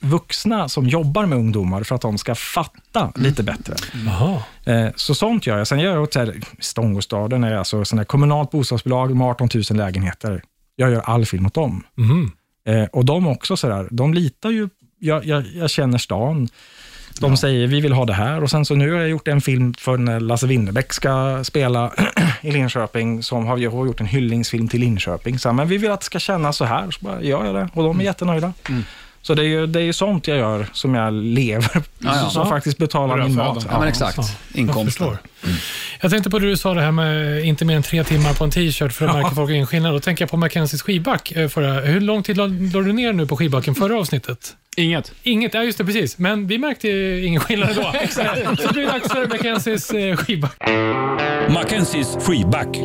vuxna 0.00 0.68
som 0.68 0.86
jobbar 0.88 1.26
med 1.26 1.38
ungdomar 1.38 1.82
för 1.82 1.94
att 1.94 2.00
de 2.00 2.18
ska 2.18 2.34
fatta 2.34 3.12
lite 3.14 3.42
bättre. 3.42 3.74
Jaha. 4.06 4.42
Eh, 4.64 4.90
Så 4.96 5.14
sånt 5.14 5.46
gör 5.46 5.58
jag. 5.58 5.66
Sen 5.66 5.78
gör 5.80 5.92
jag 5.94 6.02
åt 6.02 6.12
så 6.12 6.18
här, 6.18 6.40
Stångåstaden, 6.60 7.44
är 7.44 7.54
alltså 7.54 7.84
sån 7.84 7.98
här 7.98 8.04
kommunalt 8.04 8.50
bostadsbolag 8.50 9.16
med 9.16 9.26
18 9.26 9.48
000 9.54 9.62
lägenheter. 9.70 10.42
Jag 10.76 10.90
gör 10.90 11.00
all 11.00 11.26
film 11.26 11.46
åt 11.46 11.54
dem. 11.54 11.84
Mhm. 11.94 12.32
Eh, 12.68 12.84
Och 12.84 13.04
de 13.04 13.26
också 13.26 13.56
sådär, 13.56 13.88
de 13.90 14.14
litar 14.14 14.50
ju, 14.50 14.68
jag, 14.98 15.24
jag, 15.24 15.44
jag 15.54 15.70
känner 15.70 15.98
stan. 15.98 16.48
De 17.20 17.36
säger 17.36 17.66
vi 17.66 17.80
vill 17.80 17.92
ha 17.92 18.04
det 18.04 18.12
här 18.12 18.42
och 18.42 18.50
sen 18.50 18.64
så 18.64 18.74
nu 18.74 18.92
har 18.92 19.00
jag 19.00 19.08
gjort 19.08 19.28
en 19.28 19.40
film 19.40 19.74
för 19.78 19.96
när 19.98 20.20
Lasse 20.20 20.46
Winnerbäck 20.46 20.92
ska 20.92 21.44
spela 21.44 21.92
i 22.42 22.50
Linköping, 22.50 23.22
som 23.22 23.46
har, 23.46 23.58
jag 23.58 23.70
har 23.70 23.86
gjort 23.86 24.00
en 24.00 24.06
hyllningsfilm 24.06 24.68
till 24.68 24.80
Linköping. 24.80 25.38
Så, 25.38 25.52
men 25.52 25.68
vi 25.68 25.78
vill 25.78 25.90
att 25.90 26.00
det 26.00 26.06
ska 26.06 26.18
kännas 26.18 26.56
så 26.56 26.64
här, 26.64 26.90
så 26.90 27.04
bara 27.04 27.22
gör 27.22 27.44
jag 27.44 27.54
det 27.54 27.68
och 27.74 27.82
de 27.84 28.00
är 28.00 28.04
jättenöjda. 28.04 28.52
Så 29.22 29.34
det 29.34 29.42
är 29.42 29.46
ju 29.46 29.66
det 29.66 29.78
är 29.80 29.84
ju 29.84 29.92
sånt 29.92 30.28
jag 30.28 30.38
gör 30.38 30.66
som 30.72 30.94
jag 30.94 31.12
lever, 31.14 31.70
Ja, 31.98 32.16
ja. 32.16 32.30
som 32.30 32.48
faktiskt 32.48 32.78
betalar 32.78 33.18
min 33.24 33.34
mat. 33.34 33.66
Ja, 33.70 33.78
men 33.78 33.88
exakt. 33.88 34.16
Jag 34.16 34.26
Inkomsten. 34.60 34.84
förstår. 34.86 35.18
Jag 36.00 36.10
tänkte 36.10 36.30
på 36.30 36.38
det 36.38 36.46
du 36.46 36.56
sa, 36.56 36.74
det 36.74 36.80
här 36.82 36.92
med 36.92 37.44
inte 37.44 37.64
mer 37.64 37.76
än 37.76 37.82
tre 37.82 38.04
timmar 38.04 38.32
på 38.34 38.44
en 38.44 38.50
t-shirt 38.50 38.92
för 38.92 39.06
att 39.06 39.14
märka 39.14 39.30
folk 39.30 39.50
ingen 39.50 39.66
skillnad. 39.66 39.92
Då 39.94 40.00
tänker 40.00 40.22
jag 40.22 40.30
på 40.30 40.36
Mackenzies 40.36 40.82
skivback. 40.82 41.32
eh, 41.32 41.48
Förra. 41.48 41.80
Hur 41.80 42.00
lång 42.00 42.22
tid 42.22 42.36
la 42.36 42.46
la 42.46 42.80
du 42.80 42.92
ner 42.92 43.12
nu 43.12 43.26
på 43.26 43.36
skivbacken 43.36 43.74
förra 43.74 43.98
avsnittet? 43.98 44.56
Inget. 44.78 45.12
Inget, 45.22 45.54
ja 45.54 45.64
just 45.64 45.78
det, 45.78 45.84
precis. 45.84 46.18
Men 46.18 46.46
vi 46.46 46.58
märkte 46.58 46.88
ingen 47.24 47.40
skillnad 47.40 47.76
då. 47.76 47.82
Så 48.10 48.72
det 48.72 48.82
är 48.82 48.86
dags 48.86 49.12
för 49.12 49.28
Mackenzies 49.28 49.90
eh, 49.90 50.16
skivback. 50.16 50.56
Mackenzies 51.48 52.16
freeback. 52.20 52.76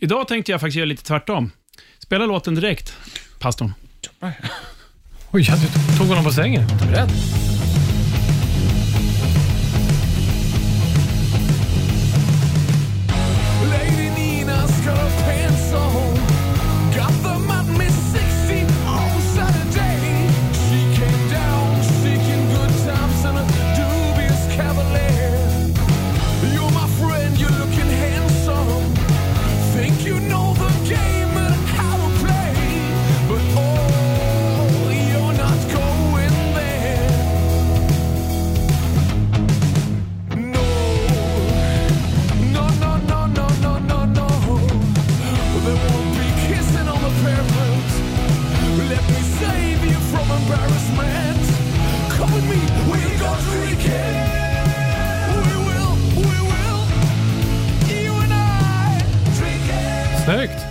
Idag 0.00 0.28
tänkte 0.28 0.52
jag 0.52 0.60
faktiskt 0.60 0.76
göra 0.76 0.86
lite 0.86 1.04
tvärtom. 1.04 1.50
Spela 1.98 2.26
låten 2.26 2.54
direkt, 2.54 2.96
pastorn. 3.38 3.72
Oj, 5.30 5.42
ja, 5.48 5.54
du 5.56 5.98
tog 5.98 6.06
honom 6.06 6.24
på 6.24 6.30
sängen. 6.32 6.62
Rätt. 6.92 7.10
Lady 7.10 7.55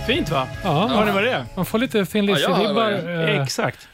Fint 0.06 0.30
va? 0.30 0.48
Ja, 0.64 0.86
Hör 0.86 1.04
ni 1.04 1.12
vad 1.12 1.22
det 1.22 1.30
är? 1.32 1.44
man 1.56 1.66
får 1.66 1.78
lite 1.78 2.04
Thin 2.06 2.24
Ja, 2.24 2.34
Lizzy-vibbar. 2.34 3.28
eh, 3.28 3.42
Exakt. 3.42 3.88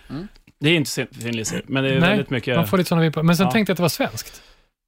Det 0.60 0.70
är 0.70 0.74
inte 0.74 1.06
Thin 1.06 1.36
Lizzy, 1.36 1.56
men 1.66 1.84
det 1.84 1.90
är 1.90 2.00
Nej, 2.00 2.08
väldigt 2.10 2.30
mycket... 2.30 2.56
man 2.56 2.66
får 2.66 2.78
lite 2.78 2.88
sådana 2.88 3.02
vibbar. 3.02 3.22
Men 3.22 3.36
sen 3.36 3.46
Ja. 3.46 3.50
tänkte 3.52 3.70
jag 3.70 3.74
att 3.74 3.76
det 3.76 3.82
var 3.82 3.88
svenskt. 3.88 4.42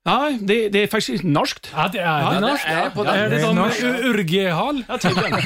Ja, 0.06 0.32
det, 0.40 0.68
det 0.68 0.82
är 0.82 0.86
faktiskt 0.86 1.24
norskt. 1.24 1.70
Ja, 1.76 1.88
det 1.92 1.98
är 1.98 2.20
Ja, 2.20 2.28
det. 2.30 2.34
det 2.34 2.40
norskt. 2.40 2.66
är 2.68 2.90
på 2.90 3.04
Är 3.04 3.12
den. 3.18 3.30
det 3.30 3.36
Det 3.36 3.42
är 3.42 3.46
som 3.46 3.56
norskt. 3.56 3.82
Ur- 3.82 4.04
Urgehall? 4.04 4.82
Ja, 4.88 4.98
tydligen. 4.98 5.30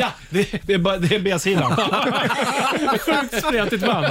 ja, 0.00 0.08
det, 0.30 0.48
det 0.62 0.72
är, 0.74 0.78
bara- 0.78 0.96
det 0.98 1.14
är 1.14 1.20
B-sidan. 1.20 1.76
Sjukt 3.06 3.44
spretigt 3.46 3.86
band. 3.86 4.06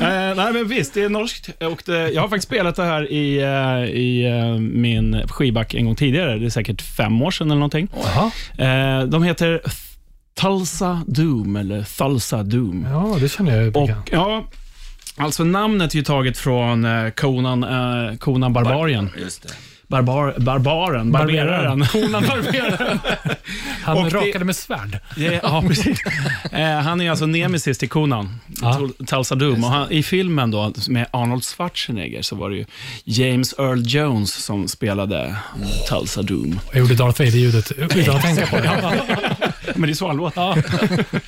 Eh, 0.00 0.34
nej, 0.36 0.52
men 0.52 0.68
visst, 0.68 0.94
det 0.94 1.02
är 1.04 1.08
norskt. 1.08 1.48
Och 1.62 1.82
det, 1.86 2.10
jag 2.10 2.22
har 2.22 2.28
faktiskt 2.28 2.46
spelat 2.46 2.76
det 2.76 2.84
här 2.84 3.12
i, 3.12 3.38
eh, 3.42 3.94
i 3.96 4.24
eh, 4.26 4.58
min 4.60 5.28
skivback 5.28 5.74
en 5.74 5.84
gång 5.84 5.96
tidigare. 5.96 6.38
Det 6.38 6.46
är 6.46 6.50
säkert 6.50 6.82
fem 6.82 7.22
år 7.22 7.30
sedan 7.30 7.46
eller 7.46 7.54
någonting. 7.60 7.88
Jaha. 8.04 8.30
Eh, 8.98 9.04
de 9.06 9.22
heter 9.22 9.60
Tulsa 10.40 11.02
Doom, 11.06 11.56
eller 11.56 11.82
Thulsa 11.82 12.42
Doom. 12.42 12.86
Ja, 12.90 13.16
det 13.20 13.28
känner 13.28 13.52
jag 13.54 13.62
ju 13.62 13.68
Och, 13.72 13.86
bekant. 13.86 14.08
ja, 14.12 14.44
alltså 15.16 15.44
namnet 15.44 15.92
är 15.92 15.96
ju 15.96 16.02
taget 16.04 16.38
från 16.38 16.84
eh, 16.84 17.10
Conan, 17.10 17.64
eh, 17.64 18.16
Conan 18.16 18.52
Barbarian. 18.52 19.10
Just 19.20 19.42
det. 19.42 19.48
barbar, 19.86 20.34
barbaren, 20.38 21.12
barberaren. 21.12 21.86
Konan 21.86 22.22
barberaren. 22.28 22.98
Han 23.84 23.98
Och 23.98 24.04
det- 24.04 24.10
rakade 24.10 24.44
med 24.44 24.56
svärd. 24.56 24.98
Det- 25.16 25.40
Ja, 25.42 25.62
precis. 25.68 25.98
Eh, 26.52 26.68
han 26.80 27.00
är 27.00 27.10
alltså 27.10 27.26
nemesis 27.26 27.78
till 27.78 27.88
konan, 27.88 28.40
Ja. 28.62 28.80
ja. 28.98 29.04
Tulsa 29.06 29.34
Doom. 29.34 29.64
Och 29.64 29.70
han, 29.70 29.90
I 29.92 30.02
filmen 30.02 30.50
då, 30.50 30.72
med 30.88 31.06
Arnold 31.10 31.44
Schwarzenegger 31.44 32.22
så 32.22 32.36
var 32.36 32.50
det 32.50 32.56
ju 32.56 32.64
James 33.04 33.54
Earl 33.58 33.82
Jones 33.86 34.34
som 34.34 34.68
spelade 34.68 35.36
Tulsa 35.88 36.22
Doom. 36.22 36.60
Jag 36.72 36.80
gjorde 36.80 36.94
Darth 36.94 37.20
Vader-ljudet 37.20 37.72
utan 37.72 38.16
att 38.16 38.22
tänka 38.22 38.46
på 38.46 38.56
det. 38.56 39.36
Men 39.74 39.82
det 39.82 39.90
är 39.90 39.94
så 39.94 40.06
han 40.06 40.16
låter. 40.16 40.40
Ja. 40.40 40.56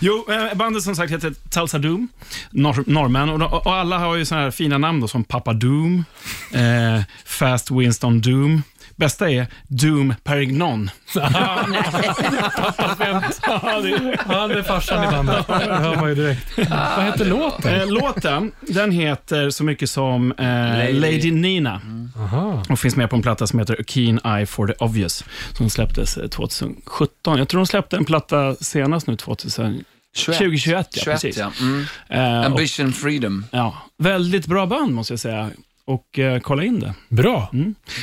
Jo, 0.00 0.26
eh, 0.30 0.54
bandet 0.54 0.82
som 0.82 0.96
sagt 0.96 1.12
heter 1.12 1.30
Tulsa 1.50 1.78
Doom, 1.78 2.08
norr, 2.50 2.84
norrmän. 2.86 3.28
Och, 3.28 3.66
och 3.66 3.74
alla 3.74 3.98
har 3.98 4.16
ju 4.16 4.24
såna 4.24 4.40
här 4.40 4.50
fina 4.50 4.78
namn 4.78 5.00
då, 5.00 5.08
som 5.08 5.24
Papa 5.24 5.52
Doom, 5.52 6.04
eh, 6.52 7.02
Fast 7.24 7.70
Winston 7.70 8.20
Doom. 8.20 8.62
Bästa 8.98 9.30
är 9.30 9.46
Doom 9.68 10.14
Perignon. 10.24 10.90
Han 14.26 14.50
är 14.50 14.62
farsan 14.62 15.04
i 15.04 15.06
bandet. 15.06 15.46
Det 15.46 15.54
hör 15.54 15.96
man 15.96 16.08
ju 16.08 16.14
direkt. 16.14 16.58
Vad 16.96 17.04
heter 17.04 17.24
låten? 17.24 17.74
Eh, 17.74 17.86
låten, 17.86 18.52
den 18.60 18.92
heter 18.92 19.50
så 19.50 19.64
mycket 19.64 19.90
som 19.90 20.32
eh, 20.32 20.46
Lady. 20.94 21.30
Nina. 21.30 21.80
Aha. 22.16 22.62
Och 22.68 22.78
finns 22.78 22.96
med 22.96 23.10
på 23.10 23.16
en 23.16 23.22
platta 23.22 23.46
som 23.46 23.58
heter 23.58 23.76
A 23.80 23.84
Keen 23.86 24.20
Eye 24.24 24.46
for 24.46 24.66
the 24.66 24.74
Obvious, 24.84 25.24
som 25.52 25.70
släpptes 25.70 26.16
eh, 26.16 26.28
2017. 26.28 27.38
Jag 27.38 27.48
tror 27.48 27.60
de 27.60 27.66
släppte 27.66 27.96
en 27.96 28.04
platta 28.04 28.54
senast 28.54 29.06
nu, 29.06 29.16
2000, 29.16 29.84
2021. 30.26 30.88
Ja, 30.90 31.02
21, 31.02 31.04
precis. 31.04 31.36
ja. 31.38 31.52
Mm. 31.60 31.84
Eh, 32.08 32.38
och, 32.40 32.46
Ambition 32.46 32.92
Freedom. 32.92 33.44
ja, 33.50 33.82
väldigt 33.98 34.46
bra 34.46 34.66
band, 34.66 34.92
måste 34.92 35.12
jag 35.12 35.20
säga. 35.20 35.50
Och 35.88 36.18
eh, 36.18 36.40
kolla 36.40 36.64
in 36.64 36.80
det. 36.80 36.94
Bra. 37.08 37.50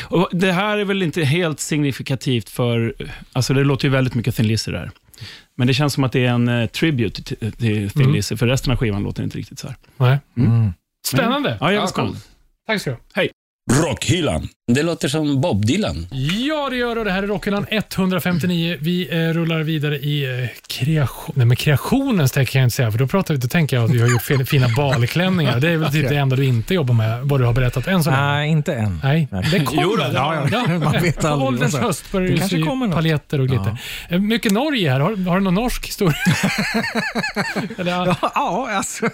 Och 0.03 0.29
det 0.31 0.51
här 0.51 0.77
är 0.77 0.85
väl 0.85 1.03
inte 1.03 1.23
helt 1.23 1.59
signifikativt 1.59 2.49
för... 2.49 2.95
Alltså 3.33 3.53
det 3.53 3.63
låter 3.63 3.85
ju 3.85 3.91
väldigt 3.91 4.13
mycket 4.15 4.35
Thin 4.35 4.47
Lizzy 4.47 4.71
där. 4.71 4.91
Men 5.55 5.67
det 5.67 5.73
känns 5.73 5.93
som 5.93 6.03
att 6.03 6.11
det 6.11 6.25
är 6.25 6.29
en 6.29 6.47
eh, 6.47 6.67
tribute 6.67 7.23
till, 7.23 7.51
till 7.51 7.89
Thin 7.89 8.01
Mm. 8.01 8.13
Lizzy, 8.13 8.37
för 8.37 8.47
resten 8.47 8.71
av 8.71 8.77
skivan 8.77 9.03
låter 9.03 9.23
inte 9.23 9.37
riktigt 9.37 9.59
så 9.59 9.67
här. 9.67 9.75
Nej. 9.97 10.19
Mm. 10.37 10.73
Spännande. 11.07 11.57
Ja, 11.59 11.71
jävligt 11.71 11.81
Ja, 11.81 11.87
spännande. 11.87 12.19
Tack 12.67 12.81
ska 12.81 12.89
du 12.89 12.95
ha. 12.95 13.27
Rockhyllan. 13.71 14.47
Det 14.67 14.83
låter 14.83 15.07
som 15.07 15.41
Bob 15.41 15.65
Dylan. 15.65 16.07
Ja, 16.47 16.67
det 16.69 16.75
gör 16.75 16.95
det. 16.95 17.03
Det 17.03 17.11
här 17.11 17.23
är 17.23 17.27
Rockhyllan 17.27 17.65
159. 17.69 18.77
Vi 18.81 19.07
eh, 19.11 19.33
rullar 19.33 19.59
vidare 19.63 19.97
i 19.99 20.41
eh, 20.43 20.49
kreation, 20.67 21.33
nej, 21.37 21.45
men 21.45 21.57
kreationens 21.57 22.31
tecken 22.31 22.45
kan 22.51 22.61
jag 22.61 22.65
inte 22.65 22.75
säga, 22.75 22.91
för 22.91 22.99
då, 22.99 23.07
pratar 23.07 23.33
vi, 23.33 23.39
då 23.39 23.47
tänker 23.47 23.75
jag 23.75 23.85
att 23.85 23.91
vi 23.91 24.01
har 24.01 24.07
gjort 24.07 24.21
fin- 24.21 24.45
fina 24.45 24.67
balklänningar. 24.77 25.59
Det 25.59 25.69
är 25.69 25.77
väl 25.77 25.91
typ 25.91 26.09
det 26.09 26.15
enda 26.15 26.35
du 26.35 26.45
inte 26.45 26.73
jobbar 26.73 26.93
med, 26.93 27.21
vad 27.23 27.39
du 27.39 27.45
har 27.45 27.53
berättat 27.53 27.87
än 27.87 28.03
så 28.03 28.09
länge. 28.09 28.21
Nej, 28.23 28.49
inte 28.49 28.73
än. 28.75 28.99
Nej, 29.03 29.27
det 29.51 29.59
kommer. 29.59 29.81
Jo 29.83 29.95
då, 29.95 30.03
ja, 30.13 30.47
ja. 30.51 30.67
Man 30.79 30.93
vet 31.01 31.19
På 31.21 31.27
aldrig. 31.27 31.47
ålderns 31.47 31.63
Alltså. 31.75 31.87
höst 31.87 32.11
börjar 32.11 32.27
Det 32.27 32.33
du 32.33 32.39
kanske 32.39 32.57
sy 32.57 32.63
kommer 32.63 32.85
något. 32.87 32.95
paljetter 32.95 33.41
och 33.41 33.47
glitter. 33.47 33.77
Eh, 34.09 34.19
Mycket 34.19 34.51
Norge 34.51 34.91
här. 34.91 34.99
Har, 34.99 35.29
har 35.29 35.37
du 35.37 35.43
någon 35.43 35.53
norsk 35.55 35.87
historia? 35.87 36.15
Eller, 37.77 37.91
ja. 37.91 38.15
Ja, 38.21 38.31
ja, 38.35 38.69
alltså. 38.71 39.09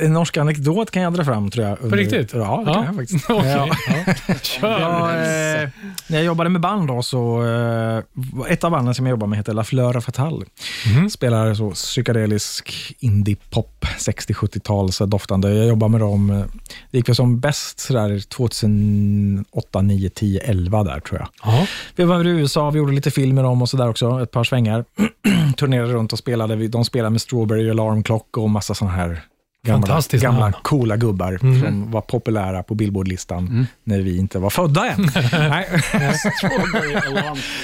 En 0.00 0.12
norsk 0.12 0.36
anekdot 0.36 0.90
kan 0.90 1.02
jag 1.02 1.12
dra 1.14 1.24
fram 1.24 1.50
tror 1.50 1.66
jag. 1.66 1.80
På 1.80 1.86
riktigt? 1.96 2.30
Ja, 2.34 2.62
det 2.66 2.72
kan 2.74 2.84
jag 2.84 2.96
faktiskt. 2.96 3.30
Okej. 3.30 3.57
Ja. 3.88 4.14
Kör. 4.42 4.80
Jag, 4.80 5.62
eh, 5.62 5.68
när 6.06 6.18
jag 6.18 6.24
jobbade 6.24 6.50
med 6.50 6.60
band 6.60 6.88
då, 6.88 7.02
så 7.02 7.44
eh, 7.46 8.52
ett 8.52 8.64
av 8.64 8.70
banden 8.70 8.94
som 8.94 9.06
jag 9.06 9.10
jobbade 9.10 9.30
med 9.30 9.36
heter 9.36 9.52
La 9.52 9.64
Fleur 9.64 10.00
Fatale. 10.00 10.44
Mhm. 10.86 11.10
Spelar 11.10 11.54
så 11.54 11.70
psykedelisk 11.70 12.96
indie-pop, 12.98 13.84
60-70-tals 13.98 14.98
doftande. 14.98 15.54
Jag 15.54 15.68
jobbade 15.68 15.90
med 15.90 16.00
dem, 16.00 16.30
eh, 16.30 16.44
det 16.90 16.98
gick 16.98 17.08
väl 17.08 17.16
som 17.16 17.40
bäst 17.40 17.80
sådär 17.80 18.20
2008, 18.28 19.82
9, 19.82 20.10
10, 20.10 20.40
11 20.40 20.84
där 20.84 21.00
tror 21.00 21.20
jag. 21.20 21.28
Ja. 21.42 21.66
Vi 21.96 22.04
var 22.04 22.26
i 22.26 22.28
USA, 22.28 22.70
vi 22.70 22.78
gjorde 22.78 22.92
lite 22.92 23.10
film 23.10 23.34
med 23.34 23.44
dem 23.44 23.62
och 23.62 23.68
sådär 23.68 23.88
också, 23.88 24.22
ett 24.22 24.30
par 24.30 24.44
svängar. 24.44 24.84
Turnerade 25.56 25.92
runt 25.92 26.12
och 26.12 26.18
spelade. 26.18 26.68
De 26.68 26.84
spelade 26.84 27.10
med 27.10 27.20
Strawberry 27.20 27.70
Alarm 27.70 28.02
Clock 28.02 28.36
och 28.36 28.50
massa 28.50 28.74
sådana 28.74 28.96
här 28.96 29.22
gamla, 29.68 29.86
Fantastiskt 29.86 30.22
gamla 30.22 30.52
coola 30.52 30.96
gubbar 30.96 31.38
Mm. 31.42 31.60
som 31.62 31.90
var 31.90 32.00
populära 32.00 32.62
på 32.62 32.74
Billboardlistan 32.74 33.66
när 33.84 34.00
vi 34.00 34.18
inte 34.18 34.38
var 34.38 34.50
födda 34.50 34.90
än. 34.90 35.02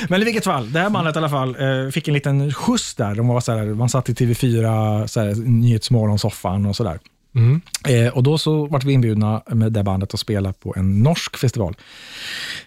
Men 0.09 0.23
i 0.23 0.25
vilket 0.25 0.45
fall, 0.45 0.73
det 0.73 0.81
här 0.81 0.91
bandet 0.91 1.17
i 1.17 1.19
alla 1.19 1.29
fall 1.29 1.57
eh, 1.61 1.91
fick 1.91 2.09
en 2.09 2.15
liten 2.15 2.53
skjuts 2.53 2.95
där. 2.95 3.15
De 3.15 3.29
var 3.29 3.41
så 3.41 3.53
här, 3.53 3.65
man 3.65 3.89
satt 3.89 4.09
i 4.09 4.13
TV4, 4.13 5.07
så 5.07 5.21
här, 5.21 5.35
Nyhetsmorgon-soffan 5.35 6.67
och 6.69 6.77
sådär. 6.77 6.99
Mm. 7.35 7.61
Eh, 7.89 8.13
och 8.13 8.23
då 8.23 8.39
så 8.39 8.67
vart 8.67 8.85
vi 8.85 8.93
inbjudna 8.93 9.43
med 9.47 9.73
det 9.73 9.83
bandet 9.83 10.15
att 10.15 10.21
spela 10.21 10.53
på 10.53 10.75
en 10.77 11.03
norsk 11.03 11.37
festival. 11.37 11.77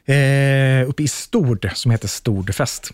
Eh, 0.06 0.90
uppe 0.90 1.04
i 1.04 1.08
Stord, 1.08 1.70
som 1.74 1.92
heter 1.92 2.08
Stordfest. 2.08 2.92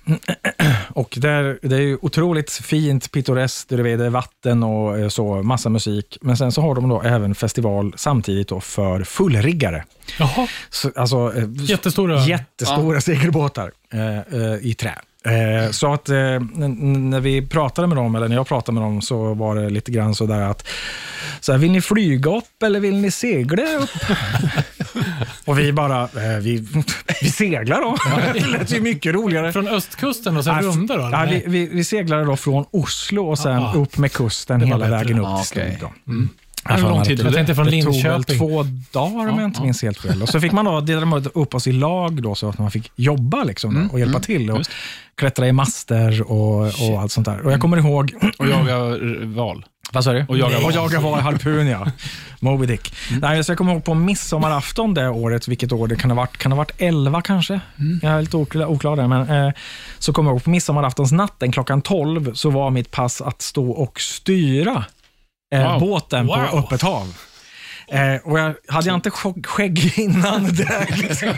och 0.89 1.17
där, 1.21 1.59
det 1.61 1.75
är 1.75 1.81
ju 1.81 1.97
otroligt 2.01 2.51
fint, 2.51 3.11
pittoreskt, 3.11 3.69
det 3.69 3.75
är 3.75 4.09
vatten 4.09 4.63
och 4.63 4.99
eh, 4.99 5.07
så, 5.07 5.43
massa 5.43 5.69
musik. 5.69 6.17
Men 6.21 6.37
sen 6.37 6.51
så 6.51 6.61
har 6.61 6.75
de 6.75 6.89
då 6.89 7.01
även 7.01 7.35
festival 7.35 7.93
samtidigt 7.97 8.47
då 8.47 8.59
för 8.59 9.03
fullriggare. 9.03 9.85
Jaha, 10.19 10.47
Så, 10.69 10.91
alltså, 10.95 11.33
eh, 11.35 11.47
jättestora. 11.51 12.25
jättestora 12.25 13.01
segelbåtar 13.01 13.71
eh, 13.93 14.17
eh, 14.17 14.57
i 14.61 14.73
trä. 14.73 14.95
Eh, 15.25 15.71
så 15.71 15.93
att 15.93 16.09
eh, 16.09 16.15
när 16.15 17.19
vi 17.19 17.47
pratade 17.47 17.87
med 17.87 17.97
dem, 17.97 18.15
eller 18.15 18.27
när 18.27 18.35
jag 18.35 18.47
pratade 18.47 18.73
med 18.79 18.83
dem, 18.83 19.01
så 19.01 19.33
var 19.33 19.55
det 19.55 19.69
lite 19.69 19.91
grann 19.91 20.15
så 20.15 20.25
där 20.25 20.41
att, 20.41 20.67
så 21.39 21.51
här, 21.51 21.59
vill 21.59 21.71
ni 21.71 21.81
flyga 21.81 22.31
upp 22.37 22.63
eller 22.63 22.79
vill 22.79 22.95
ni 22.95 23.11
segla 23.11 23.61
upp? 23.79 23.89
och 25.45 25.59
vi 25.59 25.73
bara, 25.73 26.01
eh, 26.03 26.37
vi, 26.41 26.67
vi 27.21 27.29
seglar 27.31 27.81
då. 27.81 27.97
det 28.33 28.45
lät 28.47 28.71
ju 28.73 28.81
mycket 28.81 29.13
roligare. 29.13 29.51
Från 29.53 29.67
östkusten 29.67 30.37
och 30.37 30.43
sen 30.43 30.55
Nej, 30.55 30.63
runda 30.63 30.97
då? 30.97 31.05
Eller? 31.05 31.27
vi, 31.27 31.43
vi, 31.47 31.65
vi 31.75 31.83
seglade 31.83 32.23
då 32.25 32.35
från 32.35 32.65
Oslo 32.71 33.29
och 33.29 33.39
sen 33.39 33.57
Ah. 33.63 33.73
upp 33.73 33.97
med 33.97 34.11
kusten 34.11 34.61
hela 34.61 34.77
bättre. 34.77 34.91
vägen 34.91 35.19
upp 35.19 35.25
Ah, 35.25 35.37
till. 35.43 35.45
Stord. 35.77 35.89
då. 36.05 36.11
Mm. 36.11 36.29
Hur 36.65 36.81
lång 36.81 37.03
tid 37.03 37.19
Jag 37.19 37.33
tänkte 37.33 37.55
från 37.55 37.65
Det 37.65 37.83
tog 37.83 37.93
Linköping. 37.93 38.37
två 38.37 38.63
dagar 38.91 39.27
om 39.29 39.39
jag 39.39 39.47
inte 39.47 39.61
minns 39.61 39.81
helt 39.81 39.97
fel. 39.97 40.21
Och 40.21 40.29
så 40.29 40.39
fick 40.39 40.51
man 40.51 40.65
då, 40.65 40.81
delade 40.81 41.05
man 41.05 41.25
upp 41.33 41.55
oss 41.55 41.67
i 41.67 41.71
lag 41.71 42.23
då, 42.23 42.35
så 42.35 42.49
att 42.49 42.57
man 42.57 42.71
fick 42.71 42.91
jobba 42.95 43.43
liksom, 43.43 43.87
då, 43.87 43.93
och 43.93 43.99
hjälpa 43.99 44.19
till. 44.19 44.51
Och 44.51 44.61
klättra 45.15 45.47
i 45.47 45.51
master 45.51 46.31
och, 46.31 46.59
och 46.61 47.01
allt 47.01 47.11
sånt 47.11 47.25
där. 47.25 47.45
Och 47.45 47.51
jag 47.51 47.61
kommer 47.61 47.77
ihåg... 47.77 48.13
Och 48.37 48.47
jaga 48.47 48.97
val. 49.25 49.65
Vad 49.91 50.03
sa 50.03 50.13
du? 50.13 50.25
Och 50.29 50.37
jaga 50.37 50.65
och 50.65 50.71
jaga 50.71 50.99
var 50.99 51.21
harpun, 51.21 51.67
ja. 51.67 51.87
Moby 52.39 52.65
Dick. 52.65 52.93
Nej, 53.21 53.43
så 53.43 53.51
jag 53.51 53.57
kommer 53.57 53.73
ihåg 53.73 53.83
på 53.83 53.93
midsommarafton 53.93 54.93
det 54.93 55.09
året, 55.09 55.47
vilket 55.47 55.71
år 55.71 55.87
det 55.87 55.95
kan 55.95 56.09
ha 56.11 56.15
varit, 56.15 56.37
kan 56.37 56.51
ha 56.51 56.57
varit 56.57 56.71
11 56.77 57.21
kanske? 57.21 57.59
Jag 58.01 58.11
är 58.11 58.21
lite 58.21 58.37
oklar, 58.37 58.65
oklar 58.65 58.95
där, 58.95 59.07
men 59.07 59.29
eh, 59.29 59.53
så 59.99 60.13
kommer 60.13 60.29
jag 60.29 60.35
ihåg 60.35 60.43
på 60.43 60.49
midsommaraftonsnatten 60.49 61.51
klockan 61.51 61.81
12 61.81 62.33
så 62.33 62.49
var 62.49 62.69
mitt 62.69 62.91
pass 62.91 63.21
att 63.21 63.41
stå 63.41 63.71
och 63.71 64.01
styra 64.01 64.85
Wow. 65.59 65.79
båten 65.79 66.27
på 66.27 66.33
Wow. 66.35 66.59
öppet 66.65 66.81
hav. 66.81 67.15
Eh, 67.87 68.15
och 68.23 68.39
jag, 68.39 68.53
hade 68.67 68.87
jag 68.87 68.95
inte 68.97 69.09
sk- 69.09 69.45
skägg 69.47 69.93
innan 69.99 70.43
det, 70.55 70.87
liksom. 70.97 71.33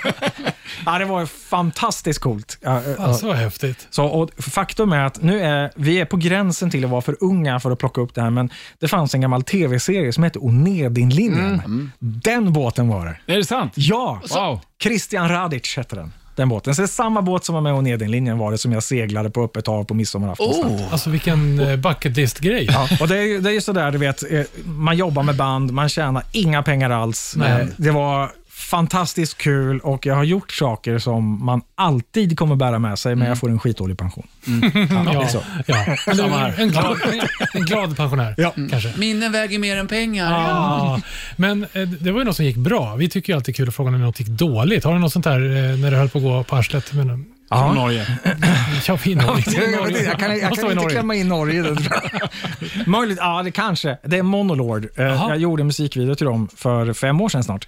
ja, 0.85 0.97
det 0.99 1.05
var 1.05 1.25
fantastiskt 1.25 2.19
coolt. 2.19 2.57
Ja, 2.61 2.77
eh, 2.77 3.17
vad 3.23 3.35
häftigt. 3.35 3.87
så, 3.89 4.05
och 4.05 4.29
faktum 4.43 4.93
är 4.93 5.05
att 5.05 5.21
nu 5.21 5.41
är 5.41 5.71
vi 5.75 6.01
är 6.01 6.05
på 6.05 6.17
gränsen 6.17 6.69
till 6.69 6.83
att 6.85 6.91
vara 6.91 7.01
för 7.01 7.15
unga 7.19 7.59
för 7.59 7.71
att 7.71 7.79
plocka 7.79 8.01
upp 8.01 8.15
det 8.15 8.21
här, 8.21 8.29
men 8.29 8.49
det 8.79 8.87
fanns 8.87 9.15
en 9.15 9.21
gammal 9.21 9.43
tv-serie 9.43 10.13
som 10.13 10.23
hette 10.23 10.39
Onedinlinjen. 10.39 11.91
Den 11.99 12.53
båten 12.53 12.87
var 12.87 13.05
det. 13.05 13.33
Är 13.33 13.37
det 13.37 13.45
sant? 13.45 13.73
Ja! 13.75 14.21
Wow. 14.35 14.59
Christian 14.83 15.29
Radic 15.29 15.77
hette 15.77 15.95
den. 15.95 16.13
Den 16.35 16.49
båten. 16.49 16.75
Så 16.75 16.81
det 16.81 16.85
är 16.85 16.87
samma 16.87 17.21
båt 17.21 17.45
som 17.45 17.55
var 17.55 17.61
med 17.61 17.73
Onedinlinjen 17.73 18.37
var 18.37 18.51
det 18.51 18.57
som 18.57 18.71
jag 18.71 18.83
seglade 18.83 19.29
på 19.29 19.43
öppet 19.43 19.67
hav 19.67 19.83
på 19.83 19.93
midsommarafton. 19.93 20.47
Oh. 20.47 20.81
Alltså 20.91 21.09
vilken 21.09 21.59
eh, 21.59 21.75
bucket 21.75 22.17
list-grej. 22.17 22.67
Ja, 22.71 22.87
och 22.99 23.07
det 23.07 23.17
är 23.17 23.21
ju 23.21 23.39
det 23.39 23.49
är 23.49 23.53
ju 23.53 23.61
sådär, 23.61 23.91
du 23.91 23.97
vet, 23.97 24.31
eh, 24.31 24.41
man 24.65 24.97
jobbar 24.97 25.23
med 25.23 25.35
band, 25.35 25.71
man 25.73 25.89
tjänar 25.89 26.23
inga 26.31 26.63
pengar 26.63 26.89
alls. 26.89 27.33
Nej. 27.37 27.61
Eh, 27.61 27.67
Det 27.77 27.91
var 27.91 28.31
fantastiskt 28.55 29.37
kul 29.37 29.79
och 29.79 30.05
jag 30.05 30.15
har 30.15 30.23
gjort 30.23 30.51
saker 30.51 30.99
som 30.99 31.45
man 31.45 31.61
alltid 31.75 32.37
kommer 32.37 32.55
bära 32.55 32.79
med 32.79 32.99
sig, 32.99 33.15
men 33.15 33.27
jag 33.27 33.37
får 33.39 33.49
en 33.49 33.59
skitdålig 33.59 33.97
pension. 33.97 34.27
Ja, 34.45 34.49
det 34.63 35.09
är 35.09 35.13
Ja, 35.13 35.27
så. 35.27 35.41
ja. 35.65 35.95
Eller, 36.07 36.59
en, 36.61 36.69
glad, 36.69 36.97
en 37.53 37.61
glad 37.65 37.97
pensionär, 37.97 38.35
Ja. 38.37 38.53
kanske. 38.69 38.93
Minnen 38.97 39.31
väger 39.31 39.59
mer 39.59 39.77
än 39.77 39.87
pengar. 39.87 40.31
Ja, 40.31 41.01
men 41.35 41.63
eh, 41.73 41.81
det 41.81 42.11
var 42.11 42.19
ju 42.19 42.25
något 42.25 42.35
som 42.35 42.45
gick 42.45 42.57
bra. 42.57 42.95
Vi 42.95 43.09
tycker 43.09 43.33
ju 43.33 43.37
alltid 43.37 43.55
kul 43.55 43.67
att 43.67 43.75
fråga 43.75 43.91
när 43.91 43.97
något 43.97 44.19
gick 44.19 44.29
dåligt. 44.29 44.83
Har 44.83 44.93
du 44.93 44.99
något 44.99 45.13
sånt 45.13 45.25
där 45.25 45.39
eh, 45.39 45.77
när 45.77 45.91
det 45.91 45.97
höll 45.97 46.09
på 46.09 46.17
att 46.17 46.23
gå 46.23 46.43
på 46.43 46.55
arslet? 46.55 46.93
Men, 46.93 47.25
Ja. 47.49 47.73
Norge. 47.73 48.07
ja, 48.87 48.97
vi 49.05 49.15
Norge. 49.15 50.03
Jag, 50.03 50.19
kan, 50.19 50.31
jag 50.31 50.39
kan 50.41 50.51
inte 50.51 50.75
Norge. 50.75 50.89
klämma 50.89 51.15
in 51.15 51.27
Norge 51.27 51.63
tror 51.63 51.77
jag. 52.13 52.87
Möjligt, 52.87 53.17
ja 53.21 53.43
det 53.43 53.51
kanske. 53.51 53.97
Det 54.03 54.17
är 54.17 54.23
Monolord. 54.23 54.85
Eh, 54.95 55.05
Jaha. 55.05 55.29
Jag 55.29 55.37
gjorde 55.37 55.61
en 55.61 55.67
musikvideo 55.67 56.15
till 56.15 56.25
dem 56.25 56.47
för 56.55 56.93
fem 56.93 57.21
år 57.21 57.29
sedan 57.29 57.43
snart. 57.43 57.67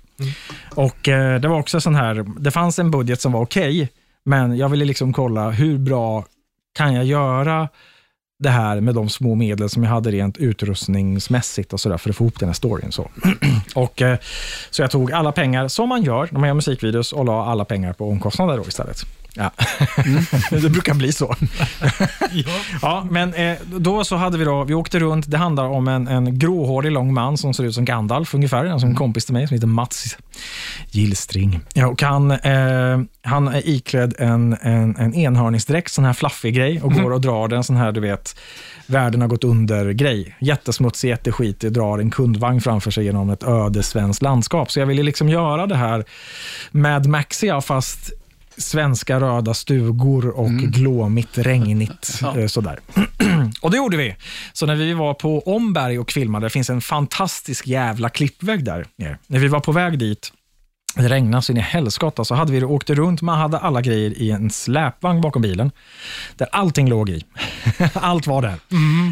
Och 0.75 1.07
eh, 1.07 1.39
Det 1.39 1.47
var 1.47 1.59
också 1.59 1.82
sån 1.82 1.95
här, 1.95 2.25
det 2.39 2.51
fanns 2.51 2.80
en 2.80 2.91
budget 2.91 3.21
som 3.21 3.32
var 3.32 3.41
okej, 3.41 3.89
men 4.25 4.57
jag 4.57 4.69
ville 4.69 4.86
liksom 4.86 5.13
kolla 5.13 5.49
hur 5.49 5.78
bra 5.78 6.25
kan 6.78 6.93
jag 6.93 7.05
göra 7.05 7.69
det 8.39 8.49
här 8.49 8.82
med 8.82 8.95
de 8.95 9.09
små 9.09 9.36
medel 9.36 9.69
som 9.69 9.84
jag 9.84 9.89
hade 9.89 10.11
rent 10.11 10.38
utrustningsmässigt 10.38 11.73
och 11.73 11.80
sådär 11.80 11.97
för 11.97 12.09
att 12.09 12.15
få 12.15 12.23
ihop 12.23 12.39
den 12.39 12.49
här 12.49 12.53
storyn. 12.53 12.91
Så. 12.91 13.09
och, 13.75 14.01
eh, 14.01 14.17
så 14.69 14.82
jag 14.82 14.91
tog 14.91 15.11
alla 15.11 15.32
pengar, 15.32 15.67
som 15.67 15.89
man 15.89 16.03
gör 16.03 16.28
när 16.32 16.39
man 16.39 16.47
gör 16.47 16.53
musikvideos, 16.53 17.13
och 17.13 17.25
la 17.25 17.45
alla 17.45 17.65
pengar 17.65 17.93
på 17.93 18.09
omkostnader 18.09 18.57
då 18.57 18.63
istället. 18.67 18.97
Ja. 19.38 19.51
det 20.57 20.69
brukar 20.69 20.93
bli 20.93 21.11
så. 21.11 21.35
ja. 22.81 23.07
men 23.09 23.33
eh, 23.33 23.57
då 23.65 24.03
så 24.03 24.15
hade 24.15 24.38
vi 24.38 24.45
då, 24.45 24.63
vi 24.63 24.73
åkte 24.73 24.99
runt, 24.99 25.31
det 25.31 25.38
handlar 25.38 25.65
om 25.65 25.88
en, 25.88 26.07
en 26.07 26.39
gråhårig 26.39 26.91
lång 26.91 27.13
man 27.13 27.38
som 27.38 27.53
ser 27.53 27.63
ut 27.63 27.75
som 27.75 27.85
Gandalf 27.85 28.33
ungefär, 28.33 28.65
alltså 28.65 28.88
en 28.88 28.95
kompis 28.95 29.25
till 29.25 29.33
mig 29.33 29.47
som 29.47 29.55
heter 29.55 29.67
Mats 29.67 30.17
Gillstring. 30.91 31.59
Ja, 31.73 31.88
och 31.88 32.01
han, 32.01 32.31
eh, 32.31 32.99
han 33.21 33.47
är 33.47 33.69
iklädd 33.69 34.13
en, 34.19 34.57
en, 34.61 34.95
en 34.95 35.13
enhörningsdräkt, 35.13 35.91
sån 35.91 36.05
här 36.05 36.13
fluffig 36.13 36.55
grej 36.55 36.81
och 36.81 36.93
går 36.93 37.13
och 37.13 37.21
drar 37.21 37.47
den 37.47 37.63
sån 37.63 37.75
här, 37.75 37.91
du 37.91 37.99
vet, 37.99 38.35
världen 38.85 39.21
har 39.21 39.27
gått 39.27 39.43
under-grej. 39.43 40.35
Jättesmutsig, 40.39 41.09
jätteskitig, 41.09 41.71
drar 41.71 41.99
en 41.99 42.11
kundvagn 42.11 42.61
framför 42.61 42.91
sig 42.91 43.05
genom 43.05 43.29
ett 43.29 43.43
öde 43.43 43.83
svenskt 43.83 44.21
landskap. 44.21 44.71
Så 44.71 44.79
jag 44.79 44.85
ville 44.85 45.03
liksom 45.03 45.29
göra 45.29 45.67
det 45.67 45.75
här 45.75 46.05
med 46.71 47.05
Maxia, 47.05 47.61
fast 47.61 48.11
svenska 48.58 49.20
röda 49.20 49.53
stugor 49.53 50.28
och 50.28 50.51
glåmigt, 50.51 51.38
regnigt. 51.38 52.22
eh, 52.38 52.47
Sådär. 52.47 52.80
och 53.62 53.72
det 53.72 53.78
gjorde 53.78 53.97
vi. 53.97 54.16
Så 54.53 54.66
när 54.66 54.76
vi 54.76 54.93
var 54.93 55.14
på 55.14 55.39
Omberg 55.39 55.99
och 55.99 56.12
filmade, 56.12 56.45
det 56.45 56.49
finns 56.49 56.70
en 56.70 56.82
fantastisk 56.82 57.68
jävla 57.68 58.10
klippvägg 58.10 58.64
där 58.64 58.86
nere. 58.95 59.18
När 59.28 59.39
vi 59.39 59.47
var 59.47 59.60
på 59.60 59.72
väg 59.72 59.99
dit, 59.99 60.34
det 61.04 61.10
regnade 61.10 61.41
så 61.41 61.52
in 61.52 61.58
i 61.58 61.62
helskotta, 61.62 62.26
så 62.26 62.36
hade 62.36 62.52
vi 62.52 62.64
åkt 62.64 62.89
runt, 62.89 63.22
man 63.22 63.39
hade 63.39 63.58
alla 63.58 63.82
grejer 63.82 64.22
i 64.22 64.32
en 64.32 64.50
släpvagn 64.50 65.22
bakom 65.22 65.41
bilen, 65.41 65.72
där 66.36 66.48
allting 66.52 66.89
låg 66.89 67.10
i. 67.10 67.24
Allt 67.93 68.28
var 68.28 68.41
där. 68.41 68.58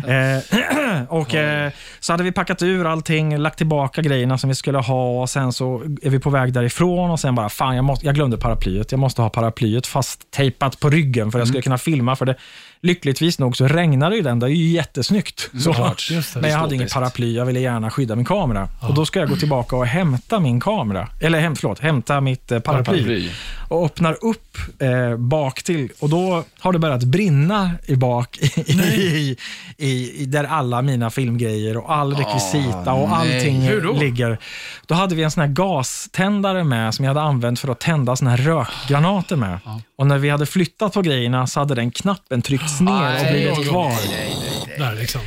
Eh, 0.08 1.04
och 1.10 1.36
eh, 1.36 1.72
Så 2.00 2.14
hade 2.14 2.24
vi 2.24 2.32
packat 2.32 2.62
ur 2.62 2.86
allting, 2.86 3.38
lagt 3.38 3.58
tillbaka 3.58 4.02
grejerna 4.02 4.38
som 4.38 4.48
vi 4.48 4.56
skulle 4.56 4.78
ha 4.78 5.22
och 5.22 5.30
sen 5.30 5.54
så 5.54 5.82
är 6.02 6.10
vi 6.10 6.20
på 6.20 6.30
väg 6.30 6.54
därifrån 6.54 7.12
och 7.12 7.20
sen 7.20 7.36
bara, 7.36 7.50
fan 7.50 7.76
jag, 7.76 7.86
måste, 7.86 8.06
jag 8.06 8.16
glömde 8.16 8.38
paraplyet. 8.38 8.92
Jag 8.92 9.00
måste 9.00 9.22
ha 9.22 9.30
paraplyet 9.30 9.88
fast 9.88 10.32
tejpat 10.32 10.80
på 10.80 10.90
ryggen 10.90 11.32
för 11.32 11.40
att 11.40 11.42
jag 11.42 11.48
skulle 11.48 11.62
kunna 11.62 11.78
filma. 11.78 12.16
För 12.16 12.26
det, 12.26 12.36
lyckligtvis 12.82 13.40
nog 13.40 13.58
så 13.58 13.68
regnade 13.68 14.16
ju 14.16 14.22
den, 14.22 14.40
det 14.40 14.46
är 14.46 14.50
ju 14.50 14.68
jättesnyggt. 14.68 15.50
Såklart. 15.60 16.10
Just 16.12 16.34
det. 16.34 16.42
Men 16.42 16.50
jag 16.50 16.58
hade 16.58 16.76
inget 16.76 16.94
paraply, 16.94 17.36
jag 17.36 17.46
ville 17.46 17.60
gärna 17.60 17.90
skydda 17.90 18.16
min 18.16 18.26
kamera. 18.26 18.70
Och 18.82 18.94
Då 18.94 19.06
ska 19.06 19.20
jag 19.20 19.30
gå 19.30 19.36
tillbaka 19.36 19.76
och 19.76 19.86
hämta 19.86 20.40
min 20.40 20.60
kamera. 20.60 21.08
Eller 21.22 21.40
häm, 21.40 21.56
förlåt, 21.56 21.80
hämta 21.80 22.22
mitt 22.22 22.52
eh, 22.52 22.60
paraply. 22.60 22.98
Paraply. 22.98 23.30
Och 23.68 23.86
öppnar 23.86 24.18
upp 24.22 24.58
eh, 24.80 25.18
bak 25.18 25.64
till 25.64 25.90
och 26.00 26.10
då 26.10 26.44
har 26.60 26.74
det 26.74 26.80
börjat 26.80 27.04
brinna 27.04 27.72
i 27.86 27.96
bak 27.96 28.38
i, 28.38 28.72
i, 28.72 29.38
i, 29.78 30.22
i 30.22 30.26
där 30.26 30.44
alla 30.44 30.82
mina 30.82 31.10
filmgrejer 31.10 31.78
och 31.78 31.94
all 31.94 32.14
rekvisita 32.16 32.94
och 32.94 33.10
nej. 33.10 33.36
allting 33.38 33.62
Hur 33.62 33.82
då? 33.82 33.94
ligger. 33.94 34.38
Då 34.86 34.96
hade 34.96 35.16
vi 35.16 35.24
en 35.24 35.32
sån 35.32 35.42
här 35.42 35.48
gaständare 35.50 36.64
med 36.64 36.94
som 36.94 37.06
jag 37.06 37.10
hade 37.10 37.22
använt 37.28 37.60
för 37.60 37.70
att 37.70 37.80
tända 37.80 38.16
såna 38.16 38.32
här 38.32 38.38
rökgranater 38.38 39.36
med. 39.36 39.60
Och 39.98 40.08
när 40.08 40.18
vi 40.18 40.30
hade 40.30 40.46
flyttat 40.46 40.94
på 40.94 41.02
grejerna 41.02 41.48
så 41.48 41.60
hade 41.60 41.76
den 41.76 41.92
knappen 41.92 42.42
tryckts 42.66 42.82
ner 42.82 42.92
och 42.92 43.00
Nej, 43.00 43.32
blivit 43.32 43.58
nej, 43.58 43.68
kvar. 43.68 43.90
nej, 43.90 44.08
nej, 44.10 44.36
nej. 44.68 44.78
Där 44.80 44.96
liksom. 44.96 45.22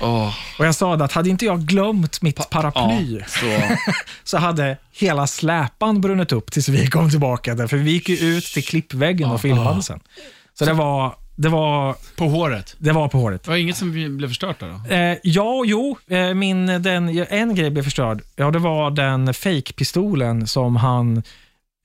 Åh, 0.00 0.34
Och 0.58 0.66
jag 0.66 0.74
sa 0.74 0.94
att 0.94 1.12
hade 1.12 1.30
inte 1.30 1.44
jag 1.44 1.60
glömt 1.60 2.22
mitt 2.22 2.50
paraply 2.50 3.18
ja, 3.18 3.26
så. 3.26 3.76
så 4.24 4.38
hade 4.38 4.76
hela 4.92 5.26
släpan 5.26 6.00
brunnit 6.00 6.32
upp 6.32 6.52
tills 6.52 6.68
vi 6.68 6.86
kom 6.86 7.10
tillbaka. 7.10 7.54
Där, 7.54 7.66
för 7.66 7.76
vi 7.76 7.90
gick 7.90 8.08
ju 8.08 8.16
ut 8.16 8.44
till 8.44 8.64
klippväggen 8.64 9.30
och 9.30 9.40
filmade 9.40 9.82
sen. 9.82 10.00
Så 10.58 10.64
det 10.64 10.72
var, 10.72 11.14
det 11.36 11.48
var, 11.48 11.96
På 12.16 12.28
håret. 12.28 12.74
det 12.78 12.92
var 12.92 13.08
på 13.08 13.18
håret. 13.18 13.42
Det 13.44 13.50
var 13.50 13.56
inget 13.56 13.76
som 13.76 14.16
blev 14.16 14.28
förstört 14.28 14.60
då? 14.60 14.94
Eh, 14.94 15.16
ja, 15.22 15.62
jo, 15.66 15.96
eh, 16.08 16.34
min, 16.34 16.66
den, 16.66 17.08
en 17.30 17.54
grej 17.54 17.70
blev 17.70 17.82
förstörd. 17.82 18.22
Ja, 18.36 18.50
det 18.50 18.58
var 18.58 18.90
den 18.90 19.34
fake-pistolen 19.34 20.46
som 20.46 20.76
han 20.76 21.22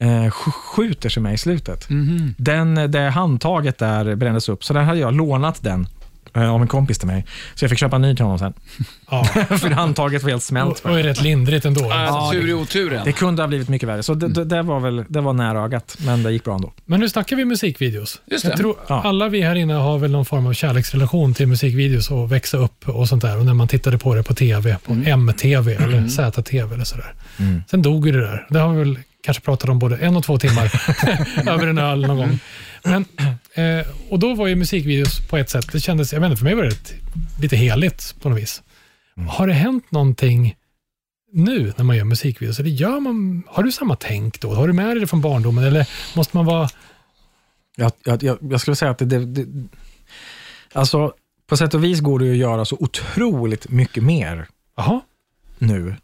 eh, 0.04 0.08
sk- 0.08 0.52
skjuter 0.52 1.10
sig 1.10 1.24
med 1.24 1.34
i 1.34 1.38
slutet. 1.38 1.90
Mhm. 1.90 2.36
Den, 2.38 2.76
det 2.92 3.10
handtaget 3.10 3.78
där 3.78 4.16
brändes 4.16 4.50
upp, 4.50 4.64
så 4.64 4.74
där 4.74 4.82
hade 4.82 5.00
jag 5.00 5.14
lånat 5.14 5.64
den 5.64 5.88
eh, 6.36 6.50
av 6.54 6.62
en 6.62 6.68
kompis 6.68 6.98
till 7.00 7.08
mig. 7.08 7.26
Så 7.56 7.64
jag 7.66 7.70
fick 7.70 7.80
köpa 7.80 7.96
en 7.96 8.02
ny 8.02 8.16
till 8.16 8.26
honom 8.26 8.40
sen. 8.40 8.54
Ja. 9.12 9.24
för 9.58 9.70
handtaget 9.70 10.24
var 10.24 10.30
helt 10.30 10.44
smält. 10.44 10.80
Och, 10.80 10.92
och 10.92 11.00
är 11.00 11.04
rätt 11.04 11.22
lindrigt 11.22 11.66
ändå. 11.66 11.92
Alltså, 11.92 12.32
det- 12.32 12.42
tur 12.42 12.50
i 12.50 12.54
oturen. 12.54 13.02
Det 13.06 13.12
kunde 13.12 13.42
ha 13.42 13.48
blivit 13.48 13.70
mycket 13.70 13.90
värre, 13.90 14.04
så 14.04 14.14
det, 14.14 14.28
det, 14.28 14.44
det 14.46 14.62
var 14.62 14.80
väl 14.80 15.06
det 15.10 15.22
var 15.22 15.34
nära 15.34 15.62
ögat, 15.64 15.98
men 16.06 16.24
det 16.24 16.32
gick 16.32 16.44
bra 16.44 16.56
ändå. 16.56 16.74
Men 16.86 17.00
nu 17.00 17.10
snackar 17.10 17.36
vi 17.36 17.46
musikvideos. 17.46 18.22
Just 18.26 18.44
Jag 18.44 18.54
det. 18.54 18.58
tror 18.58 18.76
Ja. 18.88 19.02
alla 19.04 19.30
vi 19.30 19.42
här 19.42 19.56
inne 19.56 19.74
har 19.74 19.98
väl 19.98 20.12
någon 20.12 20.26
form 20.26 20.48
av 20.48 20.54
kärleksrelation 20.54 21.34
till 21.34 21.48
musikvideos 21.48 22.12
och 22.12 22.32
växa 22.32 22.58
upp 22.58 22.90
och 22.90 23.08
sånt 23.10 23.22
där. 23.22 23.38
Och 23.40 23.46
när 23.46 23.54
man 23.54 23.68
tittade 23.68 23.98
på 23.98 24.16
det 24.16 24.24
på 24.24 24.34
TV, 24.34 24.78
på 24.86 24.94
MTV 25.06 25.74
eller 25.74 26.08
ZTV 26.08 26.74
eller 26.74 26.84
sådär. 26.84 27.14
Sen 27.70 27.82
dog 27.82 28.06
ju 28.08 28.12
det 28.12 28.22
där. 28.22 28.48
Det 28.50 28.60
har 28.60 28.74
vi 28.74 28.80
väl 28.80 29.00
kanske 29.28 29.44
pratat 29.44 29.70
om 29.70 29.80
både 29.80 29.98
en 29.98 30.16
och 30.16 30.24
två 30.24 30.38
timmar 30.38 30.72
över 31.50 31.68
en 31.68 31.78
öl 31.78 32.02
någon 32.08 32.18
gång. 32.18 32.40
Men, 32.84 33.06
eh, 33.54 33.88
och 34.10 34.20
då 34.20 34.34
var 34.36 34.48
ju 34.48 34.56
musikvideos 34.56 35.28
på 35.28 35.38
ett 35.38 35.50
sätt, 35.50 35.72
det 35.72 35.80
kändes, 35.80 36.14
jag 36.14 36.20
vet 36.20 36.30
inte, 36.30 36.38
för 36.38 36.44
mig 36.44 36.56
var 36.56 36.64
det 36.64 36.70
ett, 36.70 36.94
lite 37.42 37.56
heligt 37.56 38.16
på 38.22 38.30
något 38.30 38.40
vis. 38.40 38.64
Har 39.30 39.48
det 39.48 39.54
hänt 39.54 39.92
någonting 39.92 40.56
nu 41.32 41.74
när 41.78 41.84
man 41.84 41.98
gör 41.98 42.04
musikvideos? 42.04 42.60
Eller 42.60 42.70
gör 42.70 43.00
man, 43.00 43.44
har 43.48 43.64
du 43.64 43.72
samma 43.72 43.96
tänk 43.96 44.42
då? 44.42 44.54
Har 44.54 44.68
du 44.68 44.74
med 44.74 44.88
dig 44.88 45.00
det 45.00 45.08
från 45.08 45.22
barndomen? 45.22 45.64
Eller 45.64 45.90
måste 46.16 46.38
man 46.38 46.46
vara 46.46 46.70
Jag, 47.76 47.92
jag, 48.04 48.24
jag, 48.24 48.38
jag 48.42 48.62
skulle 48.62 48.76
säga 48.76 48.92
att 48.92 48.98
det, 48.98 49.06
det, 49.06 49.26
det... 49.26 49.68
Alltså, 50.74 51.14
på 51.48 51.58
sätt 51.58 51.74
och 51.74 51.84
vis 51.84 52.00
går 52.00 52.20
det 52.20 52.32
att 52.32 52.38
göra 52.38 52.66
så 52.66 52.78
otroligt 52.80 53.70
mycket 53.70 54.04
mer 54.04 54.48
Jaha, 54.78 55.02
nu. 55.58 55.96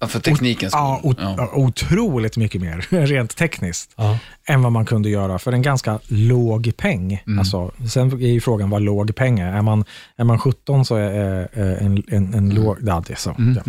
Ja, 0.00 0.06
för 0.06 0.20
teknikens 0.20 0.72
skull. 0.72 0.80
Ja, 0.82 1.00
o, 1.02 1.14
Ja. 1.18 1.50
otroligt 1.52 2.36
mycket 2.36 2.60
mer, 2.60 2.86
rent 3.06 3.36
tekniskt, 3.36 3.90
ja. 3.96 4.18
än 4.46 4.62
vad 4.62 4.72
man 4.72 4.86
kunde 4.86 5.08
göra 5.10 5.38
för 5.38 5.52
en 5.52 5.62
ganska 5.62 5.98
låg 6.08 6.72
peng. 6.76 7.22
Alltså, 7.38 7.70
sen 7.88 8.12
är 8.12 8.26
ju 8.28 8.40
frågan 8.40 8.70
vad 8.70 8.82
låg 8.82 9.14
peng 9.16 9.38
är. 9.40 9.52
Är 9.52 9.62
man, 9.62 9.84
är 10.16 10.24
man 10.24 10.38
17 10.38 10.84
så 10.84 10.96
är 10.96 11.40
eh, 11.52 11.86
en, 11.86 12.02
en, 12.08 12.34
en 12.34 12.50
låg... 12.50 12.76
Ja, 12.82 13.02
det 13.06 13.12
är 13.12 13.16
så. 13.16 13.36
Ja. 13.38 13.62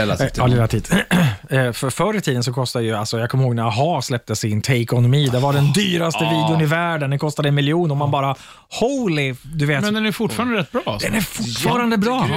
Relativt. 0.00 0.36
Ja, 0.36 0.46
relativt. 0.46 0.92
Eh, 1.50 1.72
För 1.72 1.90
förr 1.90 2.16
i 2.16 2.20
tiden 2.20 2.44
så 2.44 2.52
kostade 2.52 2.84
ju, 2.84 2.94
alltså 2.94 3.18
jag 3.18 3.30
kommer 3.30 3.44
ihåg 3.44 3.54
när 3.54 3.62
AHA 3.62 4.02
släppte 4.02 4.36
sin 4.36 4.62
Take 4.62 4.86
On 4.96 5.10
Me, 5.10 5.26
det 5.26 5.38
var 5.38 5.52
den 5.52 5.72
dyraste 5.72 6.24
videon 6.24 6.60
i 6.60 6.66
världen, 6.66 7.10
den 7.10 7.18
kostade 7.18 7.48
en 7.48 7.54
miljon 7.54 7.90
och 7.90 7.96
man 7.96 8.10
bara, 8.10 8.34
holy, 8.80 9.34
du 9.42 9.66
vet, 9.66 9.82
Men 9.82 9.94
den 9.94 10.06
är 10.06 10.12
fortfarande 10.12 10.58
rätt 10.58 10.72
bra. 10.72 10.82
Alltså. 10.86 11.08
den 11.08 11.16
är 11.16 11.20
fortfarande 11.20 11.98
bra. 11.98 12.28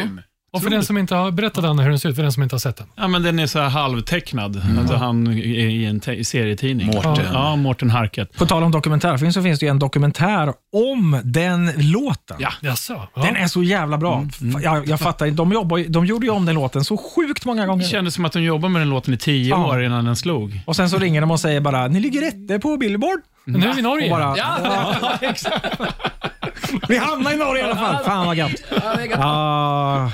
Och 0.52 0.64
för 0.64 0.70
den 0.70 0.84
som 0.86 0.98
inte 0.98 1.16
har 1.16 1.32
berättat 1.32 1.64
Anna 1.66 1.82
hur 1.84 1.90
den 1.90 2.00
ser 2.00 2.10
ut, 2.10 2.16
för 2.16 2.24
den 2.24 2.32
som 2.32 2.44
inte 2.44 2.56
har 2.56 2.60
sett 2.60 2.78
den. 2.78 2.88
Ja, 2.96 3.08
men 3.08 3.24
den 3.24 3.40
är 3.40 3.48
så 3.48 3.60
här 3.60 3.70
halvtecknad. 3.70 4.62
Alltså 4.80 4.96
han 4.96 5.28
är 5.28 5.32
i 5.46 5.86
en 5.86 6.02
serietidning. 6.26 6.88
Mårten. 6.88 7.26
Ja, 7.34 7.56
Mårten 7.56 7.90
Harket. 7.90 8.34
På 8.38 8.46
tal 8.46 8.64
om 8.64 8.72
dokumentärfilm 8.72 9.34
så 9.34 9.44
finns 9.44 9.60
det 9.60 9.66
ju 9.66 9.70
en 9.70 9.80
dokumentär 9.80 10.54
om 10.74 11.22
den 11.24 11.72
låten. 11.78 12.38
Ja. 12.40 12.50
Jaså? 12.62 13.08
Ja. 13.16 13.22
Den 13.22 13.36
är 13.36 13.48
så 13.48 13.64
jävla 13.64 13.98
bra. 13.98 14.26
F- 14.30 14.38
Jag, 14.64 14.88
jag 14.88 15.00
fattar 15.00 15.28
de, 15.32 15.52
jobbar, 15.52 15.86
de 15.90 16.06
gjorde 16.06 16.26
ju 16.26 16.32
om 16.32 16.46
den 16.46 16.56
låten 16.56 16.84
så 16.84 16.98
sjukt 16.98 17.46
många 17.46 17.62
Det 17.62 17.68
gånger. 17.68 17.86
kändes 17.86 18.14
som 18.14 18.26
att 18.26 18.32
de 18.32 18.44
jobbade 18.44 18.72
med 18.74 18.82
den 18.82 18.90
låten 18.90 19.14
i 19.14 19.18
tio 19.18 19.50
Ja. 19.50 19.68
år 19.68 19.84
innan 19.84 20.06
den 20.06 20.16
slog. 20.16 20.60
Och 20.66 20.76
sen 20.76 20.90
så 20.90 20.98
ringer 20.98 21.22
de 21.22 21.32
och 21.32 21.40
säger 21.40 21.62
bara, 21.62 21.88
ni 21.88 22.00
ligger 22.00 22.22
rätte 22.22 22.60
på 22.60 22.78
Billboard. 22.78 23.20
Nu 23.46 23.68
är 23.68 23.74
vi 23.74 23.80
i 23.80 23.82
Norge. 23.82 24.10
bara, 24.10 24.38
Ja, 24.38 24.58
vi 26.88 26.98
hamnar 26.98 27.32
i 27.34 27.36
Norge 27.38 27.62
i 27.62 27.66
alla 27.66 27.76
fall. 27.76 28.04
Fan 28.04 28.26
vad 28.28 28.36
gött. 28.36 28.52
ja, 29.12 30.12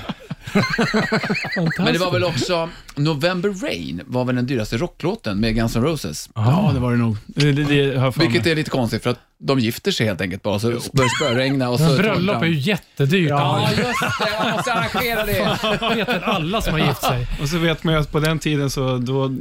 Ah, 0.56 1.84
Men 1.84 1.94
det 1.94 2.00
var 2.00 2.12
väl 2.12 2.24
också 2.24 2.70
November 2.96 3.50
Rain 3.50 4.02
var 4.06 4.26
väl 4.26 4.36
den 4.36 4.46
dyraste 4.46 4.78
rocklåten 4.78 5.40
med 5.40 5.56
Guns 5.56 5.76
N' 5.76 5.84
Roses. 5.84 6.30
Ja, 6.36 6.72
det 6.74 6.80
var 6.80 6.92
det 6.92 6.98
nog. 6.98 7.18
Det, 7.26 7.52
det, 7.52 7.64
det 7.64 7.98
har 7.98 8.06
jag 8.06 8.16
för 8.16 8.22
Vilket 8.22 8.48
är 8.48 8.56
lite 8.56 8.70
konstigt 8.70 9.04
för 9.04 9.10
att 9.10 9.20
de 9.38 9.60
gifter 9.60 9.92
sig 9.92 10.06
helt 10.08 10.22
enkelt 10.22 10.44
bara, 10.44 10.60
så 10.60 10.68
börjar 10.68 10.82
det 10.92 11.10
spöregna 11.10 11.70
och 11.70 11.80
så... 11.80 11.98
Bröllop 11.98 12.42
är 12.42 12.46
ju 12.46 12.60
jättedyrt. 12.60 13.30
Ja, 13.30 13.70
just 13.70 13.80
det. 13.80 14.44
Man 14.44 14.52
måste 14.52 14.74
arrangera 14.74 15.26
det. 15.26 15.58
Det 15.90 15.96
vet 15.96 16.08
väl 16.08 16.24
alla 16.24 16.62
som 16.62 16.74
har 16.74 16.88
gift 16.88 17.04
sig. 17.04 17.28
Och 17.42 17.50
så 17.50 17.58
vet 17.58 17.84
man 17.84 17.94
ju 17.94 18.00
att 18.00 18.12
på 18.12 18.20
den 18.20 18.40
tiden 18.40 18.70
så 18.70 18.98
då 18.98 19.32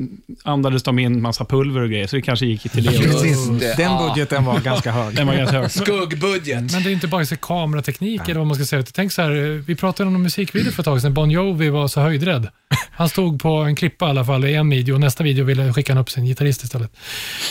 andades 0.43 0.83
de 0.83 0.99
in 0.99 1.23
massa 1.23 1.45
pulver 1.45 1.81
och 1.81 1.89
grejer, 1.89 2.07
så 2.07 2.17
det 2.17 2.23
kanske 2.23 2.47
gick 2.47 2.63
till 2.73 2.85
det. 2.85 2.91
det. 2.91 3.77
den 3.77 3.93
Ja. 3.93 4.09
budgeten 4.09 4.45
var 4.45 4.61
ganska 4.61 4.93
hög. 4.93 5.17
Den 5.17 5.27
var 5.27 5.35
ganska 5.35 5.59
hög. 5.59 5.71
Skuggbudget. 5.71 6.73
Men 6.73 6.83
det 6.83 6.91
är 6.91 6.93
inte 6.93 7.09
bara 7.09 7.27
så 7.27 7.37
kamerateknik 7.37 8.21
eller 8.25 8.39
vad 8.39 8.47
man 8.47 8.57
ska 8.57 8.65
säga. 8.65 8.83
Tänk 8.93 9.13
så 9.13 9.23
här, 9.23 9.31
vi 9.67 9.75
pratade 9.75 10.09
om 10.09 10.15
en 10.15 10.23
musikvideo 10.23 10.73
för 10.73 10.83
ett 10.83 10.85
tag 10.85 11.01
sedan. 11.01 11.15
Bon 11.15 11.31
Jovi 11.31 11.69
var 11.69 11.89
så 11.89 12.01
höjdrädd. 12.01 12.49
Han 12.97 13.09
stod 13.09 13.43
på 13.43 13.49
en 13.49 13.77
klippa 13.77 14.07
i 14.07 14.09
alla 14.09 14.25
fall 14.25 14.45
i 14.45 14.55
en 14.55 14.71
video 14.71 14.95
och 14.95 15.01
nästa 15.01 15.25
video 15.25 15.45
ville 15.45 15.73
skicka 15.73 15.93
han 15.93 16.03
upp 16.03 16.11
sin 16.11 16.25
gitarrist 16.27 16.65
istället. 16.65 16.91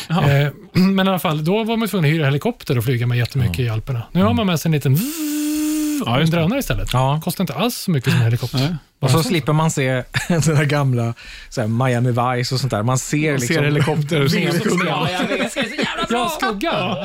Eh, 0.10 0.16
men 0.74 1.08
i 1.08 1.10
alla 1.10 1.20
fall, 1.20 1.46
då 1.46 1.64
var 1.64 1.78
man 1.78 1.88
tvungen 1.88 2.12
att 2.12 2.16
hyra 2.16 2.30
helikopter 2.34 2.78
och 2.78 2.84
flyga 2.84 3.08
med 3.08 3.18
jättemycket 3.18 3.60
i 3.60 3.70
Alperna. 3.70 4.02
Nu 4.12 4.24
har 4.24 4.34
man 4.34 4.48
med 4.48 4.60
sig 4.60 4.70
en 4.70 4.74
liten 4.74 4.98
Ja, 6.06 6.20
en 6.20 6.30
drönare 6.30 6.60
istället. 6.60 6.94
Ja. 6.94 7.22
Kostar 7.24 7.44
inte 7.44 7.54
alls 7.54 7.78
så 7.78 7.92
mycket 7.92 8.12
som 8.12 8.20
en 8.20 8.26
helikopter. 8.26 8.58
Nej. 8.58 8.76
Och 9.00 9.12
så 9.12 9.24
slipper 9.24 9.54
man 9.54 9.72
se 9.72 10.04
sådana 10.42 10.66
gamla 10.66 11.14
så 11.50 11.62
här, 11.62 11.68
Miami 11.68 12.10
Vice 12.10 12.56
och 12.56 12.60
sånt 12.60 12.72
där. 12.72 12.84
Man 12.84 12.98
ser, 12.98 13.32
Man 13.32 13.40
liksom, 13.40 13.56
ser 13.56 13.64
helikopter 13.64 14.28
som 14.28 14.40
Ja, 14.88 15.10
jag 15.12 15.20
vet. 15.20 15.30
Det 15.30 15.44
är 15.46 15.50
så 15.50 15.60
jävla 15.60 15.86
Ja, 16.00 16.06
bra! 16.10 16.30
skugga. 16.30 16.98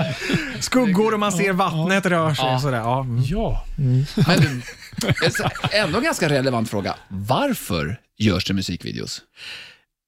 skuggor 0.60 1.14
och 1.14 1.20
man 1.20 1.32
ser 1.32 1.52
vattnet 1.52 2.06
röra 2.06 2.34
sig. 2.34 2.54
Och 2.54 2.60
sådär. 2.60 2.78
Ja. 2.78 3.00
mm. 3.00 3.22
Ja. 3.24 3.64
Men 4.26 4.40
du, 4.40 4.62
ändå 5.72 5.98
en 5.98 6.04
ganska 6.04 6.28
relevant 6.28 6.70
fråga. 6.70 6.94
Varför 7.08 8.00
görs 8.18 8.44
det 8.44 8.54
musikvideos? 8.54 9.20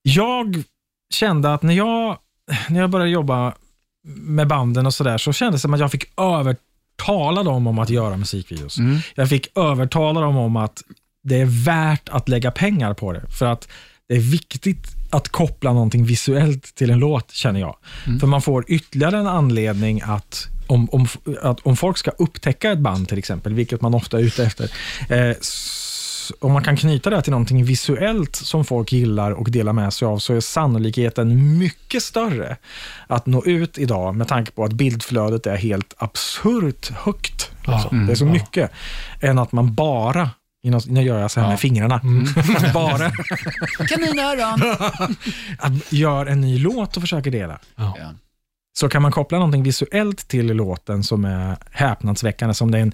Jag 0.03 0.63
kände 1.15 1.55
att 1.55 1.63
när 1.63 1.75
jag, 1.75 2.19
när 2.69 2.81
jag 2.81 2.91
började 2.91 3.11
jobba 3.11 3.55
med 4.05 4.49
banden 4.49 4.87
och 4.87 4.95
sådär, 4.95 5.19
så 5.19 5.33
kändes 5.33 5.61
det 5.61 5.63
som 5.63 5.75
att 5.75 5.81
jag 5.81 5.91
fick 5.91 6.05
övertala 6.21 7.43
dem 7.43 7.67
om 7.67 7.79
att 7.79 7.91
göra 7.91 8.17
musikvideos. 8.17 8.79
Jag 9.15 9.29
fick 9.29 9.59
övertala 9.59 10.21
dem 10.21 10.37
om 10.37 10.57
att 10.57 10.83
det 11.23 11.41
är 11.41 11.65
värt 11.65 12.09
att 12.09 12.29
lägga 12.29 12.51
pengar 12.51 12.95
på 12.95 13.13
det. 13.13 13.23
För 13.39 13.47
att 13.47 13.69
det 14.09 14.15
är 14.15 14.21
viktigt 14.21 14.87
att 15.11 15.29
koppla 15.29 15.73
någonting 15.73 16.05
visuellt 16.05 16.75
till 16.75 16.91
en 16.91 16.99
låt, 16.99 17.31
känner 17.31 17.61
jag. 17.61 17.77
För 18.21 18.27
man 18.27 18.43
får 18.43 18.65
ytterligare 18.69 19.19
en 19.19 19.27
anledning 19.27 20.01
att 20.05 20.49
om, 20.67 20.89
om, 20.93 21.07
att 21.43 21.61
om 21.61 21.77
folk 21.77 21.99
ska 21.99 22.11
upptäcka 22.11 22.73
ett 22.73 22.79
band 22.79 23.09
till 23.09 23.19
exempel, 23.19 23.55
vilket 23.55 23.81
man 23.81 23.95
ofta 23.95 24.19
är 24.19 24.23
ute 24.23 24.45
efter, 24.45 24.71
eh, 25.09 25.37
om 26.41 26.53
man 26.53 26.65
kan 26.65 26.77
knyta 26.77 27.11
det 27.11 27.23
till 27.23 27.31
någonting 27.31 27.65
visuellt 27.65 28.37
som 28.37 28.65
folk 28.65 28.93
gillar 28.93 29.31
och 29.31 29.51
delar 29.51 29.73
med 29.73 29.93
sig 29.93 30.07
av, 30.07 30.19
så 30.19 30.35
är 30.35 30.41
sannolikheten 30.41 31.59
mycket 31.59 32.03
större 32.03 32.57
att 33.07 33.27
nå 33.27 33.45
ut 33.45 33.79
idag 33.79 34.15
med 34.17 34.29
tanke 34.29 34.53
på 34.53 34.65
att 34.65 34.73
bildflödet 34.73 35.47
är 35.47 35.57
helt 35.57 35.95
absurt 35.99 36.91
högt. 36.91 37.51
Ja. 37.67 37.75
Alltså, 37.75 37.89
det 37.89 38.13
är 38.13 38.17
så 38.17 38.25
mycket, 38.25 38.71
än 39.21 39.39
att 39.39 39.53
man 39.53 39.75
bara 39.75 40.31
Nu 40.87 41.03
gör 41.03 41.21
jag 41.21 41.31
så 41.31 41.41
här 41.41 41.49
med 41.49 41.61
fingrarna. 41.61 42.01
Bara 42.75 43.11
Kaninöron! 43.89 44.77
att 45.59 45.93
gör 45.93 46.27
en 46.27 46.41
ny 46.41 46.59
låt 46.59 46.97
och 46.97 47.03
försöker 47.03 47.31
dela. 47.31 47.59
Ja. 47.77 47.97
Så 48.81 48.89
kan 48.89 49.03
man 49.03 49.13
koppla 49.13 49.39
någonting 49.39 49.63
visuellt 49.63 50.29
till 50.29 50.47
låten 50.47 51.05
som 51.05 51.25
är 51.25 51.57
häpnadsväckande, 51.71 52.55
som 52.55 52.71
det 52.71 52.79
är 52.79 52.83
en 52.83 52.93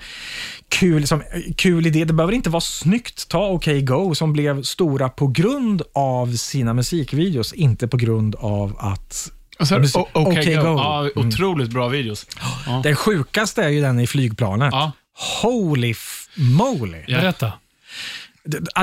kul, 0.68 1.06
som, 1.06 1.22
kul 1.56 1.86
idé. 1.86 2.04
Det 2.04 2.12
behöver 2.12 2.32
inte 2.34 2.50
vara 2.50 2.60
snyggt. 2.60 3.28
Ta 3.28 3.48
OK 3.48 3.66
Go 3.82 4.14
som 4.14 4.32
blev 4.32 4.62
stora 4.62 5.08
på 5.08 5.26
grund 5.26 5.82
av 5.94 6.32
sina 6.36 6.74
musikvideos, 6.74 7.52
inte 7.52 7.88
på 7.88 7.96
grund 7.96 8.34
av 8.34 8.76
att... 8.78 9.30
Och 9.58 9.68
så, 9.68 9.74
Musik- 9.74 9.96
o- 9.96 10.08
Okej 10.12 10.38
Okej 10.40 10.54
Go. 10.56 10.62
Go. 10.62 10.78
Ja, 10.78 11.10
otroligt 11.16 11.70
bra 11.70 11.88
videos. 11.88 12.26
Ja. 12.66 12.80
Den 12.82 12.96
sjukaste 12.96 13.62
är 13.64 13.68
ju 13.68 13.80
den 13.80 14.00
i 14.00 14.06
flygplanet. 14.06 14.68
Ja. 14.72 14.92
Holy 15.42 15.94
moly! 16.36 17.04
Ja. 17.06 17.20
Berätta. 17.20 17.52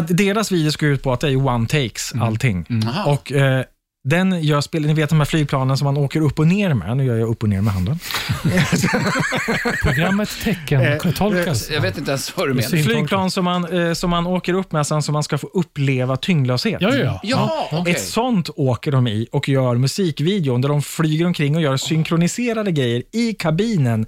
Deras 0.08 0.52
videos 0.52 0.76
går 0.76 0.90
ut 0.90 1.04
på 1.04 1.14
att 1.14 1.20
det 1.20 1.30
är 1.30 1.48
one 1.48 1.68
takes, 1.68 2.14
allting. 2.22 2.66
Aha. 2.88 3.12
Och 3.12 3.32
eh, 3.32 3.64
den 4.06 4.44
gör 4.44 4.62
spel, 4.62 4.86
ni 4.86 4.94
vet 4.94 5.10
de 5.10 5.20
här 5.20 5.26
flygplanen 5.26 5.78
som 5.78 5.86
man 5.86 5.98
åker 5.98 6.22
upp 6.22 6.40
och 6.40 6.48
ner 6.48 6.74
med. 6.74 6.98
Nu 6.98 7.06
gör 7.06 7.16
jag 7.16 7.30
upp 7.30 7.44
och 7.44 7.50
ner 7.50 7.62
med 7.62 7.74
handen. 7.74 8.00
Programmet 9.84 10.30
tecken 10.44 11.14
tolkas. 11.14 11.70
Jag 11.70 11.82
vet 11.82 11.98
inte 11.98 12.12
ens 12.12 12.38
vad 12.38 12.48
du 12.48 12.54
menar. 12.54 12.84
Flygplan 12.84 13.32
som 13.32 13.46
man, 13.46 13.88
eh, 13.88 13.94
som 13.94 14.10
man 14.10 14.28
åker 14.28 14.54
upp 14.54 14.72
med 14.72 14.88
sen 14.88 15.02
så 15.04 15.12
man 15.12 15.24
ska 15.24 15.38
få 15.38 15.48
uppleva 15.54 16.18
tyngdlöshet. 16.18 16.82
Ja, 16.82 16.96
ja, 16.96 17.04
ja. 17.04 17.20
Jaha, 17.24 17.80
okej. 17.82 17.94
Ett 17.94 18.02
sånt 18.02 18.50
åker 18.56 18.92
de 18.92 19.08
i 19.08 19.28
och 19.32 19.50
gör 19.50 19.76
musikvideon 19.76 20.62
där 20.62 20.70
de 20.70 20.82
flyger 20.82 21.26
omkring 21.26 21.56
och 21.56 21.62
gör 21.62 21.78
synkroniserade 21.78 22.72
grejer 22.72 23.04
i 23.12 23.34
kabinen. 23.34 24.06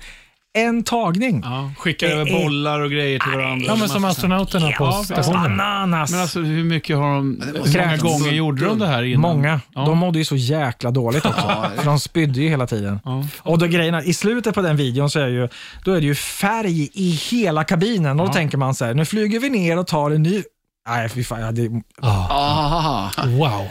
En 0.55 0.83
tagning. 0.83 1.41
Ja, 1.45 1.71
skickar 1.77 2.07
Det 2.07 2.13
över 2.13 2.25
är- 2.39 2.43
bollar 2.43 2.79
och 2.79 2.91
grejer 2.91 3.19
till 3.19 3.31
varandra. 3.31 3.65
Ja, 3.67 3.75
men 3.75 3.89
som 3.89 4.05
astronauterna 4.05 4.71
på 4.71 4.83
Ja, 4.85 5.03
stationen. 5.03 5.57
Bananas! 5.57 6.11
Men 6.11 6.21
alltså 6.21 6.39
hur 6.39 6.63
mycket 6.63 6.97
har 6.97 7.15
de, 7.15 7.41
hur 7.65 7.79
många 7.85 7.97
gånger 7.97 8.31
gjorde 8.31 8.65
de 8.65 8.79
det 8.79 8.87
här 8.87 9.03
innan? 9.03 9.21
Många. 9.21 9.61
Ja. 9.75 9.81
De 9.85 9.97
mådde 9.97 10.19
ju 10.19 10.25
så 10.25 10.35
jäkla 10.35 10.91
dåligt 10.91 11.25
också. 11.25 11.65
För 11.77 11.85
de 11.85 11.99
spydde 11.99 12.41
ju 12.41 12.49
hela 12.49 12.67
tiden. 12.67 12.99
Ja. 13.05 13.23
Och 13.39 13.57
då 13.59 13.65
grejerna, 13.67 14.03
I 14.03 14.13
slutet 14.13 14.55
på 14.55 14.61
den 14.61 14.77
videon 14.77 15.09
så 15.09 15.19
är, 15.19 15.27
ju, 15.27 15.49
då 15.83 15.91
är 15.91 16.01
det 16.01 16.07
ju 16.07 16.15
färg 16.15 16.89
i 16.93 17.09
hela 17.31 17.63
kabinen. 17.63 18.19
Och 18.19 18.25
då 18.25 18.29
Ja. 18.29 18.33
tänker 18.33 18.57
man 18.57 18.75
så 18.75 18.85
här, 18.85 18.93
nu 18.93 19.05
flyger 19.05 19.39
vi 19.39 19.49
ner 19.49 19.79
och 19.79 19.87
tar 19.87 20.11
en 20.11 20.23
ny... 20.23 20.43
Nej, 20.87 21.09
fy 21.09 21.23
fan. 21.23 21.41
Ja, 21.41 21.51
det, 21.51 21.69
Aha. 22.01 23.11
Wow. 23.25 23.61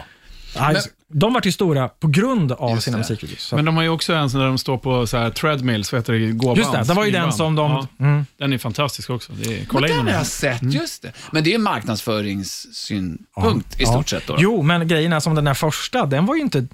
nej, 0.60 0.76
de 1.16 1.32
var 1.32 1.40
ju 1.44 1.52
stora 1.52 1.88
på 1.88 2.08
grund 2.08 2.52
av 2.52 2.70
Just 2.70 2.82
sina 2.84 2.96
det. 2.96 2.98
musikvideos. 2.98 3.52
Men 3.52 3.64
de 3.64 3.76
har 3.76 3.82
ju 3.82 3.88
också 3.88 4.12
en 4.12 4.28
där 4.28 4.46
de 4.46 4.58
står 4.58 4.78
på 4.78 5.06
så 5.06 5.16
här 5.16 5.30
treadmills, 5.30 5.92
vad 5.92 5.98
heter 6.00 6.12
det? 6.12 6.32
Gåbands, 6.32 6.58
Just 6.58 6.72
det, 6.72 6.82
det 6.84 6.94
var 6.94 7.04
ju 7.04 7.10
den 7.10 7.32
som 7.32 7.54
de... 7.54 7.70
Ja, 7.70 7.86
Mm. 8.00 8.26
den 8.38 8.52
är 8.52 8.58
fantastisk 8.58 9.10
också. 9.10 9.32
Det 9.32 9.44
är, 9.54 9.56
Men 9.56 9.66
kolla 9.66 9.88
in 9.88 9.96
den 9.96 10.04
har 10.06 10.12
här. 10.12 10.18
jag 10.18 10.26
sett, 10.26 10.62
just 10.62 11.02
det. 11.02 11.12
Men 11.32 11.44
det 11.44 11.50
är 11.50 11.54
en 11.54 11.62
marknadsföringssynpunkt 11.62 13.80
i 13.80 13.82
Ja. 13.82 13.86
stort 13.92 14.08
sett. 14.08 14.26
Då. 14.26 14.36
Jo, 14.38 14.62
men 14.62 14.88
grejen 14.88 15.12
är 15.12 15.20
som 15.20 15.34
den 15.34 15.44
där 15.44 15.54
första, 15.54 16.06
den 16.06 16.26
var 16.26 16.34
ju 16.34 16.40
inte... 16.40 16.66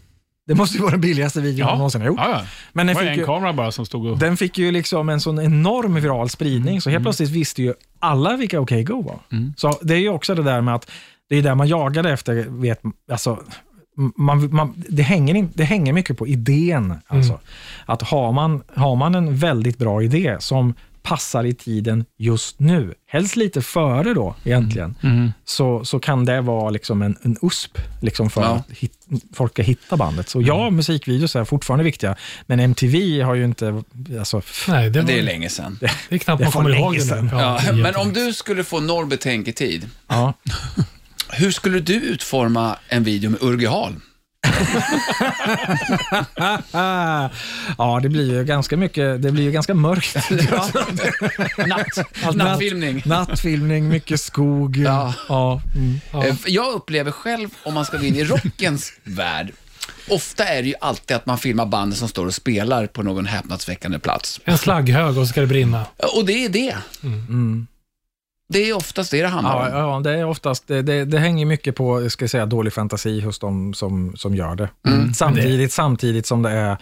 Det 0.47 0.55
måste 0.55 0.77
ju 0.77 0.81
vara 0.83 0.91
den 0.91 1.01
billigaste 1.01 1.41
videon 1.41 1.69
Ja. 1.69 1.75
någonsin 1.77 2.01
har 2.01 2.09
gjort. 2.09 2.19
Ja, 2.19 2.31
ja. 2.31 2.43
Men 2.73 2.87
Det 2.87 2.91
den 2.91 2.97
var 2.97 3.03
fick, 3.03 3.11
en 3.13 3.19
ju, 3.19 3.25
kamera 3.27 3.53
bara 3.53 3.73
som 3.73 3.87
stod 3.87 4.07
och... 4.07 4.19
den 4.19 4.37
fick 4.37 4.59
ju 4.59 4.73
liksom 4.73 5.09
en 5.09 5.21
sån 5.21 5.41
enorm 5.41 5.95
viral 5.95 6.29
spridning, 6.31 6.81
så 6.81 6.91
helt 6.91 7.05
plötsligt 7.05 7.31
visste 7.31 7.63
ju 7.63 7.75
alla 7.99 8.37
vilka 8.37 8.61
OK 8.61 8.71
Go 8.71 9.03
var. 9.03 9.19
Så 9.57 9.79
det 9.83 9.95
är 9.95 9.99
ju 9.99 10.09
också 10.09 10.35
det 10.35 10.43
där 10.43 10.61
med 10.61 10.75
att 10.75 10.91
det 11.29 11.37
är 11.37 11.43
där 11.43 11.55
man 11.55 11.69
jagade 11.69 12.11
efter, 12.13 12.35
vet, 12.61 12.81
alltså, 13.13 13.39
man, 14.17 14.55
man, 14.55 14.85
det, 14.89 15.03
hänger 15.03 15.35
in, 15.35 15.51
det 15.55 15.65
hänger 15.65 15.93
mycket 15.93 16.19
på 16.19 16.27
idén. 16.27 16.95
Alltså. 17.07 17.41
Att 17.87 18.03
har 18.03 18.33
man, 18.33 18.63
har 18.75 18.97
man 18.97 19.15
en 19.15 19.37
väldigt 19.37 19.79
bra 19.79 20.03
idé 20.03 20.37
som 20.41 20.75
passar 21.03 21.45
i 21.45 21.55
tiden 21.55 22.05
just 22.19 22.61
nu, 22.61 22.95
helst 23.07 23.37
lite 23.37 23.63
före 23.63 24.15
då 24.15 24.35
egentligen, 24.45 24.95
Mm. 25.03 25.33
så, 25.45 25.85
så 25.85 25.99
kan 26.01 26.25
det 26.25 26.41
vara 26.41 26.71
liksom 26.71 27.03
en, 27.03 27.17
en 27.23 27.37
USP 27.43 27.79
liksom 28.01 28.31
för 28.31 28.41
Ja. 28.43 28.49
att 28.49 28.71
hit, 28.79 28.93
folk 29.35 29.53
ska 29.53 29.63
hitta 29.63 29.97
bandet. 29.97 30.29
Så 30.29 30.43
ja, 30.43 30.71
musikvideos 30.71 31.37
är 31.37 31.45
fortfarande 31.45 31.85
viktiga, 31.85 32.17
men 32.47 32.61
MTV 32.61 33.21
har 33.23 33.35
ju 33.35 33.45
inte... 33.45 33.83
Alltså, 34.19 34.43
Nej, 34.69 34.91
det, 34.91 35.01
var, 35.01 35.07
det 35.07 35.13
är 35.13 35.17
det, 35.17 35.23
länge 35.23 35.49
sedan. 35.49 35.79
är 36.11 36.19
knappt 36.19 36.39
det 36.39 36.45
man 36.45 36.53
kommer 36.53 36.77
ihåg 36.77 36.95
länge 36.97 37.15
det. 37.23 37.29
Ja, 37.33 37.59
det 37.63 37.69
är 37.69 37.73
men 37.73 37.97
om 37.97 38.13
du 38.13 38.33
skulle 38.33 38.65
få 38.65 38.81
noll 38.81 39.07
betänketid, 39.07 39.89
ja. 40.09 40.33
hur 41.33 41.51
skulle 41.51 41.81
du 41.81 41.95
utforma 41.95 42.77
en 42.89 43.05
video 43.05 43.31
med 43.31 43.43
Urge 43.43 43.69
Hall? 43.69 43.95
ja, 47.79 48.01
det 48.03 48.09
blir 48.09 48.33
ju 48.39 48.45
ganska 48.45 48.77
mycket, 48.77 49.23
det 49.23 49.33
blir 49.33 49.45
ju 49.45 49.51
ganska 49.53 49.75
mörkt. 49.75 50.31
Natt, 51.67 52.37
nattfilmning. 52.37 53.03
Nattfilmning, 53.05 53.89
mycket 53.89 54.21
skog. 54.21 54.77
Ja. 54.77 55.15
Ja. 55.29 55.63
Mm. 55.77 56.01
Ja. 56.13 56.27
Eh, 56.27 56.35
Jag 56.47 56.73
upplever 56.73 57.11
själv, 57.11 57.49
om 57.63 57.75
man 57.75 57.85
ska 57.85 57.97
gå 57.97 58.05
in 58.05 58.17
i 58.17 58.25
rockens 58.25 58.93
värld, 59.05 59.53
ofta 60.09 60.45
är 60.45 60.63
det 60.63 60.69
ju 60.69 60.75
alltid 60.81 61.17
att 61.17 61.27
man 61.27 61.39
filmar 61.39 61.67
bandet 61.67 61.99
som 61.99 62.09
står 62.09 62.27
och 62.27 62.35
spelar 62.35 62.87
på 62.87 63.03
någon 63.03 63.27
häpnadsväckande 63.27 63.99
plats. 63.99 64.41
En 64.45 64.59
slagghög 64.59 65.09
och 65.09 65.15
så 65.15 65.27
ska 65.27 65.41
det 65.41 65.47
brinna. 65.47 65.87
Och 66.17 66.25
det 66.27 66.45
är 66.45 66.49
det. 66.49 66.77
Mm. 67.03 67.67
Det 68.53 68.59
är 68.71 68.77
oftast 68.77 69.11
det 69.11 69.23
det 69.23 69.29
handlar 69.29 69.71
Ja, 69.71 69.85
om. 69.85 70.05
ja, 70.05 70.11
det 70.11 70.19
är 70.19 70.25
oftast, 70.27 70.67
det, 70.69 70.83
det, 70.83 71.05
det 71.05 71.19
hänger 71.19 71.47
mycket 71.47 71.77
på, 71.77 72.11
ska 72.11 72.23
jag 72.23 72.31
säga, 72.31 72.47
dålig 72.47 72.73
fantasi 72.73 73.21
hos 73.21 73.39
de 73.39 73.75
som, 73.75 74.13
som 74.17 74.35
gör 74.35 74.55
det. 74.55 74.69
Mm. 74.89 75.15
Samtidigt, 75.15 75.73
samtidigt 75.73 76.27
som 76.27 76.43
det 76.43 76.51
är, 76.51 76.77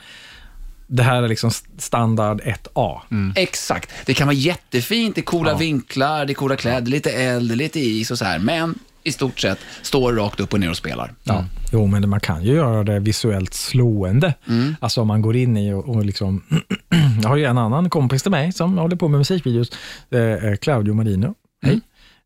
det 0.86 1.02
här 1.02 1.22
är 1.22 1.28
liksom 1.28 1.50
standard 1.78 2.40
1A. 2.40 3.00
Exakt. 3.36 3.90
Det 4.06 4.14
kan 4.14 4.26
vara 4.26 4.34
jättefint, 4.36 5.14
det 5.14 5.20
är 5.20 5.22
coola 5.22 5.50
Ja. 5.50 5.56
vinklar, 5.56 6.26
det 6.26 6.32
är 6.32 6.34
coola 6.34 6.56
kläder, 6.56 6.90
lite 6.90 7.10
eld, 7.10 7.56
lite 7.56 7.80
is 7.80 8.10
och 8.10 8.18
så 8.18 8.24
här. 8.24 8.38
Men 8.38 8.78
i 9.04 9.12
stort 9.12 9.38
sett 9.40 9.58
står 9.82 10.12
rakt 10.12 10.40
upp 10.40 10.52
och 10.52 10.60
ner 10.60 10.70
och 10.70 10.76
spelar. 10.76 11.12
Ja. 11.24 11.44
Jo, 11.72 11.86
men 11.86 12.08
man 12.08 12.20
kan 12.20 12.42
ju 12.44 12.52
göra 12.54 12.84
det 12.84 12.98
visuellt 13.00 13.54
slående. 13.54 14.34
Alltså 14.80 15.00
om 15.00 15.08
man 15.08 15.22
går 15.22 15.36
in 15.36 15.56
i 15.56 15.72
och, 15.72 15.88
och 15.88 16.04
liksom... 16.04 16.42
jag 17.22 17.28
har 17.28 17.36
ju 17.36 17.44
en 17.44 17.58
annan 17.58 17.90
kompis 17.90 18.22
till 18.22 18.30
mig 18.30 18.52
som 18.52 18.78
håller 18.78 18.96
på 18.96 19.08
med 19.08 19.18
musikvideos. 19.18 19.70
Det 20.08 20.18
är 20.20 20.56
Claudio 20.56 20.94
Marino. 20.94 21.34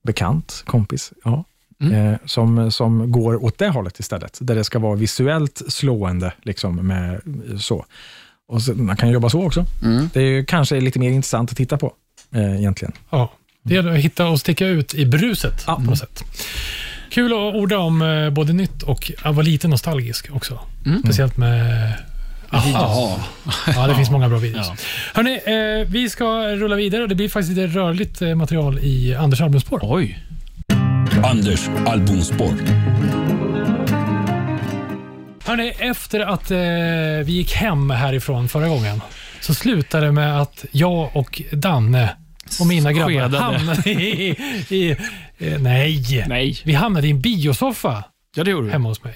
Bekant 0.03 0.63
kompis. 0.67 1.13
Ja. 1.25 1.45
Eh, 1.93 2.15
som, 2.27 2.73
som 2.73 3.13
går 3.13 3.45
åt 3.45 3.59
det 3.59 3.69
hållet 3.69 3.99
istället. 3.99 4.39
Där 4.41 4.55
det 4.55 4.65
ska 4.65 4.79
vara 4.79 4.95
visuellt 4.95 5.63
slående. 5.69 6.33
Liksom 6.43 6.87
med 6.87 7.21
så. 7.61 7.85
Och 8.49 8.63
så, 8.63 8.75
man 8.75 8.97
kan 8.97 9.11
jobba 9.11 9.31
så 9.31 9.47
också. 9.47 9.67
Mm. 9.85 10.11
Det 10.13 10.21
är 10.21 10.45
kanske 10.45 10.81
lite 10.81 10.99
mer 10.99 11.11
intressant 11.11 11.51
att 11.51 11.57
titta 11.57 11.77
på 11.79 11.93
eh, 12.35 12.57
egentligen. 12.59 12.93
Ja, 13.11 13.33
det 13.63 13.75
gäller 13.75 13.93
att 13.93 13.99
hitta 13.99 14.29
och 14.29 14.41
sticka 14.41 14.67
ut 14.67 14.95
i 14.95 15.07
bruset 15.07 15.65
Ja. 15.67 15.75
på 15.75 15.83
något 15.83 15.99
sätt. 15.99 16.25
Kul 17.11 17.33
att 17.33 17.55
orda 17.55 17.79
om 17.79 18.03
eh, 18.03 18.31
både 18.31 18.53
nytt 18.53 18.83
och 18.83 19.13
jag 19.25 19.33
var 19.33 19.43
lite 19.43 19.69
nostalgisk 19.69 20.29
också. 20.33 20.61
Speciellt 21.05 21.37
med 21.37 21.93
Aha. 22.53 23.21
Ja, 23.77 23.87
det 23.87 23.95
finns 23.95 24.11
många 24.11 24.29
bra 24.29 24.39
videos. 24.39 24.67
Ja. 24.69 24.75
Hörrni, 25.15 25.35
eh, 25.83 25.89
vi 25.89 26.11
ska 26.11 26.25
rulla 26.47 26.77
vidare 26.77 27.03
och 27.03 27.09
det 27.09 27.15
blir 27.15 27.29
faktiskt 27.29 27.57
lite 27.57 27.79
rörligt 27.79 28.23
eh, 28.23 28.35
material 28.35 28.79
i 28.79 29.15
Anders 29.15 29.41
albumspår. 29.41 29.81
Oj. 29.83 30.19
Anders 31.25 31.69
albumspår. 31.87 32.53
Hörrni, 35.45 35.73
efter 35.79 36.21
att 36.21 36.51
eh, 36.51 36.59
vi 37.27 37.33
gick 37.33 37.53
hem 37.55 37.91
härifrån 37.91 38.49
förra 38.49 38.69
gången 38.69 39.01
så 39.41 39.55
slutade 39.55 40.07
det 40.07 40.13
med 40.13 40.41
att 40.41 40.65
jag 40.71 41.17
och 41.17 41.43
Danne 41.53 42.17
och 42.61 42.67
mina 42.67 42.93
grabbar 42.93 43.11
Skedade. 43.11 43.39
hamnade 43.39 43.91
i... 43.91 44.37
i 44.69 44.91
eh, 45.39 45.59
nej. 45.61 46.25
Nej. 46.29 46.61
Vi 46.65 46.73
hamnade 46.75 47.07
i 47.07 47.11
en 47.11 47.21
biosoffa 47.21 48.05
Ja, 48.37 48.45
det 48.45 48.51
gjorde 48.51 48.67
du. 48.67 48.73
hemma 48.73 48.89
hos 48.89 49.05
mig 49.05 49.15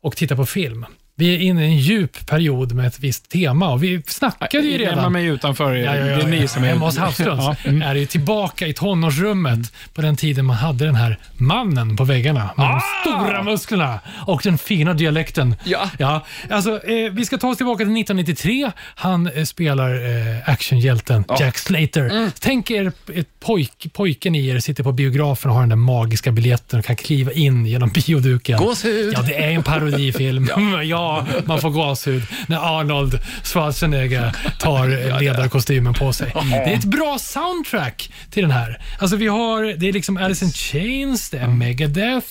och 0.00 0.16
tittade 0.16 0.36
på 0.36 0.46
film. 0.46 0.86
Vi 1.18 1.34
är 1.34 1.38
inne 1.38 1.62
i 1.62 1.66
en 1.66 1.76
djup 1.76 2.26
period 2.26 2.72
med 2.72 2.86
ett 2.86 3.00
visst 3.00 3.28
tema 3.28 3.72
och 3.72 3.82
vi 3.84 4.02
snackade 4.06 4.66
ju 4.66 4.78
Lämna 4.78 4.90
redan. 4.96 5.12
mig 5.12 5.26
utanför. 5.26 5.74
Ja, 5.74 5.96
ja, 5.96 6.06
ja, 6.06 6.16
det 6.16 6.22
är 6.22 6.26
ni 6.26 6.48
som 6.48 6.64
är... 6.64 6.68
hemma 6.68 6.86
hos 6.86 6.98
Havslunds 6.98 7.44
Ja. 7.44 7.56
Mm. 7.64 7.82
är 7.82 7.94
ju 7.94 8.06
tillbaka 8.06 8.66
i 8.66 8.72
tonårsrummet 8.72 9.72
på 9.94 10.02
den 10.02 10.16
tiden 10.16 10.44
man 10.44 10.56
hade 10.56 10.84
den 10.84 10.94
här 10.94 11.18
mannen 11.36 11.96
på 11.96 12.04
väggarna 12.04 12.50
med 12.56 12.66
de 12.66 12.80
stora 13.10 13.42
musklerna 13.42 14.00
och 14.26 14.40
den 14.44 14.58
fina 14.58 14.94
dialekten. 14.94 15.54
Ja. 15.64 15.90
Ja, 15.98 16.24
alltså, 16.50 16.86
eh, 16.86 17.12
vi 17.12 17.24
ska 17.24 17.38
ta 17.38 17.48
oss 17.48 17.56
tillbaka 17.56 17.78
till 17.78 17.96
1993. 17.96 18.70
Han 18.94 19.26
eh, 19.26 19.44
spelar 19.44 19.94
eh, 19.94 20.48
actionhjälten 20.48 21.24
Jack 21.40 21.58
Slater. 21.58 22.30
Tänk 22.40 22.70
er 22.70 22.92
ett 23.14 23.40
pojk, 23.40 23.86
pojken 23.92 24.34
i 24.34 24.46
er 24.48 24.58
sitter 24.58 24.82
på 24.84 24.92
biografen 24.92 25.50
och 25.50 25.54
har 25.54 25.62
den 25.62 25.68
där 25.68 25.76
magiska 25.76 26.32
biljetten 26.32 26.78
och 26.78 26.84
kan 26.84 26.96
kliva 26.96 27.32
in 27.32 27.66
genom 27.66 27.88
bioduken. 27.88 28.58
Gåshud. 28.58 29.12
Ja, 29.16 29.22
det 29.22 29.44
är 29.44 29.50
en 29.50 29.62
parodifilm. 29.62 30.48
ja. 30.84 31.05
Man 31.44 31.60
får 31.60 31.70
gåshud 31.70 32.22
när 32.46 32.78
Arnold 32.80 33.18
Schwarzenegger 33.42 34.36
tar 34.58 35.20
ledarkostymen 35.20 35.94
på 35.94 36.12
sig. 36.12 36.32
Det 36.50 36.72
är 36.72 36.74
ett 36.74 36.84
bra 36.84 37.18
soundtrack 37.18 38.12
till 38.30 38.42
den 38.42 38.50
här. 38.50 38.80
Alltså 38.98 39.16
vi 39.16 39.26
har, 39.26 39.78
det 39.78 39.88
är 39.88 39.92
liksom 39.92 40.16
Alice 40.16 40.44
in 40.44 40.50
Chains, 40.52 41.30
det 41.30 41.38
är 41.38 41.46
Megadeth, 41.46 42.26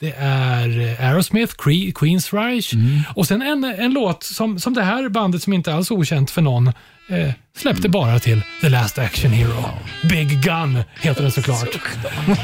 det 0.00 0.14
är 0.18 0.80
eh, 0.80 1.08
Aerosmith, 1.08 1.54
Queensryche 1.94 2.76
och 3.14 3.26
sen 3.26 3.42
en, 3.42 3.64
en 3.64 3.92
låt 3.92 4.22
som, 4.22 4.60
som 4.60 4.74
det 4.74 4.82
här 4.82 5.08
bandet 5.08 5.42
som 5.42 5.52
inte 5.52 5.74
alls 5.74 5.90
är 5.90 5.94
okänt 5.94 6.30
för 6.30 6.42
någon 6.42 6.66
eh, 7.08 7.30
släppte 7.56 7.88
bara 7.88 8.18
till 8.18 8.42
The 8.60 8.68
Last 8.68 8.98
Action 8.98 9.30
Hero. 9.32 9.64
Big 10.10 10.42
Gun 10.42 10.82
heter 11.00 11.22
den 11.22 11.32
såklart. 11.32 11.68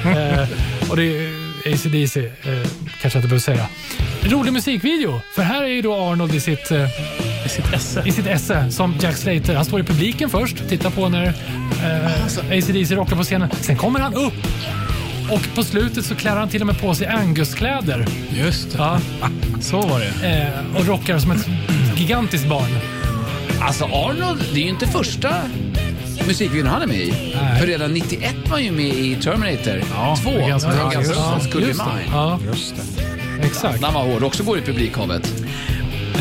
eh, 0.05 0.49
och 0.91 0.97
det 0.97 1.05
är 1.05 1.50
ACDC, 1.67 2.21
eh, 2.21 2.31
kanske 3.01 3.03
jag 3.03 3.07
inte 3.17 3.21
behöver 3.29 3.39
säga. 3.39 3.67
Rolig 4.23 4.53
musikvideo, 4.53 5.21
för 5.35 5.43
här 5.43 5.63
är 5.63 5.69
ju 5.69 5.83
då 5.83 5.95
Arnold 5.95 6.35
i 6.35 6.41
sitt, 6.41 6.71
eh, 6.71 6.85
I 7.47 7.49
sitt 7.49 7.73
esse. 7.75 8.03
i 8.07 8.13
sitt 8.13 8.27
esse 8.27 8.71
som 8.71 8.95
Jack 9.01 9.17
Slater. 9.17 9.55
Han 9.55 9.65
står 9.65 9.81
i 9.81 9.83
publiken 9.85 10.31
först, 10.31 10.69
tittar 10.69 10.91
på 10.91 11.09
när 11.09 11.27
eh, 11.27 12.59
ACDC 12.59 12.95
rockar 12.95 13.17
på 13.17 13.23
scenen. 13.23 13.49
Sen 13.61 13.77
kommer 13.77 14.01
han 14.01 14.15
upp 14.15 14.35
och 15.31 15.55
på 15.55 15.63
slutet 15.65 16.05
så 16.05 16.15
klär 16.15 16.37
han 16.37 16.49
till 16.49 16.61
och 16.61 16.67
med 16.67 16.81
på 16.81 16.95
sig 16.95 17.07
Angus-kläder. 17.07 18.07
Just 18.33 18.71
det. 18.73 18.79
Ja, 18.79 18.99
Så 19.61 19.81
var 19.81 20.01
det. 20.01 20.29
eh, 20.29 20.77
och 20.81 20.87
rockar 20.87 21.19
som 21.19 21.31
ett 21.31 21.49
gigantiskt 21.97 22.47
barn. 22.49 22.71
Alltså 23.61 23.85
Arnold, 23.85 24.45
det 24.55 24.61
är 24.61 24.65
ju 24.65 24.69
inte 24.69 24.87
första 24.87 25.35
musikvideon 26.27 26.67
han 26.67 26.83
är 26.83 26.87
med 26.87 26.97
i. 26.97 27.15
Nej. 27.35 27.61
För 27.61 27.67
redan 27.67 27.93
91 27.95 28.35
var 28.45 28.51
han 28.51 28.65
ju 28.65 28.71
med 28.73 28.85
i 28.87 29.17
Terminator 29.17 29.81
2. 30.23 30.31
Ja. 30.31 31.39
Could 31.53 31.65
Be 31.65 31.69
Just 31.69 31.79
det. 31.79 31.85
Mine. 31.87 32.11
Ja, 32.13 32.39
Just 32.47 32.75
det. 32.77 33.43
exakt. 33.47 33.81
När 33.81 33.89
han 33.89 33.95
var 34.07 34.13
hård, 34.13 34.23
också 34.23 34.43
går 34.43 34.59
i 34.59 34.61
publikhavet. 34.63 35.33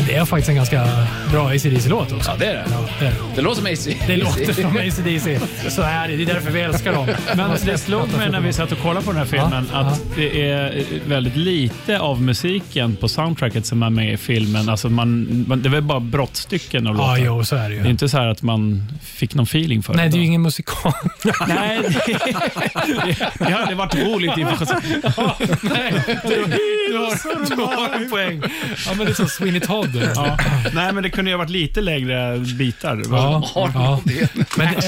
Det 0.06 0.14
är 0.14 0.24
faktiskt 0.24 0.48
en 0.48 0.54
ganska 0.54 0.88
bra 1.32 1.48
ACDC-låt 1.48 2.12
också. 2.12 2.30
Ja, 2.30 2.36
det 2.38 2.46
är 2.46 2.54
det. 2.54 2.64
Ja, 2.70 2.88
det, 3.00 3.06
är 3.06 3.10
det. 3.10 3.16
Det 3.36 3.42
låter 3.42 3.56
som 3.62 3.72
AC. 3.72 3.88
det 4.06 4.16
låter 4.16 4.52
som 4.52 4.76
ACDC. 4.76 5.40
Så 5.70 5.82
är 5.82 6.08
det. 6.08 6.16
Det 6.16 6.22
är 6.22 6.26
därför 6.26 6.50
vi 6.50 6.60
älskar 6.60 6.92
dem. 6.92 7.06
Men 7.36 7.50
det 7.64 7.78
slog 7.78 8.12
mig 8.16 8.30
när 8.30 8.40
vi 8.40 8.52
satt 8.52 8.72
och 8.72 8.78
kollade 8.82 9.06
på 9.06 9.12
den 9.12 9.18
här 9.18 9.26
filmen 9.26 9.68
Ja, 9.72 9.78
att 9.78 10.00
det 10.16 10.50
är 10.50 10.84
väldigt 11.06 11.36
lite 11.36 11.98
av 12.00 12.22
musiken 12.22 12.96
på 12.96 13.08
soundtracket 13.08 13.66
som 13.66 13.82
är 13.82 13.90
med 13.90 14.12
i 14.12 14.16
filmen. 14.16 14.68
Alltså 14.68 14.88
man, 14.88 15.44
man, 15.48 15.62
det 15.62 15.68
är 15.68 15.70
väl 15.70 15.82
bara 15.82 16.00
brottstycken 16.00 16.86
av 16.86 16.96
Ja, 16.96 17.00
låtar. 17.02 17.24
jo, 17.24 17.44
så 17.44 17.56
är 17.56 17.68
det 17.68 17.74
Det 17.74 17.80
är 17.80 17.84
ju. 17.84 17.90
inte 17.90 18.08
så 18.08 18.18
här 18.18 18.26
att 18.26 18.42
man 18.42 18.84
fick 19.02 19.34
någon 19.34 19.44
feeling 19.44 19.82
för 19.82 19.94
Nej, 19.94 20.08
det 20.08 20.16
är 20.16 20.18
ju 20.18 20.24
ingen 20.26 20.42
musikal. 20.42 20.92
Nej, 21.48 21.80
det, 22.06 23.16
det 23.38 23.50
hade 23.52 23.74
varit 23.74 23.94
roligt 23.94 24.38
i 24.38 24.44
och 24.44 24.58
för 24.58 24.66
sig. 24.66 24.76
Nej, 25.62 25.92
du, 26.28 26.44
du, 26.90 26.98
har, 26.98 27.56
du 27.56 27.62
har 27.62 27.88
en 27.94 28.10
poäng. 28.10 28.42
Ja, 28.86 28.94
men 28.96 29.06
det 29.06 29.12
är 29.12 29.14
som 29.14 29.28
Sweeney 29.28 29.60
Todd. 29.60 29.89
Ja. 30.16 30.36
Nej, 30.74 30.92
men 30.92 31.02
det 31.02 31.10
kunde 31.10 31.30
ju 31.30 31.36
ha 31.36 31.38
varit 31.38 31.50
lite 31.50 31.80
längre 31.80 32.38
bitar. 32.38 33.02
Ja, 33.10 33.42
ja. 33.54 33.62
Arnold, 33.62 34.02
det 34.04 34.18
är 34.18 34.22
en 34.22 34.44
Men 34.56 34.74
det 34.74 34.86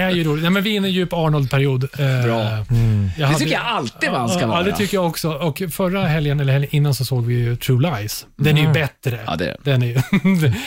är- 0.00 0.10
ju 0.10 0.24
roligt. 0.24 0.42
Nej, 0.42 0.50
men 0.50 0.62
vi 0.62 0.72
är 0.72 0.76
inne 0.76 0.86
i 0.86 0.90
en 0.90 0.94
djup 0.94 1.12
Arnold-period. 1.12 1.84
Eh, 1.84 1.98
Bra. 2.24 2.42
jag 2.42 2.64
Det 3.16 3.24
hade- 3.24 3.38
tycker 3.38 3.52
jag 3.52 3.62
alltid 3.64 4.10
man 4.12 4.28
ska 4.28 4.40
Ja, 4.40 4.46
vara. 4.46 4.62
det 4.62 4.72
tycker 4.76 4.96
jag 4.96 5.06
också. 5.06 5.30
Och 5.32 5.62
förra 5.72 6.06
helgen, 6.06 6.40
eller 6.40 6.52
helgen 6.52 6.70
innan, 6.74 6.94
så 6.94 7.04
såg 7.04 7.26
vi 7.26 7.34
ju 7.34 7.56
True 7.56 7.90
Lies. 8.00 8.26
Den 8.36 8.58
är 8.58 8.62
ju 8.62 8.68
bättre. 8.72 9.18
Ja, 9.26 9.36
det 9.36 9.46
är 9.48 9.56
Den 9.62 9.82
är 9.82 9.86
ju... 9.86 9.94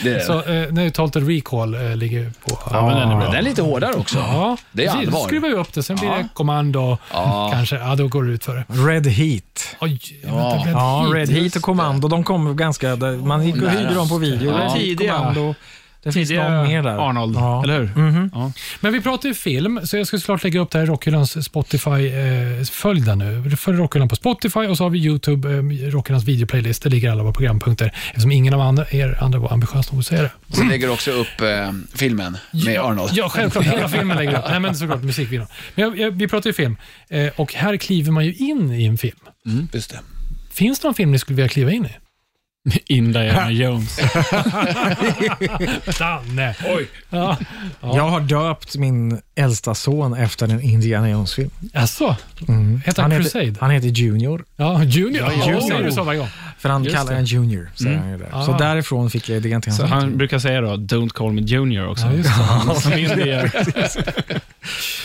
Det 0.02 0.10
är 0.14 0.20
så 0.20 0.32
eh, 0.38 0.72
när 0.72 0.90
Total 0.90 1.26
Recall 1.28 1.74
eh, 1.74 1.96
ligger 1.96 2.32
på... 2.46 2.58
Ja, 2.70 2.86
men 2.86 2.96
den 3.00 3.10
är 3.10 3.16
bra. 3.16 3.24
Den 3.26 3.34
är 3.34 3.42
lite 3.42 3.62
hårdare 3.62 3.92
också. 3.94 4.18
Ja, 4.18 4.56
Det 4.72 4.84
är 4.84 4.92
precis. 4.92 5.06
allvar. 5.06 5.20
Då 5.20 5.26
skruvar 5.26 5.48
vi 5.48 5.54
upp 5.54 5.72
det. 5.72 5.82
Sen 5.82 5.96
blir 5.96 6.08
Ja. 6.08 6.14
det 6.16 6.28
kommando. 6.34 6.98
Ja. 7.12 7.50
Kanske. 7.52 7.76
Ja, 7.76 7.94
då 7.94 8.08
går 8.08 8.22
det 8.24 8.32
ut 8.32 8.44
för 8.44 8.54
det. 8.54 8.64
Red 8.68 9.06
Heat. 9.06 9.76
Oj, 9.80 10.00
Ja. 10.24 10.48
vänta, 10.48 10.68
Red 10.68 10.74
Ja, 10.74 11.02
Heat. 11.02 11.14
Red 11.14 11.28
Heat 11.30 11.56
och 11.56 11.62
Kommando, 11.62 12.08
de 12.08 12.24
kom 12.24 12.56
ganska... 12.56 12.96
Man 13.26 13.46
gick 13.46 13.62
och 13.62 13.70
hyrde 13.70 13.94
dem 13.94 14.08
på 14.08 14.18
video. 14.18 14.50
Ja. 14.50 14.74
Tidiga-. 14.78 15.54
Det 16.04 16.12
finns 16.12 16.30
någon 16.30 16.62
mer 16.62 16.82
där. 16.82 17.08
Arnold, 17.08 17.36
Ja. 17.36 17.62
eller 17.64 17.78
hur? 17.80 18.02
Mhm. 18.02 18.30
Ja. 18.34 18.52
Men 18.80 18.92
vi 18.92 19.00
pratar 19.00 19.28
ju 19.28 19.34
film, 19.34 19.80
så 19.84 19.96
jag 19.96 20.06
ska 20.06 20.18
såklart 20.18 20.44
lägga 20.44 20.60
upp 20.60 20.70
det 20.70 20.78
här 20.78 20.84
i 20.84 20.88
Rockhyllans 20.88 21.44
Spotify-följ 21.44 23.00
där 23.00 23.16
nu. 23.16 23.56
Följ 23.56 23.78
Rockhyllan 23.78 24.08
på 24.08 24.16
Spotify 24.16 24.60
och 24.60 24.76
så 24.76 24.84
har 24.84 24.90
vi 24.90 24.98
YouTube, 24.98 25.50
eh, 25.50 25.90
Rockhyllans 25.90 26.24
videoplaylist. 26.24 26.82
Där 26.82 26.90
ligger 26.90 27.10
alla 27.10 27.22
våra 27.22 27.32
programpunkter. 27.32 27.92
Eftersom 28.08 28.32
ingen 28.32 28.54
av 28.54 28.60
andra, 28.60 28.86
er 28.90 29.18
andra 29.20 29.38
var 29.38 29.52
ambitiös 29.52 29.92
nog 29.92 30.00
att 30.00 30.06
säga 30.06 30.22
det. 30.22 30.30
Så 30.48 30.64
lägger 30.64 30.90
också 30.90 31.10
upp 31.10 31.40
eh, 31.40 31.72
filmen 31.94 32.36
med 32.50 32.74
ja, 32.74 32.82
Arnold. 32.82 33.10
Ja, 33.14 33.28
självklart. 33.28 33.64
Hela 33.64 33.88
filmen 33.88 34.16
lägger 34.16 34.38
upp. 34.38 34.44
Nej, 34.50 34.60
men 34.60 34.74
såklart 34.76 35.02
musikvideon. 35.02 35.46
Men 35.74 35.84
jag, 35.84 35.98
jag, 35.98 36.10
vi 36.10 36.28
pratar 36.28 36.50
ju 36.50 36.54
film 36.54 36.76
eh, 37.08 37.28
och 37.36 37.54
här 37.54 37.76
kliver 37.76 38.10
man 38.12 38.24
ju 38.26 38.34
in 38.34 38.72
i 38.72 38.84
en 38.86 38.98
film. 38.98 39.18
Just 39.72 39.90
det. 39.90 40.00
Finns 40.52 40.80
det 40.80 40.88
någon 40.88 40.94
film 40.94 41.10
ni 41.12 41.18
skulle 41.18 41.36
vilja 41.36 41.48
kliva 41.48 41.70
in 41.70 41.84
i? 41.86 41.88
Indiana 42.86 43.50
Jones. 43.50 43.96
Danne! 45.98 46.54
Oj! 46.66 46.88
Ja. 47.10 47.36
Jag 47.80 48.08
har 48.08 48.20
döpt 48.20 48.76
min 48.76 49.20
äldsta 49.34 49.74
son 49.74 50.14
efter 50.14 50.48
en 50.48 50.60
Indiana 50.60 51.10
Jones-film. 51.10 51.50
Alltså, 51.74 52.16
Mm. 52.48 52.80
heter 52.86 53.02
han, 53.02 53.10
Crusade? 53.10 53.44
Heter, 53.44 53.60
han 53.60 53.70
heter 53.70 53.88
Junior, 53.88 54.44
Ja, 54.56 54.84
Junior. 54.84 55.26
Ja, 55.26 55.32
Ja, 55.46 55.60
Junior. 55.60 55.90
så 55.90 56.02
varje 56.02 56.18
gång. 56.18 56.28
för 56.58 56.68
han 56.68 56.84
Just 56.84 56.96
kallar 56.96 57.12
det. 57.12 57.18
en 57.18 57.24
Junior. 57.24 57.70
Han 57.84 58.10
ju 58.10 58.18
där. 58.18 58.30
Så 58.30 58.52
Ah. 58.52 58.58
därifrån 58.58 59.10
fick 59.10 59.28
jag 59.28 59.36
idén 59.36 59.60
till 59.62 59.74
Så 59.76 59.86
han 59.86 60.16
brukar 60.18 60.38
säga 60.38 60.60
då, 60.60 60.68
don't 60.76 61.08
call 61.08 61.32
me 61.32 61.42
junior 61.42 61.88
också. 61.88 62.06
Ja, 62.06 62.12
just 62.12 62.30
det. 62.66 62.74
Som 62.80 62.92
indier. 62.92 63.52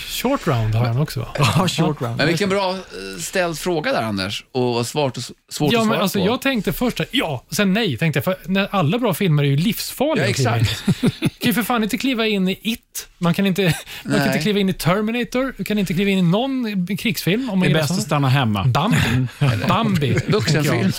Short 0.10 0.48
round 0.48 0.76
har 0.76 0.86
han 0.86 0.98
också 0.98 1.20
va? 1.20 1.28
Ja, 1.38 1.68
short 1.68 2.02
round. 2.02 2.18
Men 2.18 2.28
vilken 2.28 2.50
bra 2.50 2.72
eh, 2.72 2.78
ställd 3.22 3.60
fråga 3.60 3.92
där, 3.92 4.02
Anders. 4.02 4.46
Och 4.52 4.88
svårt, 4.88 5.18
och 5.18 5.24
svårt 5.52 5.74
Ja, 5.74 5.80
att 5.80 5.86
men 5.88 5.94
svara 5.94 6.02
alltså, 6.04 6.20
på. 6.20 6.26
jag 6.26 6.42
tänkte 6.42 6.74
först 6.74 7.02
ja, 7.12 7.44
sen 7.52 7.74
nej. 7.74 7.98
Tänkte 7.98 8.18
jag, 8.18 8.24
för 8.24 8.38
när 8.46 8.68
alla 8.72 9.00
bra 9.00 9.14
filmer 9.14 9.44
är 9.44 9.48
ju 9.48 9.56
livsfarliga 9.58 10.26
Ja, 10.26 10.30
exakt. 10.30 10.84
Du 11.02 11.10
kan 11.10 11.50
ju 11.50 11.54
för 11.54 11.64
fan 11.64 11.84
inte 11.84 11.98
kliva 11.98 12.28
in 12.28 12.48
i 12.48 12.60
It. 12.62 13.08
Man 13.18 13.34
kan 13.34 13.46
inte, 13.46 13.74
man 14.04 14.18
kan 14.18 14.28
inte 14.28 14.40
kliva 14.40 14.60
in 14.60 14.70
i 14.70 14.74
Terminator. 14.74 15.54
Du 15.58 15.64
kan 15.64 15.78
inte 15.78 15.94
kliva 15.94 16.10
in 16.10 16.18
i 16.18 16.22
någon 16.22 16.88
krigsfilm. 16.98 17.50
Om 17.50 17.60
man 17.60 17.68
Det 17.68 17.74
är 17.74 17.82
bäst 17.82 17.92
att 17.92 18.02
stanna 18.02 18.30
hemma. 18.30 18.66
Bambi. 18.66 19.28
Bambi. 19.68 20.18
Vuxenfilm. 20.28 20.92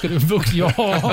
Ja, 0.53 0.73
ja. 0.77 1.07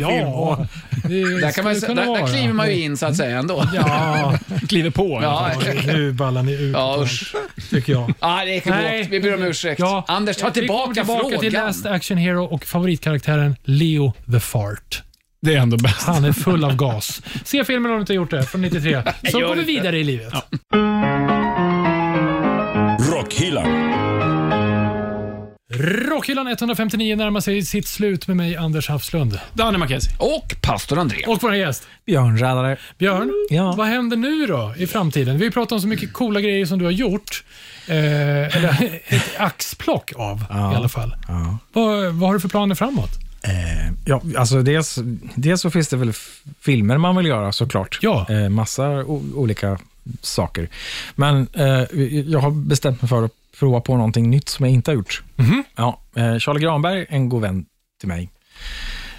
ja. 0.00 0.66
Det 1.04 1.40
Där, 1.40 1.52
kan 1.52 1.64
man, 1.64 1.74
där, 1.74 1.94
där 1.94 2.26
kliver 2.26 2.52
man 2.52 2.68
ju 2.68 2.82
in 2.82 2.96
så 2.96 3.06
att 3.06 3.16
säga 3.16 3.38
ändå. 3.38 3.64
Ja, 3.74 4.38
Kliver 4.68 4.90
på. 4.90 5.20
Ja, 5.22 5.52
nu 5.86 6.12
ballar 6.12 6.42
ni 6.42 6.52
ut. 6.60 6.72
ja 6.72 6.98
usch. 7.02 7.34
Tycker 7.70 7.92
jag. 7.92 8.14
Ah, 8.20 8.44
det 8.44 8.66
är 8.66 8.70
Nej. 8.70 9.02
gott. 9.02 9.08
Vi 9.12 9.20
ber 9.20 9.34
om 9.34 9.42
ursäkt. 9.42 9.80
Ja, 9.80 10.04
Anders, 10.08 10.36
ta 10.36 10.46
vi 10.46 10.52
tillbaka, 10.52 10.82
kommer 10.82 10.94
tillbaka 10.94 11.20
frågan. 11.20 11.40
till 11.40 11.52
Last 11.52 11.86
Action 11.86 12.18
Hero 12.18 12.44
och 12.44 12.64
favoritkaraktären 12.64 13.56
Leo 13.64 14.12
the 14.32 14.40
Fart. 14.40 15.02
Det 15.42 15.54
är 15.54 15.58
ändå 15.58 15.76
bäst. 15.76 16.06
Han 16.06 16.24
är 16.24 16.32
full 16.32 16.64
av 16.64 16.76
gas. 16.76 17.22
Se 17.44 17.64
filmen 17.64 17.90
om 17.90 17.96
du 17.96 18.00
inte 18.00 18.12
har 18.12 18.16
gjort 18.16 18.30
det, 18.30 18.42
från 18.42 18.60
93. 18.62 19.02
Så 19.30 19.40
går 19.40 19.54
vi 19.54 19.62
vidare 19.64 19.98
i 19.98 20.04
livet. 20.04 20.32
Rockhyllan. 23.12 23.77
Rockhyllan 25.82 26.48
159 26.48 27.16
närmar 27.16 27.40
sig 27.40 27.62
sitt 27.62 27.88
slut 27.88 28.26
med 28.28 28.36
mig, 28.36 28.56
Anders 28.56 28.88
Hafslund. 28.88 29.38
Danne 29.54 29.78
Mackenzie. 29.78 30.12
Och 30.18 30.54
pastor 30.62 30.98
André. 30.98 31.24
Och 31.26 31.42
vår 31.42 31.54
gäst, 31.54 31.86
Björnräddare. 32.06 32.76
Björn. 32.98 33.32
Ja. 33.50 33.72
Vad 33.76 33.86
händer 33.86 34.16
nu 34.16 34.46
då 34.46 34.74
i 34.76 34.86
framtiden? 34.86 35.38
Vi 35.38 35.44
har 35.44 35.50
pratat 35.52 35.72
om 35.72 35.80
så 35.80 35.88
mycket 35.88 36.12
coola 36.12 36.40
grejer 36.40 36.66
som 36.66 36.78
du 36.78 36.84
har 36.84 36.92
gjort. 36.92 37.44
Eh, 37.86 37.96
eller 38.56 39.00
ett 39.06 39.30
axplock 39.38 40.12
av 40.16 40.44
Ja. 40.50 40.72
i 40.72 40.76
alla 40.76 40.88
fall. 40.88 41.16
Ja. 41.28 41.58
Vad, 41.72 42.04
vad 42.14 42.28
har 42.28 42.34
du 42.34 42.40
för 42.40 42.48
planer 42.48 42.74
framåt? 42.74 43.10
Eh, 43.42 43.92
ja, 44.04 44.22
alltså 44.36 44.62
dels, 44.62 44.98
dels 45.34 45.60
så 45.60 45.70
finns 45.70 45.88
det 45.88 45.96
väl 45.96 46.12
filmer 46.60 46.98
man 46.98 47.16
vill 47.16 47.26
göra 47.26 47.52
såklart. 47.52 47.98
Ja. 48.02 48.26
Eh, 48.30 48.48
massa 48.48 49.04
olika 49.34 49.78
saker. 50.22 50.68
Men 51.14 51.46
eh, 51.52 52.00
jag 52.26 52.40
har 52.40 52.50
bestämt 52.50 53.02
mig 53.02 53.08
för 53.08 53.24
att 53.24 53.32
prova 53.58 53.80
på 53.80 53.96
någonting 53.96 54.30
nytt 54.30 54.48
som 54.48 54.64
jag 54.66 54.72
inte 54.74 54.90
har 54.90 54.96
gjort. 54.96 55.22
Mhm. 55.36 55.64
Ja, 55.76 56.00
eh, 56.16 56.38
Charlie 56.38 56.60
Granberg, 56.60 57.06
en 57.08 57.28
god 57.28 57.42
vän 57.42 57.64
till 58.00 58.08
mig, 58.08 58.30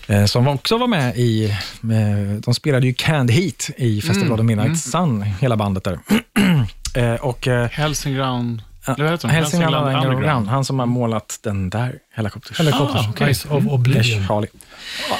eh, 0.08 0.26
som 0.26 0.48
också 0.48 0.78
var 0.78 0.88
med 0.88 1.18
i, 1.18 1.46
eh, 1.84 2.40
de 2.46 2.54
spelade 2.54 2.88
ju 2.88 2.94
Canned 2.94 3.32
Heat 3.32 3.70
i 3.78 4.02
Festival 4.02 4.40
of 4.40 4.46
Midnight 4.46 4.80
Sun, 4.80 5.22
hela 5.22 5.56
bandet 5.58 5.84
där. 5.84 6.00
Och 7.22 7.40
de? 7.42 7.68
Hälsingland 7.72 8.62
Hälsingland 9.24 10.06
Underground, 10.06 10.48
han 10.48 10.66
som 10.66 10.80
har 10.80 10.86
målat 10.86 11.40
den 11.44 11.70
där 11.70 11.96
helikoptern. 12.16 12.56
Helicopters, 12.58 13.08
Ah, 13.08 13.10
okej. 13.10 13.28
Eyes 13.28 13.46
of 13.46 13.66
Oblivion. 13.68 14.28
Charlie. 14.28 14.48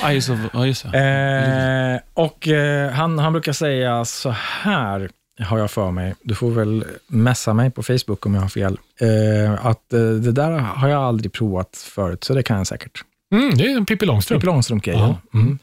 Ah, 0.04 0.10
Eyes 0.10 0.30
of, 0.30 0.40
just 0.66 0.92
det. 0.92 2.00
Eh, 2.04 2.24
och 2.24 2.48
eh, 2.48 2.92
han, 2.92 3.20
han 3.20 3.34
brukar 3.34 3.54
säga 3.54 4.06
så 4.06 4.30
här, 4.64 5.10
har 5.40 5.60
jag 5.60 5.72
för 5.72 5.92
mig, 5.92 6.16
du 6.22 6.36
får 6.36 6.52
väl 6.52 6.86
messa 7.08 7.54
mig 7.54 7.72
på 7.72 7.84
Facebook 7.84 8.26
om 8.26 8.34
jag 8.34 8.42
har 8.42 8.50
fel, 8.50 8.80
eh, 9.02 9.66
att 9.66 9.94
eh, 9.94 10.00
det 10.00 10.32
där 10.32 10.52
har 10.52 10.88
jag 10.88 11.04
aldrig 11.04 11.34
provat 11.34 11.78
förut, 11.96 12.24
så 12.24 12.34
det 12.34 12.44
kan 12.44 12.58
jag 12.58 12.68
säkert. 12.68 13.04
Mm, 13.32 13.58
det 13.58 13.64
är 13.64 13.78
en 13.78 13.86
Pippi 13.86 14.06
Långstrump. 14.06 14.42
Pippi 14.42 14.46
Långstrump-grejen. 14.46 15.00
Ja. 15.00 15.40
Mm. 15.40 15.60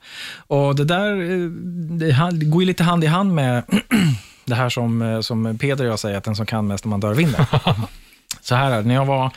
Och 0.47 0.77
det 0.77 0.85
där 0.85 1.13
eh, 1.13 2.29
det 2.33 2.47
går 2.47 2.63
ju 2.63 2.67
lite 2.67 2.85
hand 2.85 3.05
i 3.05 3.07
hand 3.07 3.35
med 3.35 3.63
det 4.45 4.55
här 4.55 4.69
som, 4.69 5.03
eh, 5.03 5.21
som 5.21 5.59
Peder 5.59 5.85
och 5.85 5.91
jag 5.91 5.99
säger, 5.99 6.19
att 6.19 6.25
den 6.25 6.37
som 6.37 6.47
kan 6.47 6.67
mest 6.67 6.85
om 6.85 6.91
man 6.91 7.01
dör 7.01 7.15
vinner. 7.15 7.47
så 8.41 8.55
här 8.55 8.71
är 8.71 8.77
det, 8.77 8.89
när 8.89 8.95
jag 8.95 9.07
var 9.07 9.31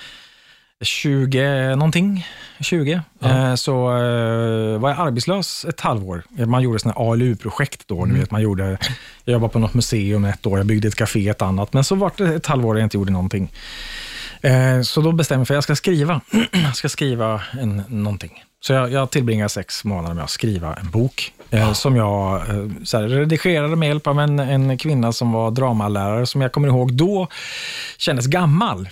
20 0.82 1.76
någonting, 1.76 2.28
20, 2.60 3.02
eh, 3.22 3.56
så 3.56 3.74
eh, 3.90 4.80
var 4.80 4.90
jag 4.90 5.00
arbetslös 5.00 5.66
ett 5.66 5.80
halvår. 5.82 6.24
Man 6.46 6.62
gjorde 6.62 6.80
sådana 6.80 7.00
ALU-projekt 7.00 7.88
då, 7.88 8.06
ni 8.06 8.20
vet, 8.20 8.32
man 8.32 8.42
gjorde, 8.42 8.78
jag 9.26 9.34
jobbade 9.34 9.54
på 9.54 9.60
något 9.60 9.74
museum 9.74 10.26
ett 10.26 10.46
år, 10.46 10.58
jag 10.60 10.68
byggde 10.68 10.88
ett 10.88 10.96
café 10.96 11.30
ett 11.30 11.42
annat, 11.42 11.74
men 11.74 11.84
så 11.84 11.96
var 11.96 12.12
det 12.18 12.36
ett 12.36 12.46
halvår 12.48 12.78
jag 12.78 12.86
inte 12.86 12.98
gjorde 12.98 13.12
någonting. 13.12 13.52
Eh, 14.42 14.82
Så 14.82 15.02
då 15.02 15.12
bestämde 15.12 15.42
jag 15.42 15.48
för 15.48 15.54
att 15.54 15.58
jag 15.58 15.64
ska 15.64 15.76
skriva. 15.76 16.22
jag 16.52 16.76
ska 16.76 16.90
skriva 16.90 17.42
en, 17.62 17.84
någonting. 17.88 18.44
Så 18.62 18.74
jag, 18.74 18.92
jag 18.92 19.10
tillbringar 19.10 19.48
sex 19.48 19.84
månader 19.84 20.16
med 20.16 20.24
att 20.24 20.30
skriva 20.30 20.74
en 20.74 20.90
bok. 20.90 21.34
Eh, 21.50 21.74
Som 21.74 21.96
jag 21.96 22.40
här, 22.40 23.08
redigerade 23.08 23.76
med 23.76 23.88
hjälp 23.88 24.08
av 24.08 24.20
en, 24.20 24.40
en 24.40 24.78
kvinna 24.78 25.12
som 25.12 25.32
var 25.32 25.52
dramalärare, 25.52 26.26
som 26.26 26.42
jag 26.42 26.52
kommer 26.52 26.68
ihåg 26.68 26.94
då 26.94 27.28
kändes 27.98 28.28
gammal. 28.28 28.90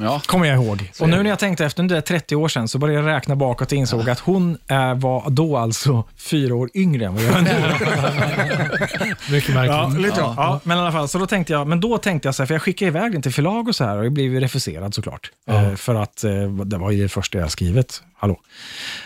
Ja. 0.00 0.22
Kommer 0.26 0.46
jag 0.46 0.64
ihåg. 0.64 0.92
Och 1.00 1.08
nu 1.08 1.22
när 1.22 1.30
jag 1.30 1.38
tänkte 1.38 1.64
efter, 1.64 1.82
nu 1.82 1.94
är 1.94 1.96
det 1.96 2.02
30 2.02 2.36
år 2.36 2.48
sedan, 2.48 2.68
så 2.68 2.78
började 2.78 3.08
jag 3.08 3.16
räkna 3.16 3.36
bakåt 3.36 3.72
och 3.72 3.78
insåg 3.78 4.10
att 4.10 4.18
hon 4.18 4.58
är, 4.66 4.94
var 4.94 5.30
då 5.30 5.56
alltså 5.56 6.04
fyra 6.16 6.54
år 6.54 6.70
yngre 6.74 7.06
än 7.06 7.14
vad 7.14 7.24
jag 7.24 7.38
är 7.38 7.42
nu. 7.42 7.50
Mycket 9.32 9.54
märkligt. 9.54 9.76
Ja, 9.76 9.92
lite 9.96 10.20
ja. 10.20 10.34
ja. 10.36 10.60
Men 10.64 10.78
i 10.78 10.80
alla 10.80 10.92
fall, 10.92 11.08
så 11.08 11.18
då 11.18 11.26
tänkte 11.26 11.52
jag, 11.52 11.66
men 11.66 11.80
då 11.80 11.98
tänkte 11.98 12.28
jag 12.28 12.34
så 12.34 12.42
här, 12.42 12.46
för 12.46 12.54
jag 12.54 12.62
skickade 12.62 12.88
iväg 12.88 13.12
den 13.12 13.22
till 13.22 13.32
förlag 13.32 13.68
och 13.68 13.76
så 13.76 13.84
här 13.84 13.96
och 13.98 14.04
jag 14.04 14.12
blev 14.12 14.32
ju 14.32 14.40
refuserad 14.40 14.94
såklart. 14.94 15.30
Eh, 15.48 15.74
för 15.74 15.94
att 15.94 16.24
eh, 16.24 16.48
det 16.50 16.78
var 16.78 16.90
ju 16.90 17.02
det 17.02 17.08
första 17.08 17.38
jag 17.38 17.50
skrivit. 17.50 18.02
Hallå. 18.16 18.40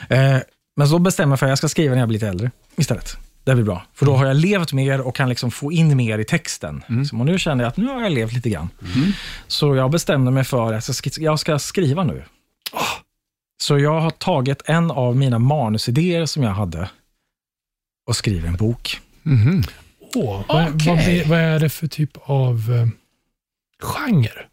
Eh, 0.08 0.36
men 0.76 0.88
så 0.88 0.98
bestämmer 0.98 1.32
jag 1.32 1.38
för 1.38 1.46
att 1.46 1.50
jag 1.50 1.58
ska 1.58 1.68
skriva 1.68 1.94
när 1.94 2.00
jag 2.02 2.08
blir 2.08 2.18
lite 2.18 2.28
äldre 2.28 2.50
istället. 2.76 3.16
Det 3.44 3.54
blir 3.54 3.64
bra, 3.64 3.82
för 3.94 4.06
då 4.06 4.16
har 4.16 4.26
jag 4.26 4.36
levt 4.36 4.72
mer 4.72 5.00
och 5.00 5.16
kan 5.16 5.28
liksom 5.28 5.50
få 5.50 5.72
in 5.72 5.96
mer 5.96 6.18
i 6.18 6.24
texten. 6.24 6.82
Så 7.10 7.16
nu 7.16 7.38
känner 7.38 7.64
jag 7.64 7.68
att 7.68 7.76
nu 7.76 7.86
har 7.86 8.02
jag 8.02 8.12
levt 8.12 8.32
lite 8.32 8.50
grann. 8.50 8.68
Så 9.46 9.76
jag 9.76 9.90
bestämde 9.90 10.30
mig 10.30 10.44
för 10.44 10.72
att 10.72 11.18
jag 11.18 11.38
ska, 11.40 11.58
skriva 11.58 12.04
nu. 12.04 12.24
Så 13.62 13.78
jag 13.78 14.00
har 14.00 14.10
tagit 14.10 14.62
en 14.64 14.90
av 14.90 15.16
mina 15.16 15.38
manusidéer 15.38 16.26
som 16.26 16.42
jag 16.42 16.50
hade 16.50 16.90
och 18.06 18.16
skrivit 18.16 18.44
en 18.44 18.56
bok. 18.56 19.00
Åh, 20.14 20.42
vad, 20.48 20.74
Okej. 20.74 20.86
vad, 20.88 20.96
blir- 21.04 21.24
vad 21.24 21.38
är 21.38 21.60
det 21.60 21.68
för 21.70 21.86
typ 21.86 22.10
av 22.22 22.54
eh, 22.72 22.86
genre? 23.82 24.46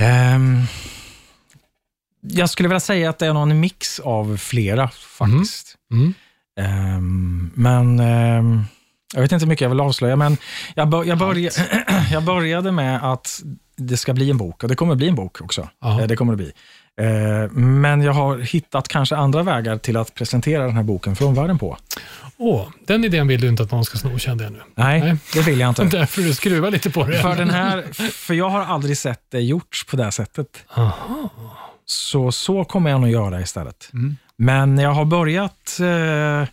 Ehm, 0.00 0.62
jag 2.20 2.50
skulle 2.50 2.68
vilja 2.68 2.80
säga 2.80 3.10
att 3.10 3.18
det 3.18 3.26
är 3.26 3.32
någon 3.32 3.60
mix 3.60 4.00
av 4.00 4.36
flera 4.36 4.88
faktiskt. 4.88 5.76
Mm. 5.90 6.14
Ehm, 6.60 7.50
men 7.54 8.00
ehm, 8.00 8.64
jag 9.14 9.20
vet 9.20 9.32
inte 9.32 9.44
hur 9.44 9.48
mycket 9.48 9.62
jag 9.62 9.68
vill 9.68 9.80
avslöja, 9.80 10.16
men 10.16 10.36
jag, 10.74 10.88
bör, 10.88 11.04
jag, 11.04 11.18
börja, 11.18 11.50
jag 12.12 12.22
började 12.24 12.72
med 12.72 13.12
att 13.12 13.42
det 13.76 13.96
ska 13.96 14.12
bli 14.14 14.30
en 14.30 14.36
bok 14.38 14.62
och 14.62 14.68
det 14.68 14.74
kommer 14.76 14.94
bli 14.94 15.08
en 15.08 15.14
bok 15.14 15.40
också. 15.40 15.68
Ja. 15.80 16.00
Eh, 16.00 16.06
Det 16.06 16.16
kommer 16.16 16.32
det 16.32 16.36
bli. 16.36 16.52
Eh, 17.00 17.50
Men 17.52 18.02
jag 18.02 18.12
har 18.12 18.38
hittat 18.38 18.88
kanske 18.88 19.16
andra 19.16 19.42
vägar 19.42 19.78
till 19.78 19.96
att 19.96 20.14
presentera 20.14 20.62
den 20.66 20.76
här 20.76 20.82
boken 20.82 21.16
för 21.16 21.24
omvärlden 21.24 21.58
på. 21.58 21.76
Åh, 22.38 22.66
den 22.86 23.04
idén 23.04 23.28
vill 23.28 23.40
du 23.40 23.48
inte 23.48 23.62
att 23.62 23.70
någon 23.70 23.84
ska 23.84 23.98
sno, 23.98 24.18
kände 24.18 24.44
jag 24.44 24.52
nu. 24.52 24.58
Nej, 24.74 25.00
Nej. 25.00 25.16
det 25.34 25.40
vill 25.42 25.60
jag 25.60 25.68
inte. 25.68 25.84
Därför 25.98 26.22
du 26.22 26.34
skruvar 26.34 26.70
lite 26.70 26.90
på 26.90 27.04
det. 27.04 27.18
För, 27.18 27.36
den 27.36 27.50
här, 27.50 27.82
för 28.12 28.34
jag 28.34 28.48
har 28.50 28.60
aldrig 28.64 28.98
sett 28.98 29.20
det 29.30 29.40
gjorts 29.40 29.86
på 29.86 29.96
det 29.96 30.04
här 30.04 30.10
sättet. 30.10 30.46
Aha. 30.74 31.30
Så 31.84 32.32
så 32.32 32.64
kommer 32.64 32.90
jag 32.90 33.00
nog 33.00 33.10
göra 33.10 33.40
istället. 33.40 33.90
Men 34.38 34.78
jag 34.78 34.90
har 34.90 35.04
börjat, 35.04 35.80
eh, 35.80 36.48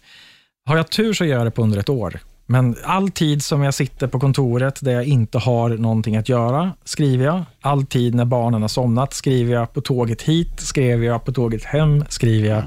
har 0.65 0.77
jag 0.77 0.89
tur 0.89 1.13
så 1.13 1.25
gör 1.25 1.37
jag 1.37 1.47
det 1.47 1.51
på 1.51 1.61
under 1.61 1.77
ett 1.79 1.89
år. 1.89 2.19
Men 2.45 2.75
all 2.83 3.09
tid 3.09 3.43
som 3.43 3.63
jag 3.63 3.73
sitter 3.73 4.07
på 4.07 4.19
kontoret 4.19 4.79
där 4.81 4.91
jag 4.91 5.05
inte 5.05 5.37
har 5.37 5.69
någonting 5.69 6.15
att 6.15 6.29
göra, 6.29 6.71
skriver 6.83 7.25
jag. 7.25 7.43
All 7.61 7.85
tid 7.85 8.15
när 8.15 8.25
barnen 8.25 8.61
har 8.61 8.69
somnat 8.69 9.13
skriver 9.13 9.53
jag. 9.53 9.73
På 9.73 9.81
tåget 9.81 10.21
hit 10.21 10.59
skriver 10.59 11.07
jag. 11.07 11.25
På 11.25 11.31
tåget 11.31 11.63
hem 11.63 12.05
skriver 12.09 12.49
jag. 12.49 12.63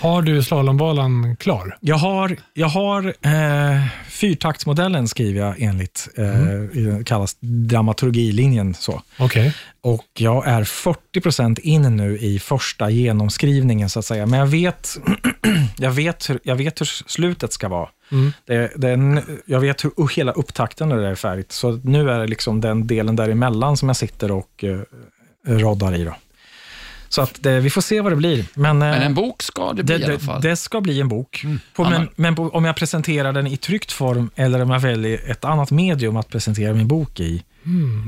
Har 0.00 0.22
du 0.22 0.42
slalombanan 0.42 1.36
klar? 1.36 1.76
Jag 1.80 1.96
har, 1.96 2.36
jag 2.54 2.68
har 2.68 3.06
eh, 3.22 3.84
fyrtaktsmodellen 4.08 5.08
skriver 5.08 5.40
jag 5.40 5.54
enligt, 5.62 6.08
eh, 6.16 6.52
i- 6.52 7.02
kallas 7.06 7.36
dramaturgilinjen. 7.40 8.74
Så. 8.74 9.02
Okej. 9.18 9.54
Och 9.80 10.04
jag 10.18 10.46
är 10.46 10.62
40% 10.64 11.58
in 11.60 11.96
nu 11.96 12.18
i 12.18 12.38
första 12.38 12.90
genomskrivningen, 12.90 13.90
så 13.90 13.98
att 13.98 14.04
säga. 14.04 14.26
Men 14.26 14.38
jag 14.40 14.46
vet, 14.46 14.96
jag 15.78 15.90
vet, 15.90 16.30
hur, 16.30 16.38
jag 16.42 16.56
vet 16.56 16.80
hur 16.80 16.86
slutet 16.86 17.52
ska 17.52 17.68
vara. 17.68 17.88
Mm. 18.12 18.32
Det, 18.46 18.72
det 18.76 19.22
jag 19.46 19.60
vet 19.60 19.84
hur 19.84 20.16
hela 20.16 20.32
upptakten 20.32 20.92
är 20.92 21.14
färdigt. 21.14 21.52
Så 21.52 21.72
nu 21.84 22.10
är 22.10 22.18
det 22.18 22.26
liksom 22.26 22.60
den 22.60 22.86
delen 22.86 23.16
däremellan 23.16 23.76
som 23.76 23.88
jag 23.88 23.96
sitter 23.96 24.30
och 24.32 24.64
uh, 24.64 24.80
roddar 25.58 25.94
i. 25.94 26.04
Då. 26.04 26.14
Så 27.08 27.22
att 27.22 27.42
det, 27.42 27.60
vi 27.60 27.70
får 27.70 27.80
se 27.80 28.00
vad 28.00 28.12
det 28.12 28.16
blir. 28.16 28.44
Men, 28.54 28.82
eh, 28.82 28.88
Men 28.90 29.02
en 29.02 29.14
bok 29.14 29.42
ska 29.42 29.72
det 29.72 29.82
bli 29.82 29.98
det, 29.98 30.02
i 30.02 30.04
alla 30.10 30.18
fall. 30.18 30.40
det 30.42 30.56
ska 30.56 30.80
bli 30.80 31.00
en 31.00 31.08
bok. 31.08 31.44
På, 31.74 31.84
Anna. 31.84 31.98
men 31.98 32.08
men 32.16 32.34
på, 32.34 32.48
om 32.48 32.64
jag 32.64 32.76
presenterar 32.76 33.32
den 33.32 33.46
i 33.46 33.56
tryckt 33.56 33.92
form 33.92 34.30
eller 34.34 34.62
om 34.62 34.70
jag 34.70 34.80
väljer 34.80 35.30
ett 35.30 35.44
annat 35.44 35.70
medium 35.70 36.16
att 36.16 36.28
presentera 36.28 36.74
min 36.74 36.88
bok 36.88 37.20
i, 37.20 37.42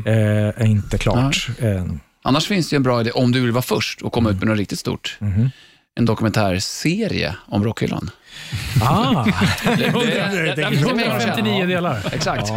eh, 0.07 0.13
är 0.15 0.67
inte 0.67 0.99
klart. 0.99 1.49
Eh, 1.59 1.85
Annars 2.23 2.47
finns 2.47 2.71
det 2.71 2.77
en 2.77 2.83
bra 2.83 3.01
idé, 3.01 3.11
om 3.11 3.33
du 3.33 3.41
vill 3.41 3.53
vara 3.53 3.63
först 3.63 4.03
och 4.03 4.13
komma 4.13 4.31
ut 4.31 4.39
med 4.39 4.49
något 4.49 4.59
riktigt 4.59 4.79
stort. 4.79 5.17
Mhm. 5.21 5.51
En 5.95 6.05
dokumentärserie 6.05 7.37
om 7.47 7.65
rockhyllan. 7.65 8.11
Ah, 8.83 9.25
Det, 9.65 9.77
det, 9.77 9.91
det, 9.93 10.55
det, 10.57 10.67
finns 10.69 10.83
det 10.83 10.89
pengar 10.89 11.17
att 11.17 11.23
tjäna. 11.23 11.35
59 11.35 11.67
delar. 11.67 12.15
Exakt. 12.15 12.53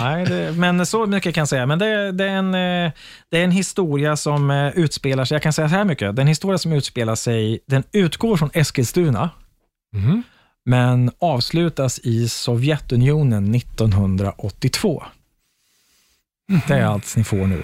nej, 0.00 0.24
det, 0.26 0.52
men 0.52 0.86
så 0.86 1.06
mycket 1.06 1.34
kan 1.34 1.40
jag 1.40 1.48
säga. 1.48 1.66
Men 1.66 1.78
det, 1.78 2.12
det, 2.12 2.24
är 2.24 2.28
en, 2.28 2.54
eh, 2.54 2.92
det 3.30 3.38
är 3.40 3.44
en 3.44 3.50
historia 3.50 4.16
som 4.16 4.50
eh, 4.50 4.68
utspelar 4.78 5.24
sig, 5.24 5.34
jag 5.34 5.42
kan 5.42 5.52
säga 5.52 5.68
så 5.68 5.74
här 5.74 5.84
mycket, 5.84 6.16
det 6.16 6.20
är 6.20 6.24
en 6.24 6.28
historia 6.28 6.58
som 6.58 6.72
utspelar 6.72 7.14
sig, 7.14 7.60
den 7.66 7.82
utgår 7.92 8.36
från 8.36 8.50
Eskilstuna, 8.54 9.30
Mhm. 9.92 10.22
men 10.64 11.10
avslutas 11.18 11.98
i 11.98 12.28
Sovjetunionen 12.28 13.54
1982. 13.54 15.04
Det 16.68 16.74
är 16.74 16.84
allt 16.84 17.16
ni 17.16 17.24
får 17.24 17.46
nu. 17.46 17.62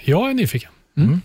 Jag 0.00 0.30
är 0.30 0.34
nyfiken. 0.34 0.70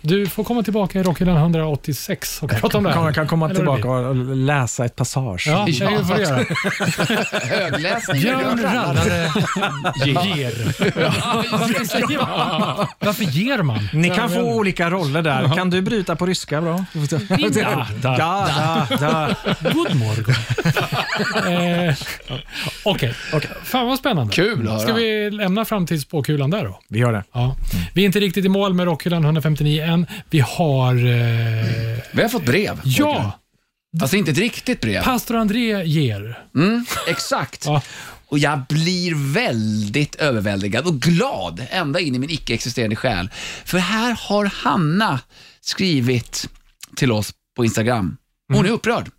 Du 0.01 0.27
får 0.27 0.43
komma 0.43 0.63
tillbaka 0.63 0.99
i 0.99 1.03
Rockhyllan 1.03 1.37
186 1.37 2.43
och 2.43 2.49
prata 2.49 2.77
om 2.77 2.83
det 2.83 2.91
här. 2.93 3.05
Jag 3.05 3.15
kan 3.15 3.27
komma 3.27 3.45
Eller 3.45 3.53
det 3.53 3.59
tillbaka 3.59 3.89
och 3.89 4.15
läsa 4.35 4.85
ett 4.85 4.95
passage. 4.95 5.43
Ja, 5.47 5.63
det 5.65 5.71
Ja. 5.71 5.89
får 6.03 6.15
du 6.15 6.21
göra. 6.21 6.45
Högläsning. 7.45 8.21
Björn 8.21 8.59
Rallare 8.63 9.31
ger. 10.05 10.53
Varför 11.51 11.85
säger 11.85 12.17
man? 12.17 12.87
Varför 12.99 13.23
ger 13.23 13.61
man? 13.61 13.89
Ni 13.93 14.09
kan 14.09 14.29
få 14.29 14.41
olika 14.41 14.89
roller 14.89 15.21
där. 15.21 15.55
Kan 15.55 15.69
du 15.69 15.81
bryta 15.81 16.15
på 16.15 16.25
ryska 16.25 16.61
bra? 16.61 16.85
Ja. 16.93 17.87
Ja, 18.03 18.87
da, 18.89 18.97
da. 18.99 19.35
God 19.73 19.95
morgon. 19.95 20.35
eh, 21.87 21.95
Okej, 22.85 23.13
fan 23.63 23.87
vad 23.87 23.99
spännande. 23.99 24.33
Kul 24.33 24.79
Ska 24.79 24.93
vi 24.93 25.31
lämna 25.31 25.65
framtidsspåkulan 25.65 26.49
där 26.49 26.63
då? 26.63 26.79
Vi 26.87 26.99
gör 26.99 27.13
det. 27.13 27.23
Ja. 27.31 27.55
Vi 27.93 28.01
är 28.01 28.05
inte 28.05 28.19
riktigt 28.19 28.45
i 28.45 28.49
mål 28.49 28.73
med 28.73 28.85
Rockhyllan 28.85 29.23
159 29.61 29.81
än. 29.83 30.05
Vi 30.29 30.39
har... 30.39 30.95
Eh, 30.95 31.99
Vi 32.13 32.21
har 32.21 32.29
fått 32.29 32.45
brev. 32.45 32.81
ja, 32.83 33.39
Alltså 34.01 34.15
inte 34.17 34.31
ett 34.31 34.37
riktigt 34.37 34.81
brev. 34.81 35.03
pastor 35.03 35.35
André 35.35 35.83
ger. 35.85 36.43
Mm, 36.55 36.85
exakt. 37.07 37.65
Ja. 37.65 37.81
Och 38.27 38.39
jag 38.39 38.59
blir 38.69 39.33
väldigt 39.33 40.15
överväldigad 40.15 40.85
och 40.87 40.99
glad 41.01 41.65
ända 41.69 41.99
in 41.99 42.15
i 42.15 42.19
min 42.19 42.29
icke-existerande 42.29 42.95
själ. 42.95 43.29
För 43.65 43.77
här 43.77 44.17
har 44.19 44.45
Hanna 44.45 45.19
skrivit 45.61 46.49
till 46.95 47.11
oss 47.11 47.31
på 47.55 47.65
Instagram. 47.65 48.17
Hon 48.53 48.65
är 48.65 48.69
upprörd. 48.69 49.09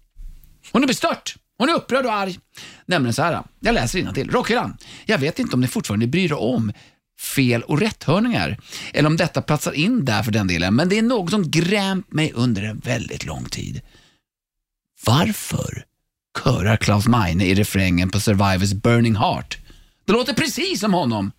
Hon 0.73 0.83
är 0.83 0.87
bestört. 0.87 1.35
Hon 1.59 1.69
är 1.69 1.75
upprörd 1.75 2.07
och 2.07 2.13
arg. 2.13 2.39
Nämligen 2.87 3.15
så 3.15 3.23
här. 3.23 3.43
Jag 3.61 3.75
läser 3.75 4.13
till. 4.13 4.31
Rockhyllan. 4.31 4.77
Jag 5.07 5.19
vet 5.19 5.39
inte 5.39 5.55
om 5.55 5.61
ni 5.61 5.67
fortfarande 5.67 6.07
bryr 6.07 6.25
er 6.33 6.39
om 6.39 6.73
fel 7.21 7.63
och 7.63 7.81
rätthörningar. 7.81 8.57
Eller 8.93 9.09
om 9.09 9.17
detta 9.17 9.43
platsar 9.43 9.73
in 9.73 10.05
där 10.05 10.23
för 10.23 10.33
den 10.33 10.47
delen. 10.47 10.75
Men 10.75 10.89
det 10.89 10.99
är 10.99 11.03
något 11.03 11.31
som 11.31 11.51
grämt 11.51 12.13
mig 12.13 12.33
under 12.35 12.63
en 12.63 12.79
väldigt 12.79 13.25
lång 13.25 13.45
tid. 13.45 13.81
Varför 15.07 15.85
körar 16.45 16.77
Klaus 16.77 17.07
Meine 17.07 17.45
i 17.45 17.55
refrängen 17.55 18.11
på 18.11 18.21
Survivors 18.21 18.73
Burning 18.73 19.17
Heart? 19.17 19.59
Det 20.05 20.13
låter 20.13 20.35
precis 20.35 20.81
som 20.81 20.95
honom. 20.95 21.33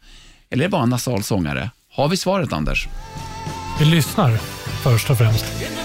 Eller 0.49 0.63
är 0.63 0.67
det 0.67 0.71
bara 0.71 0.83
en 0.83 0.89
nasal 0.89 1.23
sångare? 1.23 1.71
Har 1.89 2.07
vi 2.07 2.17
svaret, 2.17 2.53
Anders? 2.53 2.87
Vi 3.79 3.85
lyssnar 3.85 4.37
först 4.83 5.09
och 5.09 5.17
främst. 5.17 5.45
Just 5.59 5.81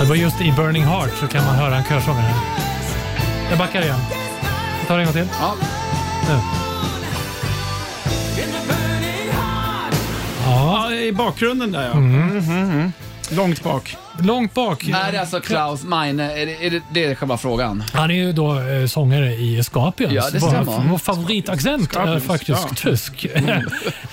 Det 0.00 0.06
var 0.06 0.14
just 0.16 0.40
i 0.40 0.52
Burning 0.52 0.84
Heart 0.84 1.10
så 1.20 1.26
kan 1.26 1.44
man 1.44 1.54
höra 1.54 1.76
en 1.76 1.84
körsångare. 1.84 2.59
Jag 3.50 3.58
backar 3.58 3.82
igen. 3.82 3.98
Jag 4.78 4.88
tar 4.88 4.94
det 4.96 5.02
en 5.02 5.06
gång 5.06 5.14
till. 5.14 5.28
Ja. 5.40 5.54
Nu. 6.28 6.38
Ja, 10.46 10.92
i 10.92 11.12
bakgrunden 11.12 11.72
där 11.72 11.86
ja. 11.86 11.92
Mm. 11.92 12.36
Mhm. 12.36 12.92
Långt 13.30 13.62
bak. 13.62 13.96
Långt 14.22 14.54
bak. 14.54 14.88
Är 14.88 15.12
det 15.12 15.20
alltså 15.20 15.40
Klaus 15.40 15.84
Meine? 15.84 16.32
Är 16.42 16.46
det, 16.46 16.66
är 16.66 16.70
det, 16.70 16.82
det 16.92 17.04
är 17.04 17.14
själva 17.14 17.38
frågan? 17.38 17.84
Han 17.92 18.10
är 18.10 18.14
ju 18.14 18.32
då 18.32 18.60
eh, 18.60 18.86
sångare 18.86 19.34
i 19.34 19.62
Scorpions. 19.62 20.12
Ja, 20.12 20.30
det 20.32 20.38
Vår- 20.38 20.48
stämmer. 20.48 20.88
Vår 20.90 20.98
favoritaccent 20.98 21.82
är 21.82 21.86
Scorpions, 21.94 22.24
faktiskt 22.24 22.66
ja. 22.70 22.74
tysk. 22.76 23.26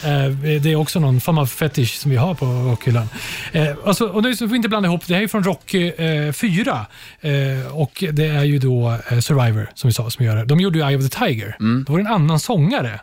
Eh, 0.03 0.29
det 0.61 0.71
är 0.71 0.75
också 0.75 0.99
någon 0.99 1.21
form 1.21 1.37
av 1.37 1.45
fetisch 1.45 1.93
som 1.97 2.11
vi 2.11 2.17
har 2.17 2.33
på 2.33 2.45
rockhyllan. 2.45 3.09
Eh, 3.51 3.67
alltså, 3.85 4.07
och 4.07 4.23
så 4.23 4.37
får 4.37 4.47
vi 4.47 4.55
inte 4.55 4.69
blanda 4.69 4.89
ihop, 4.89 5.07
det 5.07 5.15
här 5.15 5.21
är 5.21 5.27
från 5.27 5.43
Rocky 5.43 5.91
eh, 5.97 6.31
4 6.31 6.85
eh, 7.21 7.31
och 7.71 8.03
det 8.11 8.25
är 8.27 8.43
ju 8.43 8.59
då 8.59 8.97
eh, 9.11 9.19
Survivor 9.19 9.69
som 9.73 9.87
vi 9.87 9.93
sa 9.93 10.09
som 10.09 10.25
gör 10.25 10.35
det. 10.35 10.45
De 10.45 10.59
gjorde 10.59 10.79
ju 10.79 10.87
Eye 10.87 10.97
of 10.97 11.09
the 11.09 11.25
Tiger. 11.25 11.55
Mm. 11.59 11.83
Då 11.87 11.93
var 11.93 11.99
det 11.99 12.05
en 12.05 12.13
annan 12.13 12.39
sångare 12.39 12.99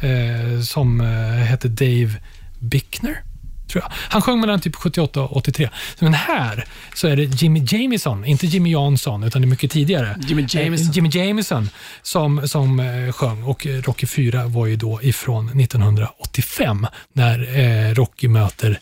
eh, 0.00 0.60
som 0.62 1.00
eh, 1.00 1.06
hette 1.46 1.68
Dave 1.68 2.10
Bickner. 2.58 3.22
Tror 3.68 3.84
jag. 3.84 3.92
Han 3.94 4.22
sjöng 4.22 4.40
mellan 4.40 4.60
typ 4.60 4.76
78 4.76 5.22
och 5.22 5.36
83. 5.36 5.70
Men 5.98 6.14
här 6.14 6.64
så 6.94 7.08
är 7.08 7.16
det 7.16 7.24
Jimmy 7.24 7.66
Jamison, 7.68 8.24
inte 8.24 8.46
Jimmy 8.46 8.70
Jansson, 8.70 9.22
utan 9.22 9.42
det 9.42 9.46
är 9.46 9.50
mycket 9.50 9.70
tidigare. 9.70 10.16
Jimmy 10.20 10.46
Jamison. 10.48 10.86
Eh, 10.88 10.92
Jimmy 10.92 11.10
Jamison 11.12 11.70
som, 12.02 12.48
som 12.48 12.80
eh, 12.80 13.12
sjöng 13.12 13.42
och 13.42 13.66
eh, 13.66 13.82
Rocky 13.82 14.06
4 14.06 14.46
var 14.46 14.66
ju 14.66 14.76
då 14.76 15.02
ifrån 15.02 15.60
1985 15.60 16.86
när 17.12 17.94
Rocky 17.94 18.28
möter 18.28 18.80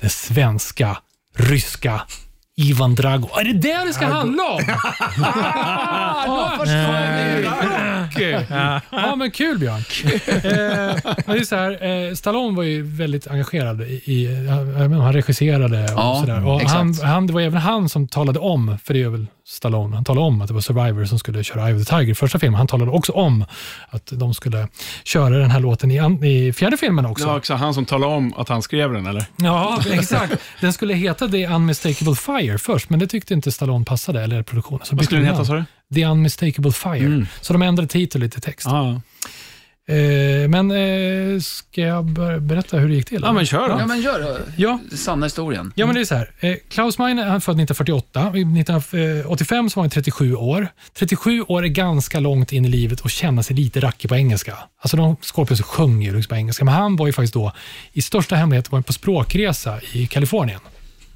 det 0.00 0.08
svenska, 0.08 0.98
ryska 1.36 2.02
Ivan 2.56 2.94
Drago. 2.94 3.28
Är 3.40 3.44
det 3.44 3.52
det 3.52 3.84
det 3.86 3.92
ska 3.92 4.06
handla 4.06 4.42
om? 4.42 4.62
ah, 5.24 6.56
Rocky. 8.04 8.36
Ja, 8.90 9.16
men 9.16 9.30
kul 9.30 9.58
Björn. 9.58 9.78
eh, 10.26 11.14
det 11.26 11.38
är 11.38 11.44
så 11.44 11.56
här, 11.56 12.08
eh, 12.08 12.14
Stallone 12.14 12.56
var 12.56 12.62
ju 12.62 12.82
väldigt 12.82 13.26
engagerad 13.26 13.80
i, 13.82 13.84
i 13.84 14.24
inte, 14.24 15.00
han 15.00 15.12
regisserade 15.12 15.84
och 15.84 15.90
Ja, 15.90 16.20
sådär. 16.20 16.46
Och 16.46 16.60
han, 16.60 16.94
han, 17.02 17.26
det 17.26 17.32
var 17.32 17.40
även 17.40 17.60
han 17.60 17.88
som 17.88 18.08
talade 18.08 18.38
om, 18.38 18.78
för 18.84 18.94
det 18.94 19.02
är 19.02 19.08
väl 19.08 19.26
Stallone, 19.46 19.96
han 19.96 20.04
talade 20.04 20.26
om 20.26 20.40
att 20.40 20.48
det 20.48 20.54
var 20.54 20.60
Survivor 20.60 21.04
som 21.04 21.18
skulle 21.18 21.44
köra 21.44 21.68
Eye 21.68 21.76
of 21.76 21.86
the 21.86 21.96
Tiger 21.96 22.12
i 22.12 22.14
första 22.14 22.38
filmen. 22.38 22.58
Han 22.58 22.66
talade 22.66 22.90
också 22.90 23.12
om 23.12 23.44
att 23.88 24.06
de 24.06 24.34
skulle 24.34 24.68
köra 25.04 25.38
den 25.38 25.50
här 25.50 25.60
låten 25.60 25.90
i, 25.90 26.26
i 26.28 26.52
fjärde 26.52 26.76
filmen 26.76 27.06
också. 27.06 27.24
Det 27.24 27.30
var 27.30 27.38
också 27.38 27.54
han 27.54 27.74
som 27.74 27.84
talade 27.84 28.14
om 28.14 28.34
att 28.36 28.48
han 28.48 28.62
skrev 28.62 28.92
den, 28.92 29.06
eller? 29.06 29.24
Ja, 29.36 29.80
exakt. 29.92 30.34
Den 30.60 30.72
skulle 30.72 30.94
heta 30.94 31.28
The 31.28 31.46
Unmistakable 31.46 32.14
Fire 32.44 32.58
först, 32.58 32.90
men 32.90 32.98
det 32.98 33.06
tyckte 33.06 33.34
inte 33.34 33.52
Stallone 33.52 33.84
passade, 33.84 34.22
eller 34.22 34.42
produktionen. 34.42 34.80
Så 34.84 34.96
Vad 34.96 35.04
skulle 35.04 35.20
den 35.20 35.28
de 35.28 35.32
heta, 35.32 35.44
sa 35.44 35.54
du? 35.54 35.64
The 35.94 36.06
Unmistakable 36.06 36.72
Fire. 36.72 36.96
Mm. 36.96 37.26
Så 37.40 37.52
de 37.52 37.62
ändrade 37.62 37.88
titel 37.88 38.20
lite 38.20 38.40
text. 38.40 38.66
Ja, 38.66 39.00
Eh, 39.88 40.48
men 40.48 40.70
eh, 40.70 41.40
ska 41.40 41.80
jag 41.80 42.04
berätta 42.42 42.78
hur 42.78 42.88
det 42.88 42.94
gick 42.94 43.06
till? 43.06 43.20
ja 43.22 43.32
men 43.32 43.46
kör 43.46 43.68
då. 43.68 43.76
Ja, 43.78 43.86
men 43.86 44.00
gör 44.00 44.18
det. 44.20 44.40
Ja. 44.56 44.78
Sanna 44.92 45.26
historien. 45.26 45.72
Ja, 45.74 45.86
men 45.86 45.94
det 45.94 46.00
är 46.00 46.04
så 46.04 46.14
här. 46.14 46.30
Eh, 46.40 46.56
Klaus 46.68 46.98
Meine 46.98 47.22
han 47.22 47.40
född 47.40 47.60
1948. 47.60 48.20
1985 48.20 49.70
så 49.70 49.80
var 49.80 49.82
han 49.84 49.90
37 49.90 50.34
år. 50.34 50.68
37 50.98 51.42
år 51.42 51.64
är 51.64 51.68
ganska 51.68 52.20
långt 52.20 52.52
in 52.52 52.64
i 52.64 52.68
livet 52.68 53.00
och 53.00 53.10
känna 53.10 53.42
sig 53.42 53.56
lite 53.56 53.80
rackig 53.80 54.08
på 54.08 54.16
engelska. 54.16 54.58
Alltså 54.80 54.96
de 54.96 55.16
Scorpions 55.20 55.62
sjöng 55.62 56.02
ju 56.02 56.16
liksom 56.16 56.28
på 56.28 56.36
engelska, 56.36 56.64
men 56.64 56.74
han 56.74 56.96
var 56.96 57.06
ju 57.06 57.12
faktiskt 57.12 57.34
då 57.34 57.52
i 57.92 58.02
största 58.02 58.36
hemlighet 58.36 58.72
var 58.72 58.80
på 58.80 58.92
språkresa 58.92 59.80
i 59.92 60.06
Kalifornien. 60.06 60.60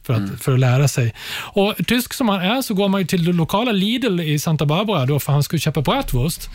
För 0.09 0.15
att, 0.15 0.43
för 0.43 0.53
att 0.53 0.61
lära 0.61 0.89
sig. 0.89 1.15
Och 1.39 1.75
Tysk 1.87 2.15
som 2.15 2.29
han 2.29 2.41
är 2.41 2.63
så 2.63 2.75
går 2.75 2.89
man 2.89 3.01
ju 3.01 3.07
till 3.07 3.25
det 3.25 3.33
lokala 3.33 3.73
Lidl 3.73 4.21
i 4.21 4.39
Santa 4.39 4.67
Barbara 4.67 5.07
då 5.07 5.21
för 5.21 5.33
han 5.33 5.43
skulle 5.43 5.61
köpa 5.61 5.81
bratwurst. 5.83 6.49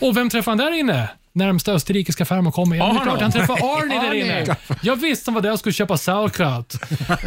Och 0.00 0.16
vem 0.16 0.30
träffar 0.30 0.50
han 0.50 0.58
där 0.58 0.78
inne? 0.78 1.08
Närmsta 1.32 1.72
österrikiska 1.72 2.24
farmor 2.24 2.50
kommer. 2.50 2.76
Ja, 2.76 3.00
klart, 3.04 3.20
han 3.20 3.32
träffar 3.32 3.54
Arnie 3.54 4.00
där 4.00 4.14
inne. 4.14 4.56
Jag 4.82 4.96
visste 4.96 5.30
han 5.30 5.34
var 5.34 5.42
där 5.42 5.52
och 5.52 5.58
skulle 5.58 5.72
köpa 5.72 5.96
sauerkraut. 5.98 6.74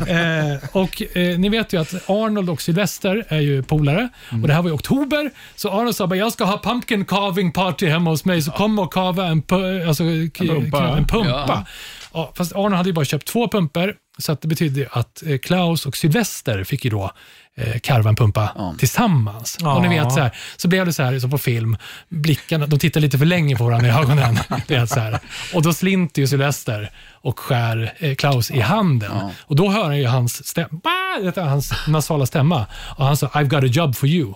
eh, 0.08 0.70
och 0.72 1.18
eh, 1.18 1.40
Ni 1.40 1.50
vet 1.50 1.74
ju 1.74 1.82
att 1.82 2.10
Arnold 2.10 2.50
och 2.50 2.62
Sylvester 2.62 3.26
är 3.28 3.40
ju 3.40 3.64
polare. 3.64 4.10
Och 4.32 4.48
Det 4.48 4.54
här 4.54 4.62
var 4.62 4.70
i 4.70 4.74
oktober, 4.74 5.32
så 5.56 5.70
Arnold 5.70 5.96
sa 5.96 6.08
bara, 6.08 6.16
jag 6.16 6.34
ska 6.34 6.44
ha 6.44 6.58
pumpkin 6.64 7.06
carving 7.06 7.52
party 7.52 7.88
hemma 7.88 8.10
hos 8.10 8.26
mig, 8.26 8.42
så 8.42 8.52
kom 8.52 8.80
och 8.80 8.94
kava 8.94 9.26
en, 9.26 9.44
alltså, 9.88 10.04
en 10.04 10.32
pumpa. 10.32 10.98
En 10.98 11.08
pumpa. 11.08 11.30
Ja. 11.48 11.66
Ja, 12.14 12.32
fast 12.36 12.54
Arnold 12.56 12.76
hade 12.76 12.90
ju 12.90 12.94
bara 12.94 13.06
köpt 13.06 13.28
två 13.28 13.48
pumper, 13.48 13.96
så 14.18 14.32
att 14.32 14.42
det 14.42 14.48
betydde 14.48 14.88
att 14.92 15.24
eh, 15.28 15.38
Klaus 15.38 15.86
och 15.86 15.98
Sylvester 15.98 16.64
fick 16.64 16.84
ju 16.86 16.92
då 16.92 17.12
eh, 17.58 17.80
karva 17.80 18.10
en 18.10 18.16
pumpa 18.16 18.50
Ja. 18.56 18.76
tillsammans. 18.80 19.58
Och 19.62 19.82
ni 19.90 19.96
Ja. 19.98 20.04
vet, 20.04 20.14
så, 20.14 20.20
här, 20.20 20.32
så 20.58 20.68
blev 20.68 20.86
det 20.86 20.94
så 20.94 21.04
här 21.04 21.20
som 21.20 21.32
på 21.32 21.38
film, 21.38 21.78
blickarna, 22.10 22.68
de 22.68 22.80
tittar 22.80 23.02
lite 23.02 23.18
för 23.18 23.26
länge 23.26 23.56
på 23.56 23.64
varandra 23.64 23.88
i 23.88 23.92
ögonen. 23.92 24.40
Det 24.68 24.76
är 24.76 24.86
så 24.86 25.00
här. 25.00 25.20
Och 25.54 25.62
då 25.62 25.74
slinter 25.74 26.22
ju 26.22 26.28
Sylvester 26.28 26.92
och 27.22 27.40
skär 27.40 27.94
eh, 27.98 28.16
Klaus 28.16 28.52
i 28.52 28.60
handen. 28.60 29.12
Och 29.42 29.56
då 29.56 29.70
hör 29.70 29.84
han 29.84 29.98
ju 29.98 30.06
hans, 30.08 30.42
stäm- 30.56 30.82
bah! 30.84 31.32
Det 31.34 31.38
är 31.42 31.46
hans 31.46 31.74
nasala 31.88 32.26
stämma. 32.26 32.66
Och 32.98 33.06
han 33.06 33.18
sa, 33.18 33.28
I've 33.28 33.48
got 33.48 33.64
a 33.64 33.68
job 33.68 33.96
for 33.96 34.10
you. 34.10 34.34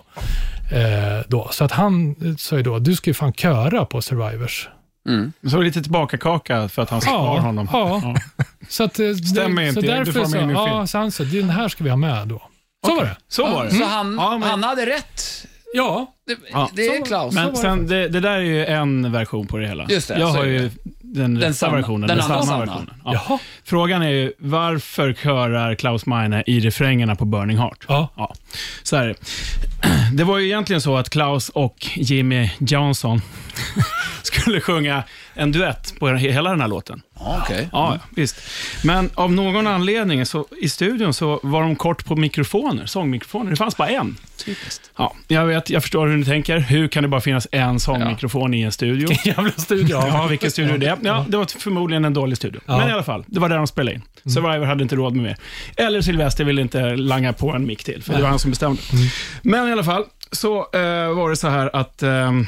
Eh, 0.72 1.24
då. 1.28 1.48
Så 1.52 1.64
att 1.64 1.72
han 1.72 2.16
sa 2.38 2.56
ju 2.56 2.62
då, 2.62 2.78
du 2.78 2.96
ska 2.96 3.10
ju 3.10 3.14
fan 3.14 3.32
köra 3.32 3.84
på 3.84 4.02
Survivors. 4.02 4.68
Så 5.50 5.60
lite 5.60 5.82
tillbaka-kaka 5.82 6.68
för 6.68 6.82
att 6.82 6.90
han 6.90 7.00
spar 7.00 7.38
honom. 7.38 7.68
Ja. 7.72 8.14
Så 8.68 8.84
att, 8.84 8.98
eh, 9.00 9.14
Stämmer 9.14 9.62
det, 9.62 9.68
inte, 9.68 9.80
så 9.80 9.86
du 9.86 9.92
därför 9.92 10.12
får 10.12 10.20
med 10.20 10.30
så, 10.30 10.38
in 10.38 10.50
i 10.50 10.52
ja, 10.52 10.86
så 10.86 10.98
han 10.98 11.12
sa, 11.12 11.24
den 11.24 11.50
här 11.50 11.68
ska 11.68 11.84
vi 11.84 11.90
ha 11.90 11.96
med 11.96 12.28
då. 12.28 12.42
Så 12.86 12.94
var 12.94 13.02
det. 13.04 13.16
Så 13.28 13.46
var 13.46 13.64
det. 13.64 13.70
Så 13.70 13.84
han, 13.84 14.14
Ja, 14.20 14.38
men- 14.38 14.42
han 14.50 14.62
hade 14.62 14.86
rätt. 14.86 15.22
Ja, 15.74 16.14
Det, 16.26 16.36
Ja. 16.52 16.70
det 16.72 16.86
är 16.86 17.04
Klaus. 17.04 17.34
Men 17.34 17.56
sen, 17.56 17.86
det, 17.86 18.08
det 18.08 18.20
där 18.20 18.30
är 18.30 18.40
ju 18.40 18.66
en 18.66 19.12
version 19.12 19.46
på 19.46 19.56
det 19.58 19.66
hela. 19.68 19.86
Just 19.88 20.08
det, 20.08 20.18
jag 20.18 20.32
så 20.32 20.36
har 20.38 20.44
ju 20.44 20.70
den, 21.02 21.38
rätta 21.40 21.52
sanna- 21.52 21.76
versionen. 21.76 22.08
den 22.08 22.16
Den, 22.18 22.20
andra 22.26 22.34
sanna 22.42 22.46
sanna. 22.46 22.64
versionen. 22.64 22.94
Ja. 23.04 23.12
Jaha. 23.28 23.38
Frågan 23.64 24.02
är 24.02 24.08
ju, 24.08 24.32
varför 24.38 25.12
körar 25.12 25.74
Klaus 25.74 26.06
Meine 26.06 26.42
i 26.46 26.60
refrängerna 26.60 27.16
på 27.16 27.24
Burning 27.24 27.58
Heart? 27.58 27.84
Ja. 27.88 28.08
Ja, 28.16 28.34
så 28.82 28.96
här. 28.96 29.14
Är 29.84 30.10
det. 30.12 30.24
Var 30.24 30.38
ju 30.38 30.46
egentligen 30.46 30.80
så 30.80 30.96
att 30.96 31.10
Klaus 31.10 31.48
och 31.48 31.86
Jimmy 31.94 32.50
Johnson 32.58 33.20
skulle 34.22 34.60
sjunga 34.60 35.02
en 35.34 35.52
duett 35.52 35.94
på 35.98 36.08
hela 36.08 36.50
den 36.50 36.60
här 36.60 36.68
låten. 36.68 37.02
Ja, 37.18 37.40
okej. 37.42 37.68
Ja, 37.72 37.98
visst. 38.10 38.36
Men 38.84 39.10
av 39.14 39.32
någon 39.32 39.66
anledning 39.66 40.26
så 40.26 40.46
i 40.60 40.68
studion 40.68 41.14
så 41.14 41.40
var 41.42 41.62
de 41.62 41.76
kort 41.76 42.04
på 42.04 42.16
mikrofoner, 42.16 42.86
sångmikrofoner. 42.86 43.50
Det 43.50 43.56
fanns 43.56 43.76
bara 43.76 43.88
en. 43.88 44.16
Typiskt. 44.44 44.90
Ja, 44.96 45.14
jag 45.28 45.46
vet, 45.46 45.70
jag 45.70 45.82
förstår 45.82 46.06
hur 46.06 46.16
ni 46.16 46.24
tänker. 46.24 46.58
Hur 46.58 46.88
kan 46.88 47.02
det 47.02 47.08
bara 47.08 47.20
finnas 47.20 47.48
en 47.52 47.80
sångmikrofon 47.80 48.54
i 48.54 48.62
en 48.62 48.72
studio? 48.72 49.08
jävla 49.24 49.50
studio. 49.50 49.96
Ja, 49.96 50.26
vilken 50.26 50.50
studio 50.50 50.74
är 50.74 50.78
det? 50.78 50.96
Ja, 51.02 51.26
det 51.28 51.36
var 51.36 51.60
förmodligen 51.60 52.04
en 52.04 52.14
dålig 52.14 52.36
studio. 52.36 52.60
Ja. 52.66 52.78
Men 52.78 52.88
i 52.88 52.92
alla 52.92 53.02
fall, 53.02 53.24
det 53.26 53.40
var 53.40 53.48
där 53.48 53.56
de 53.56 53.66
spelade 53.66 53.94
in. 53.94 54.02
Survivor 54.32 54.64
hade 54.66 54.82
inte 54.82 54.96
råd 54.96 55.14
med 55.14 55.24
mer. 55.24 55.36
Eller 55.76 56.00
Sylvester 56.00 56.44
ville 56.44 56.60
inte 56.62 56.96
langa 56.96 57.32
på 57.32 57.50
en 57.52 57.66
mick 57.66 57.84
till, 57.84 58.02
för 58.02 58.14
det 58.14 58.22
var 58.22 58.28
han 58.28 58.38
som 58.38 58.50
bestämde. 58.50 58.82
Men 59.42 59.68
i 59.68 59.72
alla 59.74 59.84
fall, 59.84 60.04
så 60.32 60.58
eh, 60.58 61.14
var 61.14 61.30
det 61.30 61.36
så 61.36 61.48
här 61.48 61.76
att 61.76 62.02
ehm, 62.02 62.46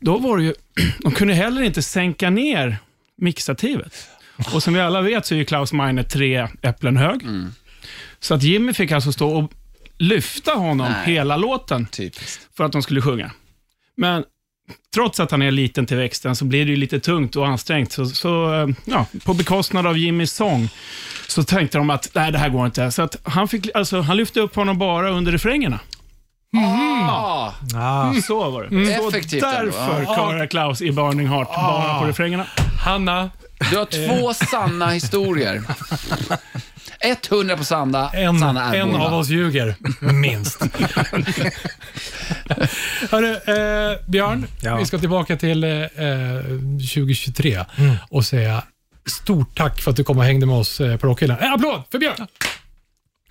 då 0.00 0.18
var 0.18 0.38
det 0.38 0.44
ju, 0.44 0.54
de 0.98 1.12
kunde 1.12 1.34
heller 1.34 1.62
inte 1.62 1.82
sänka 1.82 2.30
ner 2.30 2.76
mixstativet. 3.16 4.08
Och 4.54 4.62
som 4.62 4.74
vi 4.74 4.80
alla 4.80 5.00
vet 5.00 5.26
så 5.26 5.34
är 5.34 5.38
ju 5.38 5.44
Klaus 5.44 5.72
Meine 5.72 6.04
tre 6.04 6.48
äpplen 6.62 6.96
hög. 6.96 7.26
Så 8.20 8.34
att 8.34 8.42
Jimmy 8.42 8.72
fick 8.72 8.92
alltså 8.92 9.12
stå 9.12 9.38
och 9.38 9.52
lyfta 9.98 10.52
honom 10.52 10.92
Nej. 10.92 11.14
hela 11.14 11.36
låten 11.36 11.86
Typiskt. 11.86 12.48
för 12.56 12.64
att 12.64 12.72
de 12.72 12.82
skulle 12.82 13.02
sjunga. 13.02 13.30
Men 13.96 14.24
trots 14.94 15.20
att 15.20 15.30
han 15.30 15.42
är 15.42 15.50
liten 15.50 15.86
till 15.86 15.96
växten 15.96 16.36
så 16.36 16.44
blir 16.44 16.64
det 16.64 16.70
ju 16.70 16.76
lite 16.76 17.00
tungt 17.00 17.36
och 17.36 17.46
ansträngt. 17.46 17.92
Så, 17.92 18.06
så 18.06 18.54
eh, 18.54 18.68
ja, 18.84 19.06
på 19.24 19.34
bekostnad 19.34 19.86
av 19.86 19.98
Jimmys 19.98 20.32
sång 20.32 20.68
så 21.28 21.42
tänkte 21.42 21.78
de 21.78 21.90
att 21.90 22.10
nej, 22.14 22.32
det 22.32 22.38
här 22.38 22.48
går 22.48 22.66
inte. 22.66 22.90
Så 22.90 23.02
att 23.02 23.16
han, 23.22 23.48
fick, 23.48 23.68
alltså, 23.74 24.00
han 24.00 24.16
lyfte 24.16 24.40
upp 24.40 24.54
honom 24.54 24.78
bara 24.78 25.10
under 25.10 25.32
refrängerna. 25.32 25.80
Ah, 26.56 27.52
Ah, 27.76 28.12
Så 28.26 28.50
var 28.50 28.62
det. 28.62 28.68
Så 28.98 29.08
Effektivt 29.08 29.42
ändå, 29.42 29.56
därför 29.64 30.02
ja. 30.02 30.16
körar 30.16 30.46
Klaus 30.46 30.82
i 30.82 30.92
Burning 30.92 31.28
Heart 31.28 31.48
bara 31.48 31.98
på 31.98 32.04
refrängerna. 32.04 32.46
Hanna, 32.84 33.30
du 33.70 33.76
har 33.78 33.84
två 33.84 34.34
sanna 34.34 34.86
historier. 34.90 35.62
100 37.30 37.56
på 37.56 37.64
sanna, 37.64 38.10
en, 38.10 38.38
sanna 38.38 38.74
är 38.74 38.80
en 38.80 38.94
av 38.94 39.14
oss 39.14 39.28
ljuger. 39.28 39.74
Minst. 40.12 40.60
Hörru, 43.10 43.32
eh, 43.32 43.96
Björn, 44.06 44.46
Ja. 44.60 44.76
vi 44.76 44.86
ska 44.86 44.98
tillbaka 44.98 45.36
till 45.36 45.64
eh, 45.64 45.70
eh, 45.70 45.88
2023 46.94 47.64
och 48.10 48.24
säga 48.24 48.62
stort 49.06 49.56
tack 49.58 49.80
för 49.80 49.90
att 49.90 49.96
du 49.96 50.04
kom 50.04 50.18
och 50.18 50.24
hängde 50.24 50.46
med 50.46 50.56
oss 50.56 50.80
eh, 50.80 50.96
på 50.96 51.06
Rockhyllan. 51.06 51.38
En 51.40 51.52
applåd 51.52 51.82
för 51.92 51.98
Björn! 51.98 52.26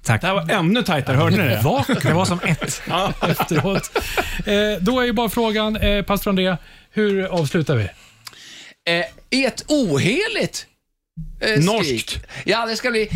Tack. 0.04 0.22
Det 0.22 0.28
här 0.28 0.34
var 0.34 0.50
ännu 0.50 0.84
tajtare, 0.84 1.18
hörde 1.18 1.38
ni 1.38 1.44
det? 1.44 1.62
Det 2.02 2.14
var 2.14 2.26
som 2.26 2.40
ett. 2.44 2.82
efteråt. 3.30 3.98
Eh, 4.46 4.54
då 4.82 5.00
är 5.00 5.06
ju 5.06 5.14
bara 5.14 5.30
frågan, 5.30 5.76
eh, 5.76 6.02
pastor 6.02 6.32
André, 6.32 6.58
hur 6.92 7.24
avslutar 7.24 7.76
vi? 7.76 7.84
Eh, 8.88 9.46
ett 9.46 9.64
oheligt 9.68 10.66
eh, 11.42 11.64
Norskt. 11.64 12.20
Ja, 12.46 12.66
det 12.66 12.76
ska 12.76 12.92
bli... 12.92 13.10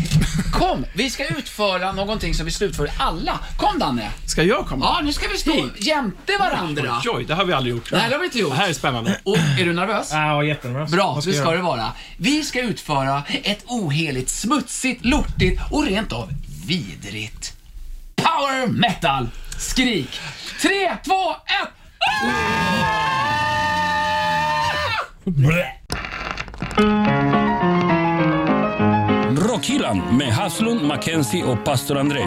Kom, 0.52 0.86
vi 0.94 1.10
ska 1.10 1.26
utföra 1.26 1.92
någonting 1.92 2.34
som 2.34 2.46
vi 2.46 2.52
slutför 2.52 2.90
alla. 2.98 3.40
Kom 3.56 3.78
Danne. 3.78 4.10
Ska 4.26 4.42
jag 4.42 4.66
komma? 4.66 4.84
Ja, 4.84 5.00
nu 5.04 5.12
ska 5.12 5.28
vi 5.28 5.38
stå 5.38 5.68
jämte 5.78 6.32
varandra. 6.38 7.00
Oj, 7.04 7.10
oj, 7.14 7.24
det 7.24 7.34
har 7.34 7.44
vi 7.44 7.52
aldrig 7.52 7.74
gjort. 7.74 7.92
Nej, 7.92 8.08
det 8.08 8.14
har 8.14 8.20
vi 8.20 8.24
inte 8.24 8.38
gjort. 8.38 8.50
Det 8.50 8.56
här 8.56 8.68
är 8.68 8.72
spännande. 8.72 9.20
Och, 9.24 9.38
är 9.38 9.64
du 9.64 9.72
nervös? 9.72 10.08
Ja, 10.12 10.44
jättenervös. 10.44 10.90
Bra, 10.90 11.14
Vad 11.14 11.24
det 11.24 11.32
ska 11.32 11.44
jag 11.44 11.54
det 11.58 11.62
vara. 11.62 11.92
Vi 12.16 12.42
ska 12.42 12.60
utföra 12.60 13.22
ett 13.28 13.64
oheligt, 13.66 14.28
smutsigt, 14.28 15.04
lortigt 15.04 15.60
och 15.70 15.86
rent 15.86 16.12
av 16.12 16.28
vidrigt 16.66 17.56
power 18.16 18.66
metal 18.66 19.28
skrik. 19.58 20.20
Tre, 20.62 20.96
två, 21.04 21.30
ett. 21.32 21.68
Rockhyllan 29.48 30.16
med 30.18 30.32
Haslund, 30.32 30.82
Mackenzie 30.82 31.44
och 31.44 31.64
pastor 31.64 31.98
André. 31.98 32.22